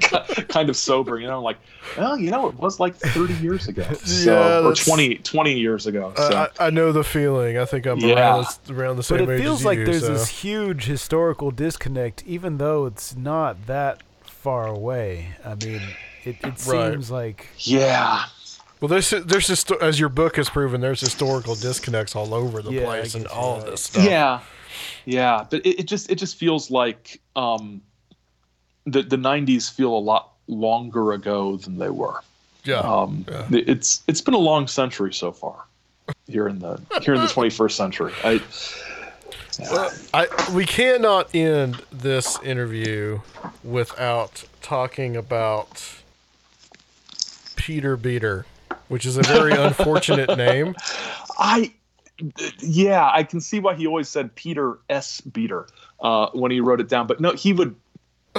[0.48, 1.42] kind of sobering, you know.
[1.42, 1.58] Like,
[1.96, 5.86] well, you know, it was like 30 years ago, so, Yeah, or 20, 20 years
[5.86, 6.12] ago.
[6.16, 6.34] So.
[6.34, 7.58] Uh, I, I know the feeling.
[7.58, 8.36] I think I'm Yeah.
[8.36, 10.12] around, the, around the same but it age feels as like you, there's so.
[10.12, 15.36] this huge historical disconnect, even though it's not that far away.
[15.44, 16.92] I mean, it, it Right.
[16.92, 18.24] seems like yeah,
[18.80, 22.72] Well, there's there's just as your book has proven, there's historical disconnects all over the
[22.72, 23.70] Yeah, place and guess all you're of right.
[23.72, 24.04] this stuff.
[24.04, 24.40] Yeah,
[25.04, 27.82] yeah, but it, it just it just feels like um,
[28.86, 32.20] the the '90s feel a lot longer ago than they were.
[32.64, 32.80] yeah.
[32.80, 33.46] Um, Yeah.
[33.58, 35.64] it- It's it's been a long century so far
[36.26, 38.12] here in the here in the 21st century.
[38.24, 38.40] I,
[39.70, 43.20] Well, I we cannot end this interview
[43.62, 45.82] without talking about
[47.56, 48.44] Peter Beter,
[48.88, 50.74] which is a very unfortunate name.
[51.38, 51.72] I
[52.60, 55.20] yeah, I can see why he always said Peter S.
[55.20, 55.66] Beter
[56.00, 57.06] uh, when he wrote it down.
[57.06, 57.74] But no, he would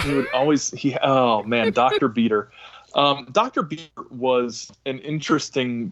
[0.04, 2.50] he would always he oh man, Doctor Beter.
[2.96, 5.92] Um, Doctor Beter was an interesting.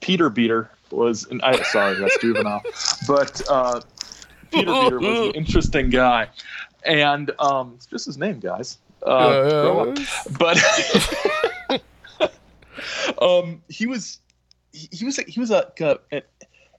[0.00, 2.62] Peter Beter was an I sorry that's juvenile,
[3.06, 3.80] but uh,
[4.50, 6.28] Peter Beter was an interesting guy,
[6.84, 8.78] and um, it's just his name, guys.
[9.06, 9.60] Uh, Yeah, yeah.
[9.62, 9.98] grow up.
[10.38, 11.80] But
[13.22, 14.18] um, he was
[14.72, 16.22] he, he was a, he was a, a- an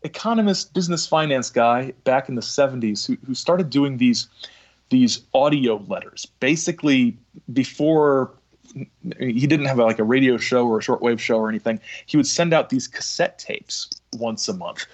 [0.03, 4.27] economist, business finance guy back in the '70s who, who started doing these
[4.91, 6.27] these audio letters.
[6.39, 7.17] Basically,
[7.51, 8.31] before
[9.19, 12.27] he didn't have like a radio show or a shortwave show or anything, he would
[12.27, 14.85] send out these cassette tapes once a month,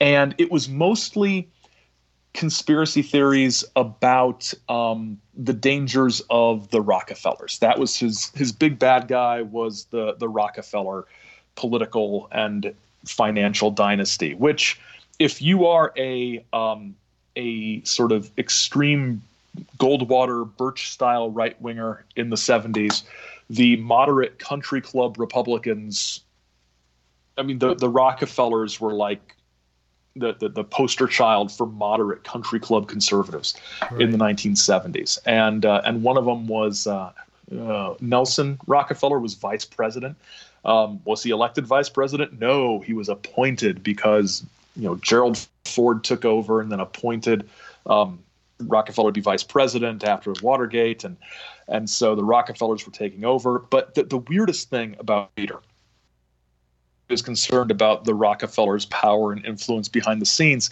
[0.00, 1.48] and it was mostly
[2.34, 7.58] conspiracy theories about um, the dangers of the Rockefellers.
[7.60, 11.06] That was his his big bad guy was the the Rockefeller
[11.54, 12.74] political and
[13.04, 14.34] financial dynasty.
[14.34, 14.80] Which,
[15.18, 16.96] if you are a um,
[17.36, 19.22] a sort of extreme
[19.78, 23.02] Goldwater Birch style right winger in the '70s,
[23.50, 26.20] the moderate country club Republicans.
[27.36, 29.36] I mean, the the Rockefellers were like
[30.16, 33.54] the, the, the poster child for moderate country club conservatives
[33.98, 37.12] in the 1970s, and uh, and one of them was uh,
[37.58, 40.16] uh, Nelson Rockefeller was vice president.
[40.64, 42.38] Um, was he elected vice president?
[42.38, 44.44] No, he was appointed because
[44.76, 47.48] you know Gerald Ford took over and then appointed
[47.86, 48.18] um,
[48.68, 51.16] Rockefeller to be vice president after Watergate, and
[51.68, 53.58] and so the Rockefellers were taking over.
[53.58, 55.60] But the, the weirdest thing about Peter
[57.08, 60.70] is concerned about the Rockefellers' power and influence behind the scenes.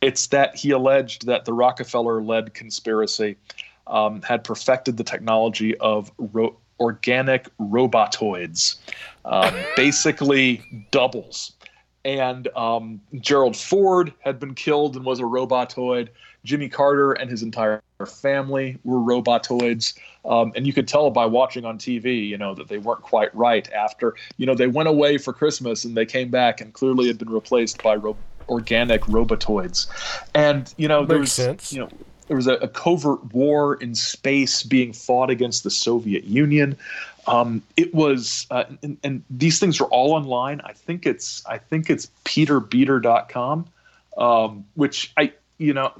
[0.00, 3.36] It's that he alleged that the Rockefeller led conspiracy
[3.86, 8.76] um, had perfected the technology of ro- organic robotoids,
[9.24, 11.52] um, basically doubles.
[12.04, 16.08] And um, Gerald Ford had been killed and was a robotoid.
[16.44, 19.98] Jimmy Carter and his entire family were robotoids.
[20.24, 23.34] Um, and you could tell by watching on TV, you know, that they weren't quite
[23.34, 27.06] right after, you know, they went away for Christmas and they came back and clearly
[27.06, 28.16] had been replaced by ro-
[28.48, 29.86] organic robotoids.
[30.34, 31.72] And, you know, there was, sense.
[31.72, 31.88] you know,
[32.28, 36.76] there was a, a covert war in space being fought against the Soviet Union.
[37.26, 40.60] Um, it was, uh, and, and these things are all online.
[40.62, 43.66] I think it's, I think it's peterbeter.com,
[44.16, 45.92] um, which I, you know,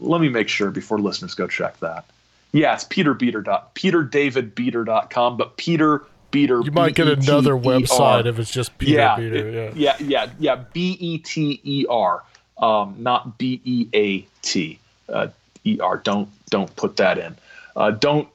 [0.00, 2.06] let me make sure before listeners go check that.
[2.52, 6.62] Yeah, it's peterbeter dot peterdavidbeter.com, but Peter Beter.
[6.64, 9.36] You might get another website if it's just Peter yeah, Beter.
[9.48, 9.96] it- Yeah.
[10.00, 10.64] yeah, yeah, yeah.
[10.72, 12.22] B E T E R,
[12.58, 14.78] um, not B E A T
[15.08, 15.28] uh,
[15.64, 15.98] E R.
[15.98, 17.36] Don't don't put that in.
[17.76, 18.28] Uh, don't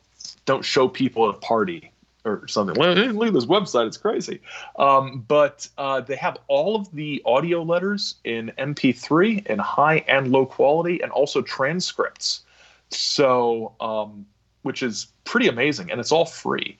[0.45, 1.88] don't show people at a party
[2.25, 2.75] or something.
[2.75, 4.41] Look at this website; it's crazy.
[4.77, 10.31] Um, but uh, they have all of the audio letters in MP3 in high and
[10.31, 12.41] low quality, and also transcripts.
[12.89, 14.25] So, um,
[14.63, 16.77] which is pretty amazing, and it's all free,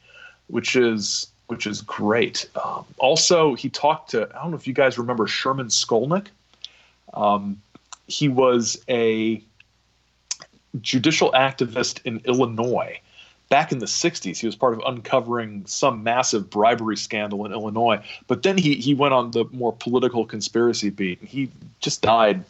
[0.48, 2.48] which is which is great.
[2.64, 6.28] Um, also, he talked to I don't know if you guys remember Sherman Skolnick.
[7.14, 7.62] Um,
[8.08, 9.44] he was a
[10.82, 13.00] judicial activist in Illinois
[13.50, 18.00] back in the 60s he was part of uncovering some massive bribery scandal in illinois
[18.28, 21.20] but then he, he went on the more political conspiracy beat.
[21.20, 21.50] And he
[21.80, 22.44] just died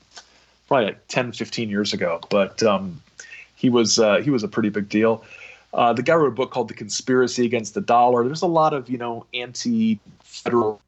[0.68, 3.02] probably like 10 15 years ago but um,
[3.60, 5.24] he was uh, he was a pretty big deal.
[5.74, 8.24] Uh, the guy wrote a book called the conspiracy against the dollar.
[8.24, 10.82] There's a lot of you know anti-federal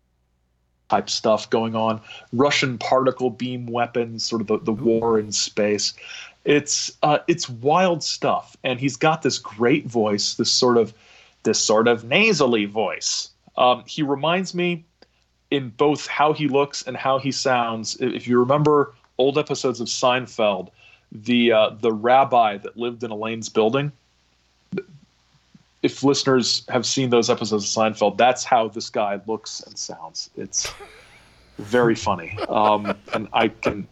[0.90, 2.00] type stuff going on.
[2.32, 5.94] Russian particle beam weapons sort of the, the war in space
[6.46, 10.94] it's uh, it's wild stuff, and he's got this great voice, this sort of
[11.44, 13.30] this sort of nasally voice.
[13.58, 14.84] Um, he reminds me
[15.52, 17.98] in both how he looks and how he sounds.
[18.00, 20.70] If you remember old episodes of Seinfeld,
[21.12, 23.92] the uh, the rabbi that lived in Elaine's building.
[25.84, 30.30] If listeners have seen those episodes of Seinfeld, that's how this guy looks and sounds.
[30.38, 30.72] It's
[31.58, 33.88] very funny, um, and I can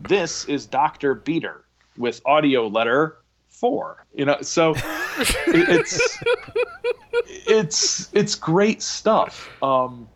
[0.00, 1.14] this is Dr.
[1.14, 1.64] Beter
[1.96, 3.16] with audio letter
[3.48, 4.04] four.
[4.14, 4.74] You know, so
[5.46, 6.18] it's
[7.46, 9.48] it's it's great stuff.
[9.62, 10.08] Um,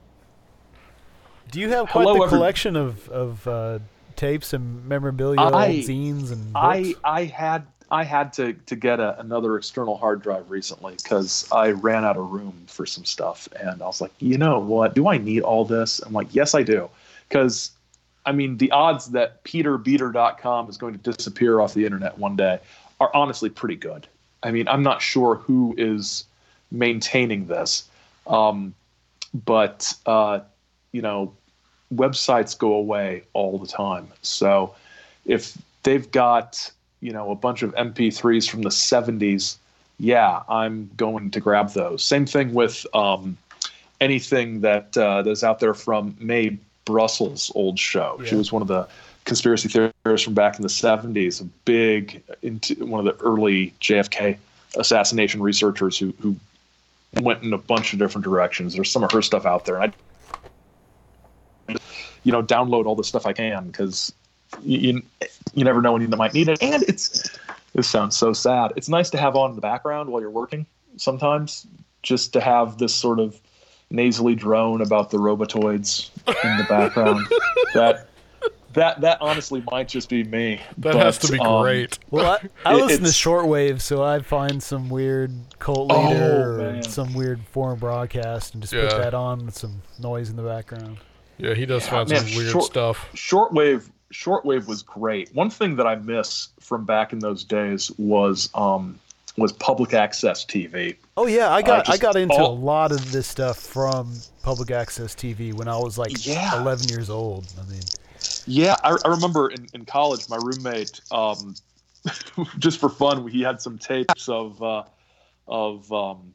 [1.51, 3.79] Do you have quite hello, the every- collection of of uh,
[4.17, 6.55] tapes and memorabilia, I- zines, and books?
[6.55, 11.49] I I had I had to to get a, another external hard drive recently because
[11.51, 14.95] I ran out of room for some stuff, and I was like, you know what?
[14.95, 16.01] Do I need all this?
[16.01, 16.91] I'm like, yes, I do,
[17.29, 17.71] because
[18.29, 22.61] I mean, the odds that peterbeter.com is going to disappear off the internet one day
[23.01, 24.07] are honestly pretty good.
[24.43, 26.25] I mean, I'm not sure who is
[26.71, 27.89] maintaining this,
[28.27, 28.75] um,
[29.47, 30.41] but uh,
[30.93, 31.33] you know,
[31.95, 34.09] websites go away all the time.
[34.21, 34.75] So
[35.25, 39.57] if they've got you know a bunch of MP3s from the 70s,
[39.99, 42.05] yeah, I'm going to grab those.
[42.05, 43.39] Same thing with um,
[44.03, 48.19] anything that uh, that's out there from Mae Brussell's old show.
[48.25, 48.89] She was one of the
[49.25, 54.39] conspiracy theorists from back in the 70s, a big into one of the early JFK
[54.77, 56.35] assassination researchers who who
[57.21, 58.75] went in a bunch of different directions.
[58.75, 59.93] There's some of her stuff out there, and
[61.69, 61.77] I
[62.25, 64.13] you know download all the stuff I can because
[64.63, 65.03] you,
[65.55, 66.63] you never know when you might need it.
[66.63, 67.39] And it's
[67.75, 68.73] this sounds so sad.
[68.77, 70.65] It's nice to have on in the background while you're working
[70.97, 71.67] sometimes,
[72.03, 73.39] just to have this sort of
[73.91, 77.27] nasally drone about the robotoids in the background.
[77.75, 78.09] that
[78.75, 80.61] that that honestly might just be me.
[80.79, 81.99] That but, has to be um, great.
[82.11, 86.79] Well, I, I It- listen to shortwave, so I find some weird cult Oh, leader
[86.79, 88.89] or some weird foreign broadcast and just Yeah.
[88.89, 90.99] put that on with some noise in the background.
[91.39, 93.09] Yeah, he does find man, some weird short- stuff.
[93.15, 95.35] shortwave shortwave was great.
[95.35, 98.99] One thing that I miss from back in those days was um
[99.39, 100.97] was public access TV.
[101.17, 104.13] Oh yeah, I got I got into all- a lot of this stuff from
[104.43, 106.61] public access TV when I was like Yeah.
[106.61, 107.47] 11 years old.
[107.61, 107.83] I mean,
[108.47, 111.55] Yeah, I, I remember in, in college, my roommate, um,
[112.59, 114.85] just for fun, he had some tapes of uh,
[115.47, 116.35] of um,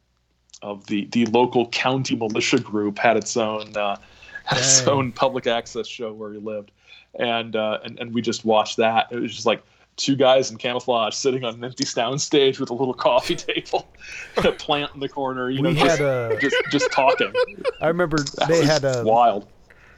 [0.62, 3.96] of the the local county militia group had its own uh,
[4.44, 6.70] had its own public access show where he lived,
[7.18, 9.08] and uh, and and we just watched that.
[9.10, 9.62] It was just like
[9.96, 13.88] two guys in camouflage sitting on an empty sound stage with a little coffee table,
[14.36, 15.50] and a plant in the corner.
[15.50, 16.38] You know, we just, had a.
[16.40, 17.32] just just talking.
[17.80, 19.46] I remember That they had a wild.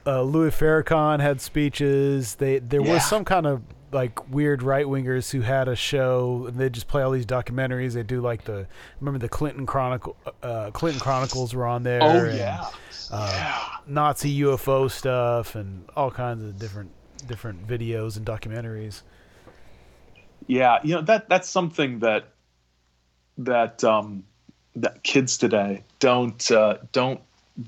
[0.06, 2.34] uh, Louis Farrakhan had speeches.
[2.36, 2.94] They there Yeah.
[2.94, 3.62] was some kind of
[3.92, 7.92] like weird right wingers who had a show and they just play all these documentaries.
[7.94, 8.66] They do like the
[9.00, 12.02] remember the Clinton Chronicle uh, Clinton Chronicles were on there.
[12.02, 12.66] Oh and, yeah,
[13.12, 13.64] uh, yeah.
[13.86, 16.90] Nazi UFO stuff and all kinds of different
[17.26, 19.02] different videos and documentaries.
[20.46, 22.28] Yeah, you know that that's something that
[23.38, 24.24] that um,
[24.76, 27.20] that kids today don't uh, don't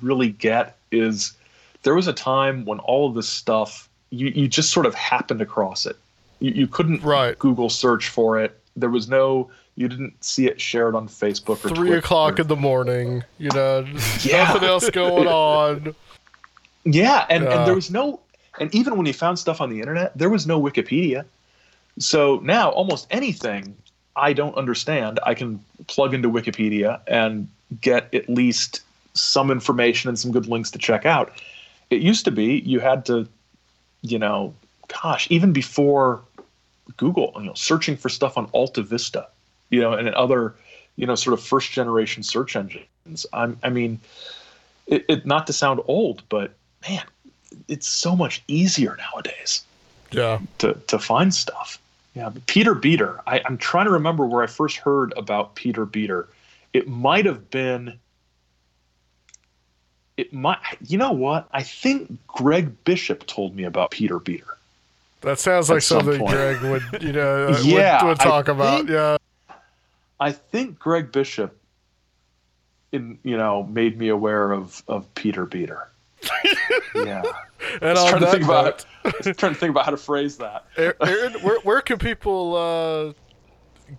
[0.02, 1.32] really get is
[1.82, 5.40] there was a time when all of this stuff you, you just sort of happened
[5.40, 5.96] across it.
[6.40, 7.38] You, you couldn't Right.
[7.38, 8.58] Google search for it.
[8.76, 11.98] There was no you didn't see it shared on Facebook or Three Twitter.
[11.98, 13.86] o'clock in the morning, you know,
[14.22, 14.44] Yeah.
[14.44, 15.94] nothing else going on.
[16.84, 17.50] Yeah, and, Yeah.
[17.58, 18.20] and there was no,
[18.58, 21.24] and even when you found stuff on the internet, there was no Wikipedia.
[21.98, 23.76] So now almost anything
[24.16, 27.48] I don't understand, I can plug into Wikipedia and
[27.80, 28.82] get at least
[29.14, 31.32] some information and some good links to check out.
[31.90, 33.28] It used to be you had to,
[34.02, 34.54] you know,
[35.02, 36.22] gosh, even before
[36.96, 39.26] Google, you know, searching for stuff on Alta Vista,
[39.70, 40.54] you know, and other,
[40.96, 43.26] you know, sort of first generation search engines.
[43.32, 44.00] I'm, I mean,
[44.86, 46.52] it, it not to sound old, but
[46.88, 47.04] man,
[47.68, 49.64] it's so much easier nowadays
[50.10, 50.40] Yeah.
[50.58, 51.78] to to find stuff.
[52.14, 53.20] Yeah, Peter Beter.
[53.26, 56.28] I, I'm trying to remember where I first heard about Peter Beter.
[56.72, 57.98] It might have been.
[60.16, 60.58] It might.
[60.86, 61.48] You know what?
[61.52, 64.46] I think Greg Bishop told me about Peter Beter.
[65.20, 66.32] That sounds like some something point.
[66.32, 68.78] Greg would, you know, uh, Yeah, would, would I talk about.
[68.78, 69.16] think- Yeah.
[70.20, 71.56] I think Greg Bishop,
[72.90, 75.88] in you know, made me aware of of Peter Beter.
[76.94, 77.22] Yeah,
[77.82, 79.14] And I was trying to that think about note, it.
[79.24, 80.64] I was trying to think about how to phrase that.
[80.76, 83.12] Aaron, where, where can people uh,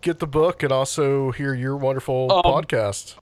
[0.01, 3.15] get the book and also hear your wonderful Um, podcast?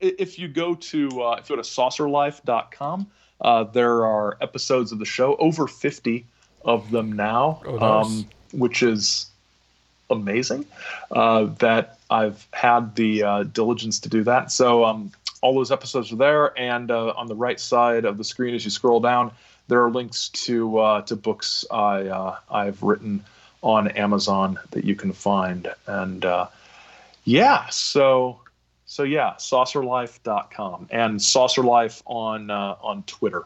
[0.00, 3.10] If you go to uh, if you go to saucerlife.com,
[3.40, 6.26] uh, there are episodes of the show, over 50
[6.64, 8.06] of them now, Oh, nice.
[8.06, 9.26] um, which is
[10.10, 10.66] amazing
[11.10, 14.50] uh, that I've had the uh, diligence to do that.
[14.50, 15.12] So um,
[15.42, 18.64] all those episodes are there, and uh, on the right side of the screen, as
[18.64, 19.30] you scroll down,
[19.68, 23.24] there are links to uh, to books I uh, I've written
[23.62, 26.46] on Amazon that you can find, and uh,
[27.24, 28.40] yeah, so
[28.86, 33.44] so yeah, saucerlife.com and saucerlife on uh, on Twitter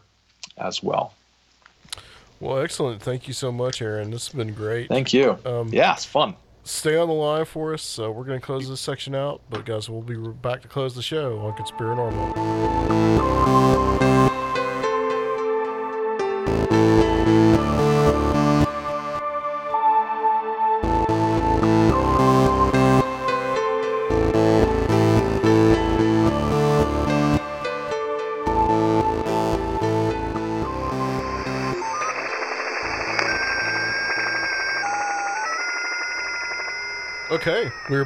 [0.57, 1.13] as well.
[2.41, 3.03] Well, excellent.
[3.03, 4.11] Thank you so much, Aaron.
[4.11, 4.89] This has been great.
[4.89, 5.39] Thank you.
[5.45, 6.35] Um, yeah, it's fun.
[6.65, 7.99] Stay on the line for us.
[7.99, 10.95] Uh, we're going to close this section out, but guys, we'll be back to close
[10.95, 12.33] the show on Conspiranormal.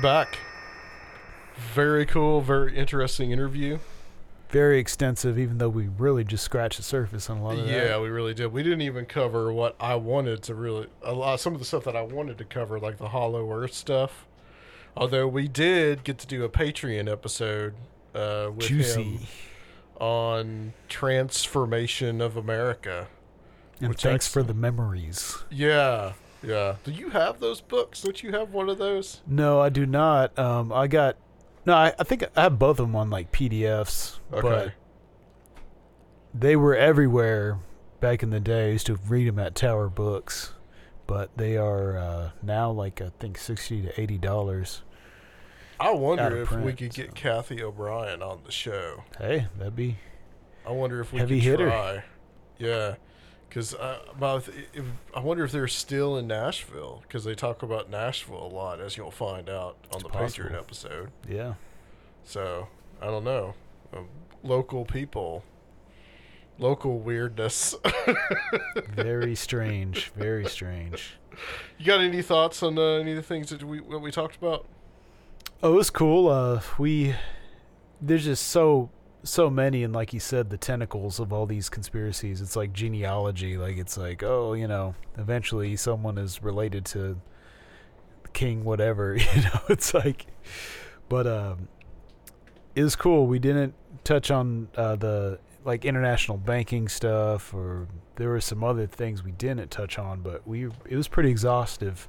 [0.06, 0.38] Back.
[1.74, 3.78] Very cool, very interesting interview.
[4.50, 7.72] Very extensive, even though we really just scratched the surface on a lot of that.
[7.72, 8.52] Yeah, we really did.
[8.52, 11.82] We didn't even cover what I wanted to really a lot some of the stuff
[11.84, 14.28] that I wanted to cover, like the Hollow Earth stuff.
[14.96, 17.74] Although we did get to do a Patreon episode
[18.14, 19.02] uh, with Juicy.
[19.02, 19.20] him
[19.98, 23.08] on transformation of America.
[23.80, 25.36] And thanks for the memories.
[25.50, 26.76] Yeah, yeah.
[26.84, 28.02] Do you have those books?
[28.02, 29.22] Don't you have one of those?
[29.26, 30.38] No, I do not.
[30.38, 31.16] Um, I got.
[31.64, 34.40] No, I, I think I have both of them on like PDFs, Okay.
[34.40, 34.72] but
[36.34, 37.58] they were everywhere
[38.00, 38.68] back in the day.
[38.68, 40.52] I used to read them at Tower Books,
[41.06, 44.82] but they are uh, now like I think sixty to eighty dollars.
[45.78, 47.12] I wonder if we could get so.
[47.14, 49.04] Cathy O'Brien on the show.
[49.18, 49.96] Hey, that'd be
[50.66, 51.66] I wonder if we Heavy could hitter.
[51.68, 52.04] try.
[52.58, 52.94] Yeah,
[53.56, 54.84] because uh, about if,
[55.14, 58.98] I wonder if they're still in Nashville because they talk about Nashville a lot, as
[58.98, 60.50] you'll find out on It's the possible.
[60.50, 61.10] Patreon episode.
[61.26, 61.54] yeah.
[62.22, 62.68] So
[63.00, 63.54] I don't know,
[63.96, 64.08] um,
[64.42, 65.42] local people,
[66.58, 67.74] local weirdness.
[68.90, 70.10] Very strange.
[70.10, 71.14] Very strange.
[71.78, 74.36] you got any thoughts on uh, any of the things that we that we talked
[74.36, 74.66] about?
[75.62, 76.28] Oh, it was cool.
[76.28, 77.14] Uh, we
[78.02, 78.90] there's just so
[79.26, 82.40] so many, and like you said, the tentacles of all these conspiracies.
[82.40, 83.56] It's like genealogy.
[83.56, 87.20] Like it's like, oh, you know, eventually someone is related to
[88.32, 89.16] King whatever.
[89.34, 90.26] You know, it's like,
[91.08, 91.68] but um,
[92.76, 93.26] was cool.
[93.26, 93.74] We didn't
[94.04, 99.32] touch on uh, the like international banking stuff, or there were some other things we
[99.32, 102.08] didn't touch on, but we it was pretty exhaustive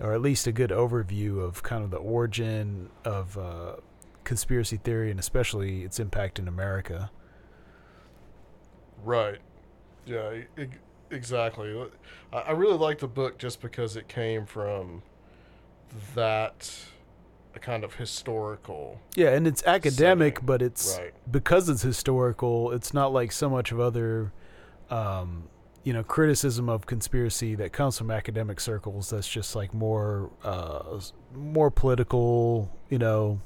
[0.00, 3.76] or at least a good overview of kind of the origin of uh,
[4.24, 7.10] conspiracy theory and especially its impact in America.
[9.04, 9.38] Right.
[10.06, 10.42] Yeah.
[11.10, 11.86] exactly.
[12.32, 15.02] I, I really like the book just because it came from
[16.14, 16.70] that
[17.60, 19.00] kind of historical.
[19.14, 21.12] Yeah, and it's academic, Setting, but it's right.
[21.30, 22.72] because it's historical.
[22.72, 24.32] It's not like so much of other,
[24.90, 25.44] um,
[25.84, 29.10] you know, criticism of conspiracy that comes from academic circles.
[29.10, 31.00] That's just like more, uh,
[31.34, 32.70] more political.
[32.88, 33.40] You know,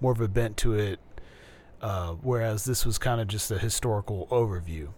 [0.00, 1.00] more of a bent to it.
[1.80, 4.88] Uh, whereas this was kind of just a historical overview.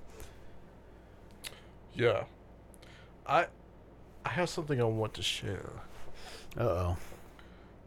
[1.94, 2.24] Yeah.
[3.26, 3.46] I
[4.24, 5.70] I have something I want to share.
[6.58, 6.96] Uh oh.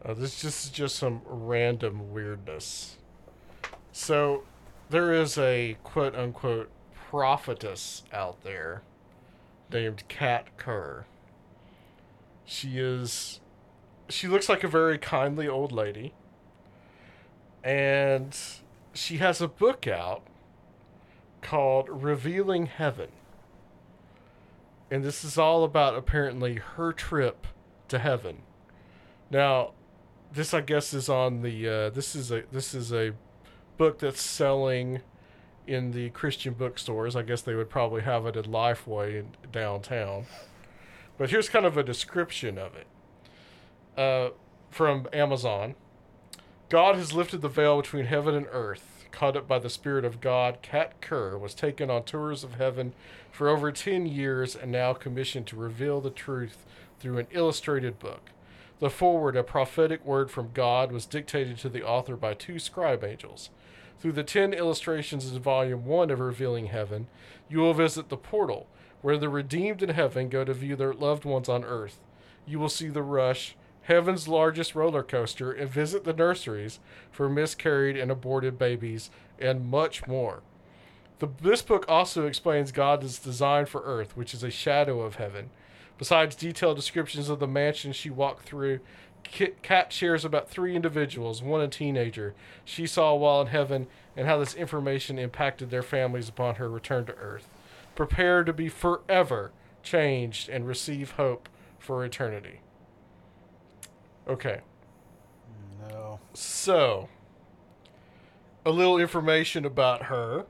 [0.04, 2.96] Uh, this just is just some random weirdness.
[3.92, 4.44] So,
[4.88, 6.70] there is a quote unquote
[7.10, 8.82] prophetess out there
[9.72, 11.06] named Kat Kerr.
[12.44, 13.40] She is.
[14.08, 16.12] She looks like a very kindly old lady.
[17.62, 18.36] And
[18.94, 20.22] she has a book out
[21.42, 23.10] called Revealing Heaven.
[24.90, 27.46] And this is all about apparently her trip
[27.88, 28.38] to heaven.
[29.30, 29.72] Now,
[30.32, 33.12] this I guess is on the uh, this is a this is a
[33.76, 35.00] book that's selling
[35.66, 37.16] in the Christian bookstores.
[37.16, 40.26] I guess they would probably have it at Lifeway in downtown.
[41.18, 42.86] But here's kind of a description of it
[44.00, 44.30] uh,
[44.70, 45.74] from Amazon.
[46.68, 49.04] God has lifted the veil between heaven and earth.
[49.12, 52.92] Caught up by the Spirit of God, Kat Kerr was taken on tours of heaven
[53.30, 56.66] for over 10 years and now commissioned to reveal the truth
[56.98, 58.30] through an illustrated book.
[58.80, 63.04] The foreword, a prophetic word from God, was dictated to the author by two scribe
[63.04, 63.50] angels.
[64.00, 67.06] Through the 10 illustrations in Volume 1 of Revealing Heaven,
[67.48, 68.66] you will visit the portal,
[69.02, 72.00] where the redeemed in heaven go to view their loved ones on earth.
[72.44, 73.54] You will see the rush,
[73.86, 76.80] heaven's largest roller coaster, and visit the nurseries
[77.10, 80.42] for miscarried and aborted babies, and much more.
[81.18, 85.50] The, this book also explains God's design for earth, which is a shadow of heaven.
[85.98, 88.80] Besides detailed descriptions of the mansion she walked through,
[89.62, 92.34] Kat shares about three individuals, one a teenager,
[92.64, 93.86] she saw while in heaven,
[94.16, 97.48] and how this information impacted their families upon her return to earth.
[97.94, 99.52] Prepare to be forever
[99.82, 101.48] changed and receive hope
[101.78, 102.60] for eternity.
[104.28, 104.60] Okay.
[105.88, 106.20] No.
[106.34, 107.08] So,
[108.64, 110.46] a little information about her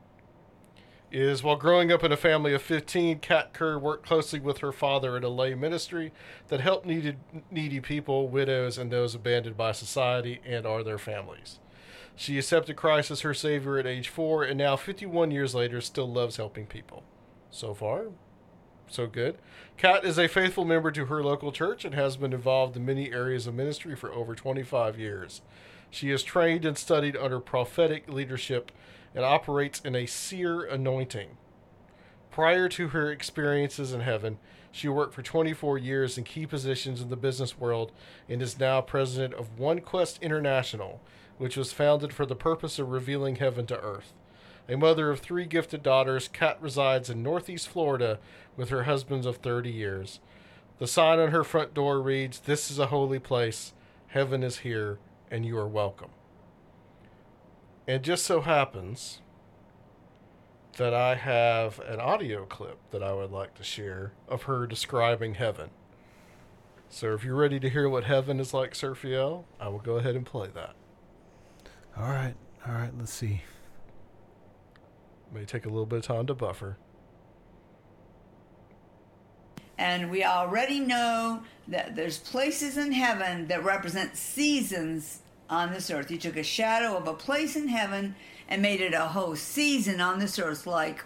[1.12, 4.72] is while growing up in a family of 15, Kat Kerr worked closely with her
[4.72, 6.12] father in a lay ministry
[6.48, 7.16] that helped needed,
[7.50, 11.60] needy people, widows, and those abandoned by society and or their families.
[12.16, 16.10] She accepted Christ as her Savior at age four, and now, 51 years later, still
[16.10, 17.04] loves helping people.
[17.50, 18.06] So far,
[18.88, 19.36] so good.
[19.76, 23.12] Kat is a faithful member to her local church and has been involved in many
[23.12, 25.42] areas of ministry for over 25 years.
[25.90, 28.72] She is trained and studied under prophetic leadership
[29.14, 31.36] and operates in a seer anointing.
[32.30, 34.38] Prior to her experiences in heaven,
[34.70, 37.92] she worked for 24 years in key positions in the business world
[38.28, 41.00] and is now president of OneQuest International,
[41.38, 44.12] which was founded for the purpose of revealing heaven to earth.
[44.68, 48.18] A mother of three gifted daughters, Kat resides in Northeast Florida
[48.56, 50.18] with her husband of 30 years.
[50.78, 53.72] The sign on her front door reads, This is a holy place.
[54.08, 54.98] Heaven is here,
[55.30, 56.10] and you are welcome.
[57.86, 59.20] It just so happens
[60.76, 65.34] that I have an audio clip that I would like to share of her describing
[65.34, 65.70] heaven.
[66.88, 70.16] So if you're ready to hear what heaven is like, Surfiel, I will go ahead
[70.16, 70.74] and play that.
[71.96, 72.34] All right.
[72.66, 72.92] All right.
[72.96, 73.42] Let's see.
[75.32, 76.76] May take a little bit of time to buffer.
[79.78, 85.20] And we already know that there's places in heaven that represent seasons
[85.50, 86.08] on this earth.
[86.08, 88.14] He took a shadow of a place in heaven
[88.48, 91.04] and made it a whole season on this earth, like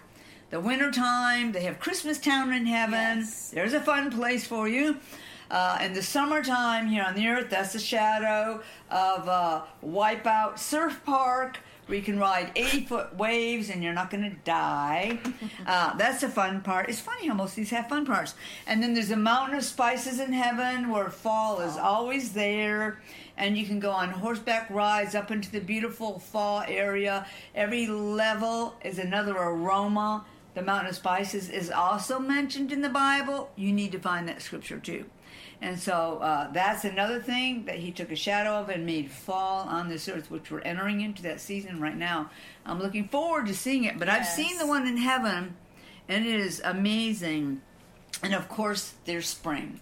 [0.51, 1.51] the wintertime.
[1.51, 3.19] They have Christmas Town in heaven.
[3.19, 3.49] Yes.
[3.49, 4.97] There's a fun place for you.
[5.49, 11.01] Uh, in the summertime here on the earth, that's the shadow of uh, Wipeout Surf
[11.05, 11.59] Park
[11.91, 15.19] where you can ride 80 foot waves and you're not going to die.
[15.67, 16.89] Uh, that's the fun part.
[16.89, 18.33] It's funny how most of these have fun parts.
[18.65, 22.99] And then there's a mountain of spices in heaven where fall is always there.
[23.37, 27.27] And you can go on horseback rides up into the beautiful fall area.
[27.53, 30.25] Every level is another aroma.
[30.55, 33.51] The mountain of spices is also mentioned in the Bible.
[33.55, 35.05] You need to find that scripture too.
[35.61, 39.67] And so uh, that's another thing that he took a shadow of and made fall
[39.67, 42.31] on this earth, which we're entering into that season right now.
[42.65, 45.55] I'm looking forward to seeing it, but I've seen the one in heaven,
[46.09, 47.61] and it is amazing.
[48.23, 49.79] And of course, there's spring.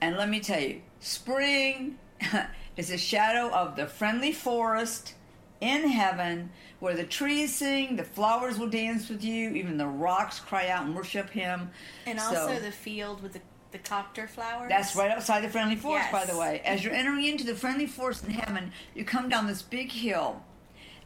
[0.00, 1.98] And let me tell you, spring
[2.76, 5.14] is a shadow of the friendly forest
[5.60, 6.50] in heaven
[6.80, 10.84] where the trees sing, the flowers will dance with you, even the rocks cry out
[10.86, 11.70] and worship him.
[12.06, 14.68] And So- also the field with the, the copter flowers.
[14.68, 16.60] that's right outside the friendly forest, by the way.
[16.64, 17.00] As you're mm-hmm.
[17.00, 20.42] entering into the friendly forest in heaven, you come down this big hill,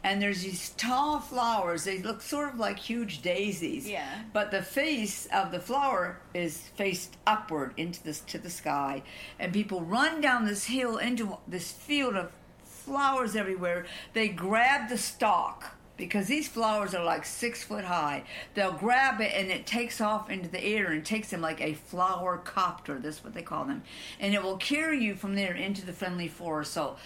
[0.03, 1.83] and there's these tall flowers.
[1.83, 3.89] They look sort of like huge daisies.
[3.89, 4.23] Yeah.
[4.31, 9.03] But the face of the flower is faced upward into this to the sky,
[9.39, 12.31] and people run down this hill into this field of
[12.63, 13.85] flowers everywhere.
[14.13, 18.23] They grab the stalk because these flowers are like six foot high.
[18.55, 21.73] They'll grab it and it takes off into the air and takes them like a
[21.73, 22.99] flower copter.
[22.99, 23.83] That's what they call them,
[24.19, 26.73] and it will carry you from there into the friendly forest.
[26.73, 26.97] So,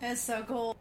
[0.00, 0.76] That's so cool.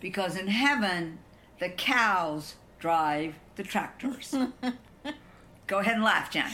[0.00, 1.18] because in heaven,
[1.58, 4.34] the cows drive the tractors.
[5.66, 6.50] Go ahead and laugh, Jen.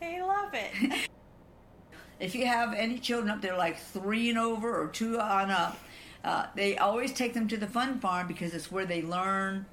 [0.00, 1.08] I love it.
[2.20, 5.78] if you have any children up there like three and over or two on up,
[6.24, 9.66] uh, they always take them to the fun farm because it's where they learn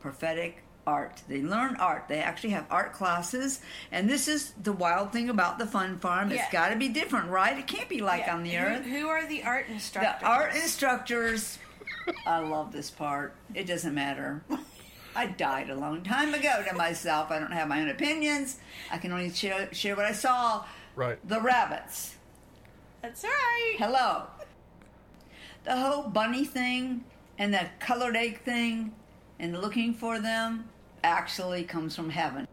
[0.00, 1.22] prophetic art.
[1.28, 2.04] They learn art.
[2.08, 3.60] They actually have art classes.
[3.90, 6.30] And this is the wild thing about the fun farm.
[6.30, 6.42] Yeah.
[6.42, 7.58] It's got to be different, right?
[7.58, 8.34] It can't be like Yeah.
[8.36, 8.84] on the Who- earth.
[8.84, 10.20] Who, are the art instructors?
[10.20, 11.58] The art instructors.
[12.26, 13.34] I love this part.
[13.54, 14.44] It doesn't matter.
[15.16, 17.30] I died a long time ago to myself.
[17.30, 18.58] I don't have my own opinions.
[18.92, 20.64] I can only share, share what I saw.
[20.94, 21.18] Right.
[21.28, 22.14] The rabbits.
[23.02, 23.74] That's right.
[23.78, 24.24] Hello.
[25.66, 27.04] The whole bunny thing
[27.38, 28.94] and the colored egg thing
[29.40, 30.68] and looking for them
[31.02, 32.46] actually comes from heaven.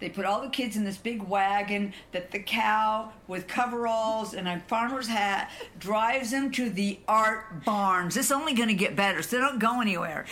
[0.00, 4.48] They put all the kids in this big wagon that the cow with coveralls and
[4.48, 8.14] a farmer's hat drives them to the art barns.
[8.14, 10.24] This is only going to get better, so they don't go anywhere.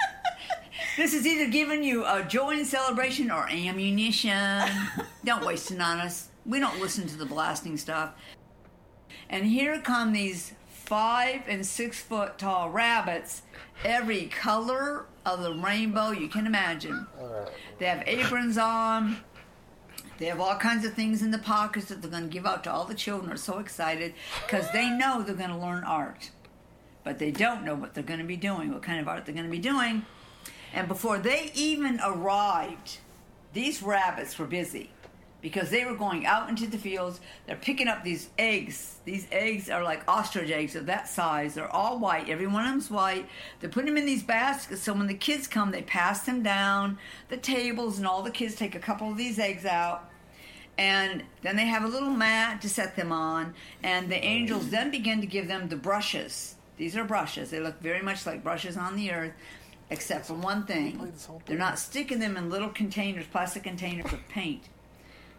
[0.96, 4.62] this is either giving you a joy and celebration or ammunition.
[5.24, 6.28] don't waste it on us.
[6.46, 8.14] We don't listen to the blasting stuff.
[9.28, 10.52] And here come these
[10.88, 13.42] five and six foot tall rabbits,
[13.84, 17.06] every color of the rainbow you can imagine.
[17.78, 19.18] They have aprons on.
[20.16, 22.64] They have all kinds of things in the pockets that they're going to give out
[22.64, 23.30] to all the children.
[23.30, 24.14] Are so excited
[24.46, 26.30] because they know they're going to learn art,
[27.04, 29.34] but they don't know what they're going to be doing, what kind of art they're
[29.34, 30.06] going to be doing.
[30.72, 32.98] And before they even arrived,
[33.52, 34.90] these rabbits were busy
[35.40, 37.20] because they were going out into the fields.
[37.46, 38.96] They're picking up these eggs.
[39.04, 41.54] These eggs are like ostrich eggs of that size.
[41.54, 42.28] They're all white.
[42.28, 43.28] Every one of them's white.
[43.60, 44.82] They're putting them in these baskets.
[44.82, 46.98] So when the kids come, they pass them down
[47.28, 50.10] the tables, and all the kids take a couple of these eggs out.
[50.76, 53.54] And then they have a little mat to set them on.
[53.82, 56.56] And the angels then begin to give them the brushes.
[56.76, 57.50] These are brushes.
[57.50, 59.32] They look very much like brushes on the earth,
[59.90, 61.12] except for one thing.
[61.46, 64.68] They're not sticking them in little containers, plastic containers of paint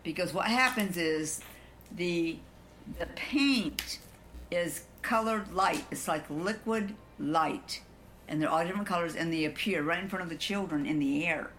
[0.03, 1.41] because what happens is
[1.95, 2.37] the
[2.97, 3.99] the paint
[4.51, 5.85] is colored light.
[5.91, 7.81] It's like liquid light,
[8.27, 10.99] and they're all different colors, and they appear right in front of the children in
[10.99, 11.51] the air,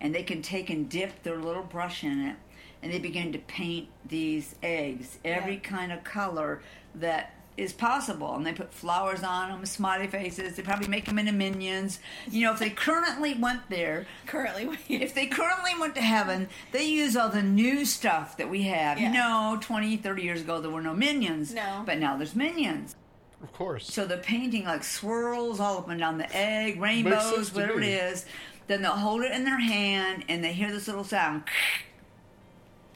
[0.00, 2.36] and they can take and dip their little brush in it,
[2.82, 5.60] and they begin to paint these eggs every Yeah.
[5.60, 6.60] kind of color
[6.96, 11.18] that is possible and they put flowers on them smiley faces they probably make them
[11.18, 12.00] into minions
[12.30, 16.84] you know if they currently went there Currently, if they currently went to heaven, they
[16.84, 18.98] use all the new stuff that we have.
[18.98, 19.12] You Yeah.
[19.12, 21.52] know, 20, 30 years ago, there were no minions.
[21.52, 21.82] No.
[21.84, 22.96] But now there's minions.
[23.42, 23.92] Of course.
[23.92, 28.24] So the painting like swirls all up and down the egg, rainbows, whatever it is.
[28.68, 31.42] Then they'll hold it in their hand and they hear this little sound.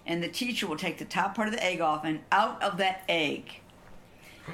[0.07, 2.77] And the teacher will take the top part of the egg off and out of
[2.79, 3.61] that egg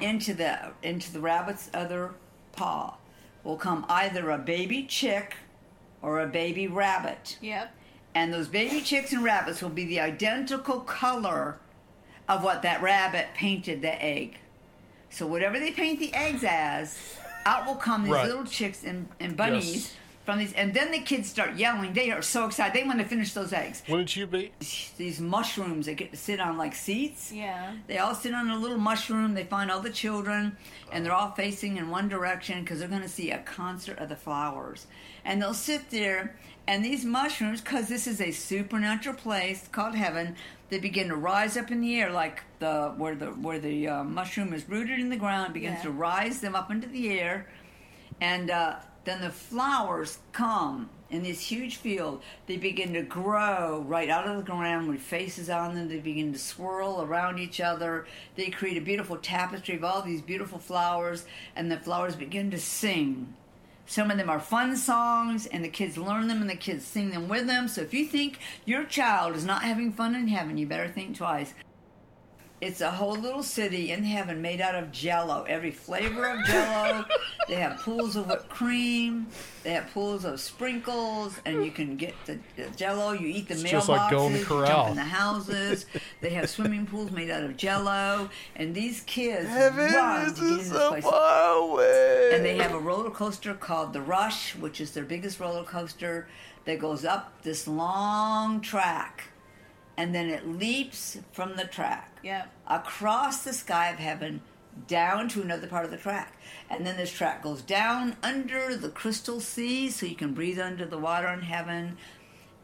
[0.01, 2.11] into the into the rabbit's other
[2.51, 2.95] paw
[3.43, 5.35] will come either a baby chick
[6.01, 7.37] or a baby rabbit.
[7.41, 7.73] Yep.
[8.15, 11.57] And those baby chicks and rabbits will be the identical color
[12.29, 14.37] of what that rabbit painted the egg.
[15.09, 16.97] So whatever they paint the eggs as,
[17.45, 18.27] out will come these Right.
[18.27, 19.95] little chicks and, and bunnies Yes.
[20.25, 20.53] From these.
[20.53, 21.93] And then the kids start yelling.
[21.93, 22.73] They are so excited.
[22.73, 23.83] They want to finish those eggs.
[23.89, 24.51] Wouldn't you be?
[24.97, 27.31] These mushrooms they get to sit on like seats.
[27.31, 27.73] Yeah.
[27.87, 29.33] They all sit on a little mushroom.
[29.33, 30.57] They find all the children,
[30.91, 34.09] and they're all facing in one direction because they're going to see a concert of
[34.09, 34.87] the flowers.
[35.25, 36.35] And they'll sit there,
[36.67, 40.35] and these mushrooms, because this is a supernatural place called heaven,
[40.69, 44.03] they begin to rise up in the air like the where the where the uh,
[44.03, 45.53] mushroom is rooted in the ground.
[45.53, 45.83] Begins Yeah.
[45.83, 47.47] to rise them up into the air,
[48.21, 48.75] and uh,
[49.05, 52.21] then the flowers come in this huge field.
[52.47, 55.89] They begin to grow right out of the ground with faces on them.
[55.89, 58.05] They begin to swirl around each other.
[58.35, 61.25] They create a beautiful tapestry of all these beautiful flowers,
[61.55, 63.35] and the flowers begin to sing.
[63.85, 67.11] Some of them are fun songs, and the kids learn them and the kids sing
[67.11, 67.67] them with them.
[67.67, 71.17] So if you think your child is not having fun in heaven, you better think
[71.17, 71.53] twice.
[72.63, 75.43] It's a whole little city in heaven made out of jello.
[75.49, 77.03] Every flavor of jello.
[77.49, 79.27] they have pools of whipped cream.
[79.63, 83.11] They have pools of sprinkles, and you can get the, the jello.
[83.11, 83.71] You eat the It's mailboxes.
[83.71, 84.67] just like Golden you Corral.
[84.67, 85.85] jump in the houses.
[86.21, 90.57] they have swimming pools made out of jello, and these kids run to get in
[90.57, 91.03] this place.
[91.05, 92.31] away.
[92.33, 96.27] And they have a roller coaster called the Rush, which is their biggest roller coaster
[96.63, 99.25] that goes up this long track.
[99.97, 102.49] And then it leaps from the track Yep.
[102.67, 104.41] across the sky of heaven
[104.87, 106.33] down to another part of the track.
[106.69, 110.85] And then this track goes down under the crystal sea so you can breathe under
[110.85, 111.97] the water in heaven.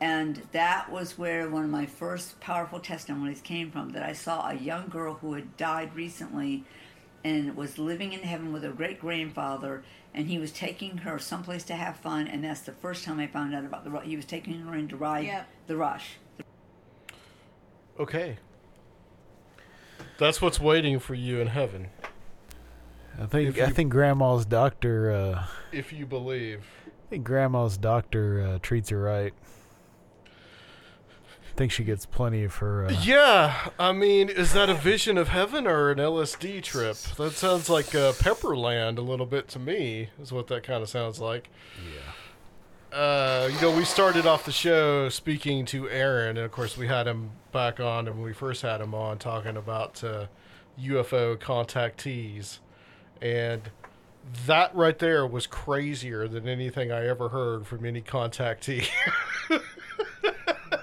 [0.01, 4.49] And that was where one of my first powerful testimonies came from that I saw
[4.49, 6.63] a young girl who had died recently
[7.23, 9.83] and was living in heaven with her great grandfather
[10.13, 13.27] and he was taking her someplace to have fun and that's the first time I
[13.27, 15.47] found out about the he was taking her in to ride Yep.
[15.67, 16.11] the rush.
[17.99, 18.37] Okay.
[20.17, 21.87] That's what's waiting for you in heaven,
[23.21, 26.65] I think If I you- think Grandma's doctor uh, if you believe.
[26.87, 29.33] I think Grandma's doctor uh, treats her right.
[30.25, 32.85] I think she gets plenty of her.
[32.85, 36.95] Uh, Yeah, I mean, is that a vision of heaven or an LSD trip?
[37.17, 40.09] That sounds like uh, Pepperland a little bit to me.
[40.21, 41.49] Is what that kind of sounds like.
[41.83, 42.11] Yeah.
[42.91, 46.87] Uh, you know, we started off the show speaking to Aaron, and of course, we
[46.87, 50.25] had him back on, and when we first had him on, talking about uh,
[50.81, 52.59] UFO contactees,
[53.21, 53.69] and
[54.47, 58.87] that right there was crazier than anything I ever heard from any contactee.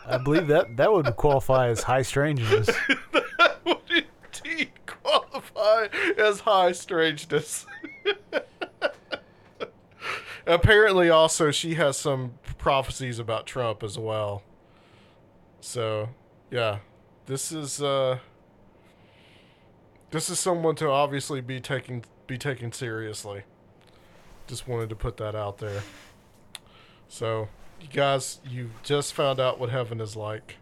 [0.06, 2.66] I believe that that would qualify as high strangeness.
[3.12, 4.06] that would
[4.44, 7.66] indeed qualify as high strangeness.
[10.46, 14.42] Apparently, also, she has some prophecies about Trump as well.
[15.60, 16.10] So,
[16.50, 16.78] yeah,
[17.26, 18.18] this is uh,
[20.10, 23.42] this is someone to obviously be taking be taken seriously.
[24.46, 25.82] Just wanted to put that out there.
[27.08, 27.48] So,
[27.80, 30.56] you guys, you just found out what heaven is like.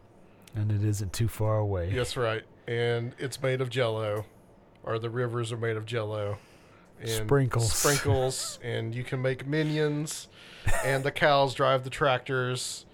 [0.54, 1.90] and it isn't too far away.
[1.92, 2.42] Yes, right.
[2.66, 4.24] And it's made of jello,
[4.82, 6.38] or the rivers are made of jello.
[7.00, 7.72] And Sprinkles.
[7.72, 10.28] Sprinkles, and you can make minions,
[10.84, 12.86] and the cows drive the tractors,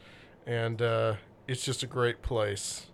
[0.46, 1.14] and uh,
[1.46, 2.86] it's just a great place.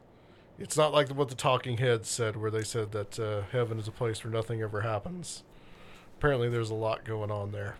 [0.58, 3.88] It's not like what the Talking Heads said, where they said that uh, heaven is
[3.88, 5.42] a place where nothing ever happens.
[6.18, 7.76] Apparently, there's a lot going on there.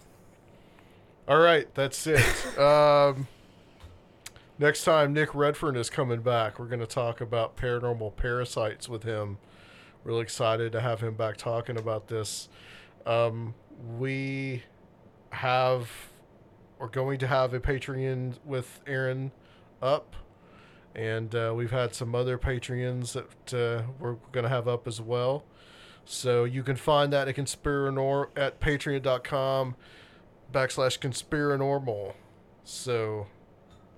[1.26, 2.58] All right, that's it.
[2.58, 3.26] um,
[4.58, 9.02] Next time Nick Redfern is coming back, we're going to talk about paranormal parasites with
[9.02, 9.36] him.
[10.02, 12.48] Really excited to have him back talking about this.
[13.06, 13.54] Um,
[13.98, 14.64] we
[15.30, 15.88] have,
[16.80, 19.32] are going to have a Patreon with Aaron
[19.80, 20.16] up,
[20.94, 25.00] and uh, we've had some other Patreons that uh, we're going to have up as
[25.00, 25.44] well.
[26.04, 29.76] So you can find that at conspiranor at patreon.com
[30.52, 32.14] backslash conspiranormal.
[32.64, 33.26] So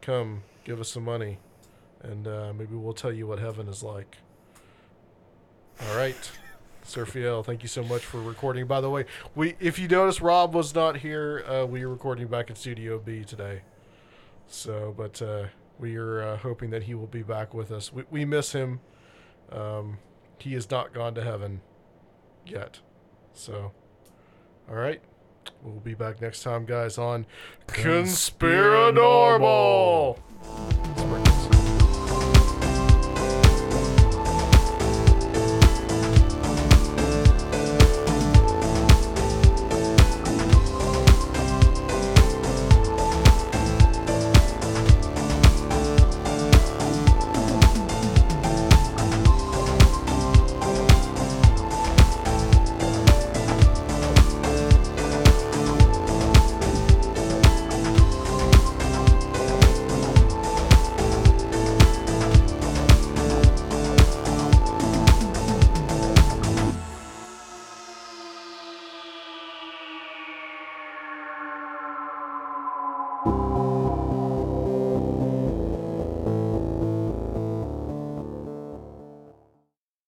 [0.01, 1.39] come give us some money
[2.03, 4.19] and uh, maybe we'll tell you what heaven is like
[5.81, 6.31] all right
[6.89, 8.67] Surfiel, thank you so much for recording.
[8.67, 9.05] By the way
[9.35, 12.99] we if you notice rob was not here uh, we are recording back in studio
[12.99, 13.61] b today.
[14.47, 15.49] So but uh,
[15.79, 17.93] we are uh, hoping that he will be back with us.
[17.93, 18.81] We, we miss him.
[19.53, 19.99] Um,
[20.39, 21.61] he has not gone to heaven
[22.47, 22.79] yet.
[23.35, 23.73] So
[24.69, 25.03] all right.
[25.63, 27.27] We'll be back next time guys on
[27.67, 30.19] conspiranormal